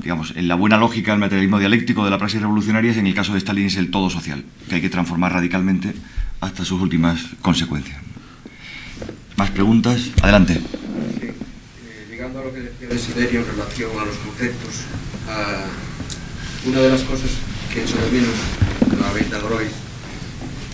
digamos, 0.02 0.32
en 0.34 0.48
la 0.48 0.54
buena 0.54 0.78
lógica 0.78 1.10
del 1.10 1.20
materialismo 1.20 1.58
dialéctico 1.58 2.04
de 2.04 2.10
la 2.10 2.18
praxis 2.18 2.40
revolucionaria, 2.40 2.92
en 2.94 3.06
el 3.06 3.14
caso 3.14 3.32
de 3.32 3.38
Stalin 3.38 3.66
es 3.66 3.76
el 3.76 3.90
todo 3.90 4.08
social, 4.08 4.44
que 4.68 4.76
hay 4.76 4.80
que 4.80 4.88
transformar 4.88 5.32
radicalmente 5.32 5.94
hasta 6.40 6.64
sus 6.64 6.80
últimas 6.80 7.20
consecuencias. 7.42 7.98
¿Más 9.36 9.50
preguntas? 9.50 10.00
Adelante. 10.22 10.54
Sí, 10.54 11.26
eh, 11.26 11.34
llegando 12.08 12.40
a 12.40 12.44
lo 12.44 12.54
que 12.54 12.60
decía 12.60 12.88
Desiderio 12.88 13.40
en 13.40 13.46
relación 13.46 13.90
a 13.98 14.04
los 14.04 14.16
conceptos, 14.16 14.84
una 16.66 16.80
de 16.80 16.90
las 16.90 17.02
cosas 17.02 17.30
que 17.72 17.82
hecho 17.82 17.96
de 17.96 18.10
menos 18.10 18.34
la 19.00 19.12
Beta 19.12 19.38
Grois 19.38 19.70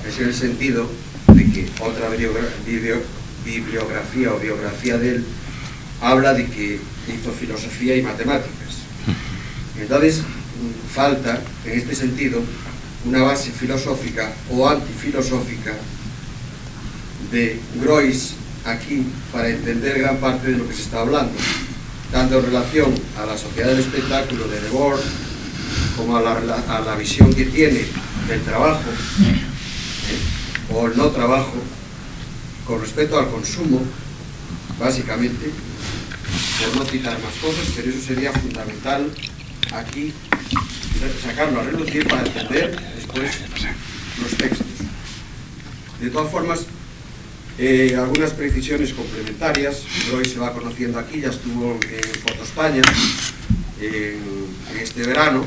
es 0.07 0.19
en 0.19 0.29
el 0.29 0.35
sentido 0.35 0.89
de 1.35 1.45
que 1.51 1.69
otra 1.81 2.09
bibliografía 3.45 4.33
o 4.33 4.39
biografía 4.39 4.99
de 4.99 5.17
él 5.17 5.25
habla 6.01 6.35
de 6.35 6.47
que 6.47 6.81
hizo 7.09 7.33
filosofía 7.33 7.97
y 7.97 8.03
matemáticas. 8.03 8.83
Entonces, 9.81 10.23
falta, 10.93 11.41
en 11.65 11.79
este 11.79 11.95
sentido, 11.95 12.43
una 13.05 13.23
base 13.23 13.51
filosófica 13.51 14.33
o 14.51 14.69
antifilosófica 14.69 15.75
de 17.31 17.59
Grois 17.81 18.35
aquí 18.65 19.07
para 19.33 19.49
entender 19.49 19.99
gran 19.99 20.19
parte 20.19 20.53
de 20.53 20.59
lo 20.59 20.69
que 20.69 20.75
se 20.75 20.83
está 20.83 21.01
hablando, 21.01 21.33
tanto 22.13 22.39
en 22.39 22.47
relación 22.47 22.95
a 23.21 23.27
la 23.27 23.37
sociedad 23.37 23.71
del 23.71 23.81
espectáculo 23.81 24.47
de 24.47 24.61
Debord 24.61 25.01
como 25.97 26.17
a 26.17 26.23
la, 26.23 26.95
visión 26.97 27.33
que 27.33 27.47
tiene 27.47 27.85
del 28.29 28.43
trabajo 28.43 28.83
¿eh? 29.23 30.75
o 30.75 30.87
el 30.87 30.97
no 30.97 31.09
trabajo 31.09 31.55
con 32.67 32.81
respecto 32.81 33.19
al 33.19 33.29
consumo, 33.29 33.81
básicamente, 34.79 35.51
por 36.61 36.77
no 36.77 36.85
citar 36.85 37.19
más 37.21 37.35
cosas, 37.43 37.67
pero 37.75 37.91
eso 37.91 38.07
sería 38.07 38.33
fundamental 38.33 39.11
aquí 39.75 40.13
sacarlo 41.22 41.61
a 41.61 41.64
relucir 41.64 42.07
para 42.09 42.24
entender 42.26 42.78
después 42.97 43.30
los 44.22 44.36
textos. 44.36 44.66
De 46.01 46.11
todas 46.11 46.30
formas, 46.30 46.66
eh, 47.59 47.95
algunas 47.97 48.32
precisiones 48.32 48.93
complementarias, 48.93 49.82
hoy 50.14 50.24
se 50.24 50.38
va 50.38 50.53
conociendo 50.53 50.99
aquí, 50.99 51.20
ya 51.20 51.28
estuvo 51.28 51.78
en 51.82 52.20
Foto 52.20 52.43
España, 52.43 52.82
en, 53.80 54.53
este 54.80 55.03
verano, 55.03 55.45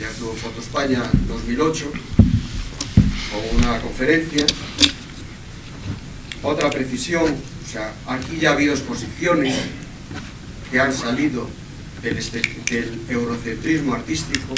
ya 0.00 0.08
estuvo 0.08 0.32
en 0.32 0.38
Foto 0.38 0.60
España 0.60 1.02
2008, 1.28 1.92
con 3.30 3.58
una 3.58 3.80
conferencia. 3.80 4.46
Otra 6.42 6.70
precisión, 6.70 7.24
o 7.24 7.70
sea, 7.70 7.92
aquí 8.06 8.38
ya 8.40 8.50
ha 8.50 8.52
habido 8.52 8.72
exposiciones 8.72 9.54
que 10.70 10.78
han 10.78 10.92
salido 10.92 11.48
del, 12.02 12.16
del 12.70 13.00
eurocentrismo 13.08 13.94
artístico, 13.94 14.54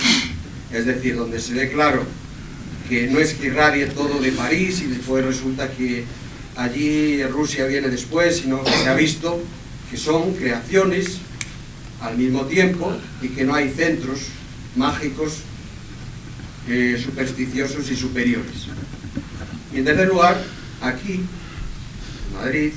es 0.73 0.87
decir, 0.87 1.17
donde 1.17 1.41
se 1.41 1.55
ve 1.55 1.71
claro 1.71 2.05
que 2.89 3.07
no 3.09 3.19
es 3.19 3.35
que 3.35 3.49
irradie 3.49 3.87
todo 3.87 4.21
de 4.21 4.33
París 4.33 4.81
y 4.81 4.87
después 4.87 5.25
resulta 5.25 5.71
que 5.71 6.05
allí 6.57 7.23
Rusia 7.25 7.67
viene 7.67 7.89
después, 7.89 8.39
sino 8.39 8.63
que 8.65 8.73
se 8.73 8.89
ha 8.89 8.95
visto 8.95 9.43
que 9.91 9.97
son 9.97 10.35
creaciones 10.35 11.19
al 12.01 12.17
mismo 12.17 12.47
tiempo 12.47 12.97
y 13.21 13.29
que 13.29 13.45
no 13.45 13.55
hay 13.55 13.71
centros 13.71 14.21
mágicos 14.77 15.39
eh, 16.69 17.01
supersticiosos 17.03 17.91
y 17.91 17.97
superiores. 17.97 18.67
Y 19.73 19.79
en 19.79 19.85
tercer 19.85 20.09
lugar, 20.09 20.43
aquí, 20.81 21.15
en 21.15 22.37
Madrid, 22.37 22.73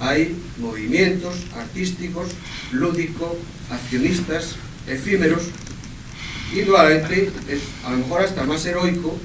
hay 0.00 0.36
movimientos 0.58 1.34
artísticos, 1.56 2.28
lúdicos, 2.72 3.32
accionistas, 3.70 4.56
efímeros, 4.86 5.42
y 6.54 6.60
indudablemente 6.60 7.30
es 7.48 7.60
a 7.84 7.90
lo 7.90 7.98
mejor 7.98 8.22
hasta 8.22 8.44
más 8.44 8.64
heroico, 8.64 9.18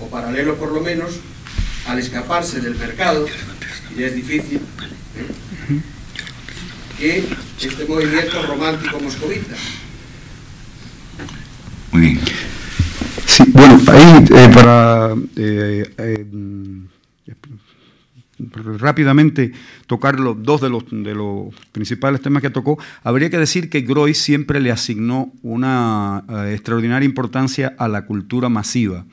o 0.00 0.08
paralelo 0.08 0.56
por 0.56 0.72
lo 0.72 0.80
menos, 0.80 1.20
al 1.86 1.98
escaparse 1.98 2.60
del 2.60 2.74
mercado, 2.74 3.26
y 3.96 4.02
es 4.02 4.14
difícil, 4.14 4.60
¿eh? 7.00 7.24
que 7.58 7.66
este 7.66 7.84
movimiento 7.86 8.42
romántico 8.46 9.00
moscovita. 9.00 9.56
Muy 11.92 12.00
bien. 12.02 12.20
Sí, 13.26 13.44
bueno, 13.48 13.80
ahí 13.88 14.24
eh, 14.30 14.50
para 14.52 15.14
eh, 15.36 15.94
eh, 15.98 16.26
rápidamente 18.78 19.52
tocar 19.88 20.20
los 20.20 20.40
dos 20.40 20.60
de 20.60 20.68
los, 20.68 20.84
de 20.88 21.14
los 21.14 21.52
principales 21.72 22.20
temas 22.22 22.42
que 22.42 22.50
tocó, 22.50 22.78
habría 23.02 23.30
que 23.30 23.38
decir 23.38 23.68
que 23.68 23.80
Groys 23.80 24.18
siempre 24.18 24.60
le 24.60 24.70
asignó 24.70 25.32
una 25.42 26.22
extraordinaria 26.52 27.06
importancia 27.06 27.74
a 27.78 27.88
la 27.88 28.06
cultura 28.06 28.48
masiva. 28.48 29.04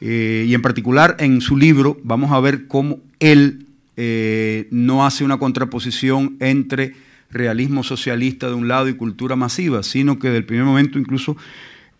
y 0.00 0.54
en 0.54 0.62
particular 0.62 1.16
en 1.18 1.40
su 1.40 1.56
libro 1.56 1.98
vamos 2.04 2.30
a 2.30 2.38
ver 2.40 2.68
cómo 2.68 3.00
él 3.18 3.66
no 4.70 5.04
hace 5.04 5.24
una 5.24 5.38
contraposición 5.38 6.36
entre 6.38 6.94
realismo 7.30 7.82
socialista 7.82 8.48
de 8.48 8.54
un 8.54 8.68
lado 8.68 8.88
y 8.88 8.94
cultura 8.94 9.34
masiva, 9.34 9.82
sino 9.82 10.18
que 10.18 10.30
del 10.30 10.44
primer 10.44 10.66
momento 10.66 10.98
incluso 10.98 11.36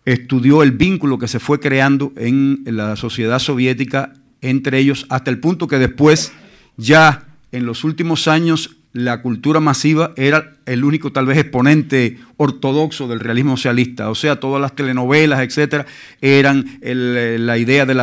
estudió 0.05 0.61
el 0.63 0.71
vínculo 0.71 1.17
que 1.17 1.27
se 1.27 1.39
fue 1.39 1.59
creando 1.59 2.13
en 2.15 2.63
la 2.65 2.95
sociedad 2.95 3.39
soviética 3.39 4.13
entre 4.43 4.77
ellos, 4.77 5.05
hasta 5.09 5.31
el 5.31 5.39
punto 5.39 5.67
que 5.67 5.79
después, 5.79 6.33
ya 6.77 7.32
en 7.53 7.67
los 7.67 7.83
últimos 7.83 8.27
años, 8.27 8.77
la 8.93 9.21
cultura 9.21 9.59
masiva 9.59 10.13
era 10.17 10.57
el 10.65 10.83
único 10.83 11.11
tal 11.11 11.27
vez 11.27 11.37
exponente 11.37 12.17
ortodoxo 12.37 13.07
del 13.07 13.19
realismo 13.19 13.57
socialista, 13.57 14.09
o 14.09 14.15
sea, 14.15 14.39
todas 14.39 14.59
las 14.59 14.75
telenovelas, 14.75 15.41
etcétera, 15.41 15.85
eran 16.19 16.79
la 16.81 17.57
idea 17.57 17.85
de 17.85 17.93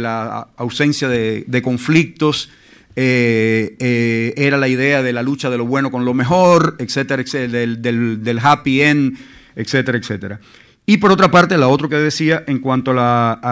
la, 0.00 0.48
ausencia 0.56 1.08
de, 1.08 1.62
conflictos, 1.62 2.50
eh, 2.96 3.76
eh, 3.78 4.32
era 4.38 4.56
la 4.56 4.68
idea 4.68 5.02
de 5.02 5.12
la 5.12 5.22
lucha 5.22 5.50
de 5.50 5.58
lo 5.58 5.66
bueno 5.66 5.90
con 5.90 6.06
lo 6.06 6.14
mejor, 6.14 6.76
etcétera, 6.78 7.20
etcétera 7.20 7.66
del, 7.76 8.40
happy 8.42 8.80
end, 8.80 9.18
etcétera, 9.54 9.98
etcétera. 9.98 10.40
Y 10.88 10.98
por 10.98 11.10
otra 11.10 11.32
parte, 11.32 11.58
la 11.58 11.66
otra 11.66 11.88
que 11.88 11.96
decía 11.96 12.44
en 12.46 12.60
cuanto 12.60 12.92
a 12.92 12.94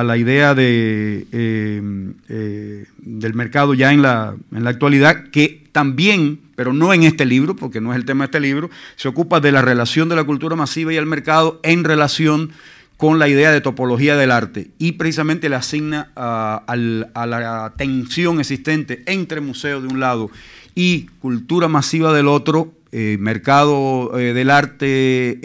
la, 0.05 0.17
idea 0.17 0.55
de, 0.55 1.27
eh, 1.33 2.85
del 2.99 3.35
mercado 3.35 3.75
ya 3.75 3.93
en 3.93 4.03
la, 4.03 4.37
en 4.53 4.63
la 4.63 4.71
actualidad, 4.71 5.25
que 5.31 5.65
también, 5.73 6.39
pero 6.55 6.73
no 6.73 6.95
en 6.95 7.03
este 7.03 7.27
libro, 7.27 7.57
porque 7.57 7.81
no 7.81 7.93
es 7.93 7.97
el 7.97 8.05
tema 8.05 8.23
de 8.23 8.27
este 8.27 8.41
libro, 8.41 8.71
se 8.95 9.09
ocupa 9.09 9.41
de 9.41 9.51
la 9.51 9.63
relación 9.63 10.09
de 10.09 10.15
la 10.15 10.23
cultura 10.23 10.55
masiva 10.55 10.93
y 10.93 10.97
el 10.97 11.07
mercado 11.07 11.59
en 11.65 11.83
relación 11.83 12.53
con 12.97 13.19
la 13.19 13.27
idea 13.27 13.51
de 13.51 13.61
topología 13.61 14.17
del 14.17 14.31
arte. 14.31 14.71
Y 14.79 14.93
precisamente 14.93 15.49
le 15.49 15.57
asigna 15.57 16.13
a, 16.15 16.63
la 16.77 17.73
tensión 17.77 18.39
existente 18.39 19.03
entre 19.07 19.41
museo 19.41 19.81
de 19.81 19.89
un 19.89 19.99
lado 19.99 20.31
y 20.77 21.07
cultura 21.19 21.67
masiva 21.67 22.15
del 22.15 22.29
otro, 22.29 22.73
eh, 22.93 23.17
mercado 23.19 24.17
eh, 24.21 24.33
del 24.35 24.51
arte 24.51 25.41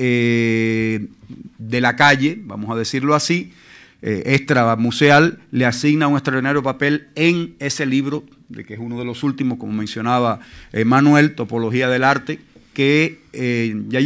de 1.60 1.82
la 1.82 1.95
calle, 1.95 2.39
vamos 2.43 2.72
a 2.72 2.76
decirlo 2.76 3.14
así, 3.14 3.53
extra 4.01 4.76
museal, 4.78 5.39
le 5.51 5.66
asigna 5.66 6.07
un 6.07 6.16
extraordinario 6.16 6.64
papel 6.64 7.10
en 7.16 7.55
ese 7.60 7.86
libro, 7.86 8.24
de 8.47 8.64
que 8.64 8.74
es 8.74 8.80
uno 8.80 8.97
de 8.97 9.05
los 9.05 9.24
últimos, 9.24 9.60
como 9.60 9.74
mencionaba 9.74 10.39
Manuel, 10.86 11.36
Topología 11.36 11.89
del 11.89 12.05
Arte, 12.05 12.39
que 12.80 13.20
eh, 13.34 13.76
ya 13.89 13.99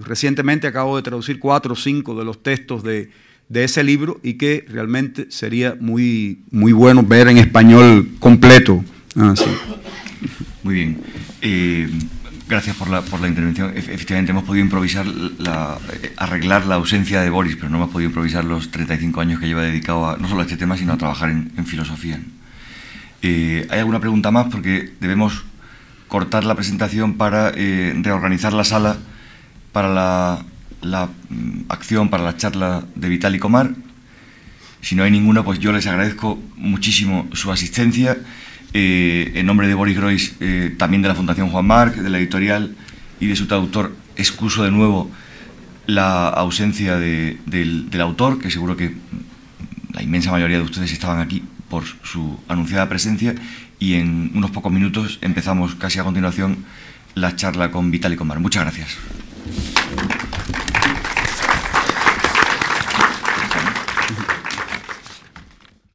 recientemente 0.00 0.66
acabo 0.66 0.96
de 0.96 1.02
traducir 1.02 1.38
cuatro 1.38 1.74
o 1.74 1.76
cinco 1.76 2.18
de 2.18 2.24
los 2.24 2.42
textos 2.42 2.82
de, 2.82 3.10
ese 3.52 3.84
libro 3.84 4.18
y 4.22 4.38
que 4.38 4.64
realmente 4.66 5.26
sería 5.28 5.76
muy, 5.78 6.38
muy 6.50 6.72
bueno 6.72 7.02
ver 7.02 7.28
en 7.28 7.36
español 7.36 8.08
completo. 8.18 8.82
Ah, 9.14 9.34
muy 10.62 10.74
bien. 10.74 10.98
Eh, 12.42 12.48
gracias 12.48 12.76
por 12.76 12.88
la, 12.88 13.02
por 13.02 13.20
la 13.20 13.28
intervención. 13.28 13.72
Efectivamente, 13.76 14.32
hemos 14.32 14.44
podido 14.44 14.64
improvisar, 14.64 15.06
la, 15.06 15.78
eh, 16.02 16.12
arreglar 16.16 16.66
la 16.66 16.76
ausencia 16.76 17.20
de 17.20 17.30
Boris, 17.30 17.56
pero 17.56 17.68
no 17.68 17.76
hemos 17.76 17.90
podido 17.90 18.08
improvisar 18.08 18.44
los 18.44 18.70
35 18.70 19.20
años 19.20 19.40
que 19.40 19.46
lleva 19.46 19.62
dedicado 19.62 20.08
a, 20.08 20.16
no 20.16 20.28
solo 20.28 20.40
a 20.40 20.44
este 20.44 20.56
tema, 20.56 20.76
sino 20.76 20.92
a 20.92 20.98
trabajar 20.98 21.30
en, 21.30 21.66
filosofía. 21.66 22.20
¿Hay 23.22 23.78
alguna 23.78 24.00
pregunta 24.00 24.32
más? 24.32 24.46
Porque 24.50 24.92
debemos 25.00 25.44
cortar 26.12 26.44
la 26.44 26.54
presentación 26.54 27.14
para 27.14 27.52
eh, 27.54 27.94
reorganizar 28.02 28.52
la 28.52 28.64
sala 28.64 28.98
para 29.72 30.44
la, 30.82 31.08
mm, 31.30 31.62
acción, 31.70 32.10
para 32.10 32.22
la 32.22 32.36
charla 32.36 32.84
de 32.94 33.08
Vital 33.08 33.34
y 33.34 33.38
Comar. 33.38 33.70
Si 34.82 34.94
no 34.94 35.04
hay 35.04 35.10
ninguna, 35.10 35.42
pues 35.42 35.58
yo 35.58 35.72
les 35.72 35.86
agradezco 35.86 36.38
muchísimo 36.56 37.28
su 37.32 37.50
asistencia. 37.50 38.18
Eh, 38.74 39.32
en 39.34 39.46
nombre 39.46 39.68
de 39.68 39.74
Boris 39.74 39.96
Groys, 39.96 40.34
eh, 40.40 40.74
también 40.78 41.02
de 41.02 41.08
la 41.08 41.14
Fundación 41.14 41.50
Juan 41.50 41.66
Marc, 41.66 41.96
de 41.96 42.08
la 42.08 42.18
editorial 42.18 42.74
y 43.20 43.26
de 43.26 43.36
su 43.36 43.46
traductor, 43.46 43.94
excuso 44.16 44.64
de 44.64 44.70
nuevo 44.70 45.10
la 45.86 46.28
ausencia 46.28 46.96
del, 46.96 47.38
del 47.46 48.00
autor, 48.00 48.38
que 48.38 48.50
seguro 48.50 48.76
que 48.76 48.94
la 49.92 50.02
inmensa 50.02 50.30
mayoría 50.30 50.58
de 50.58 50.64
ustedes 50.64 50.92
estaban 50.92 51.20
aquí 51.20 51.42
por 51.68 51.84
su 52.02 52.38
anunciada 52.48 52.88
presencia 52.88 53.34
y 53.78 53.94
en 53.94 54.30
unos 54.34 54.50
pocos 54.50 54.72
minutos 54.72 55.18
empezamos 55.22 55.74
casi 55.74 55.98
a 55.98 56.04
continuación 56.04 56.64
la 57.14 57.34
charla 57.36 57.70
con 57.70 57.90
Vitaly 57.90 58.16
Comar. 58.16 58.40
Muchas 58.40 58.62
gracias. 58.62 58.96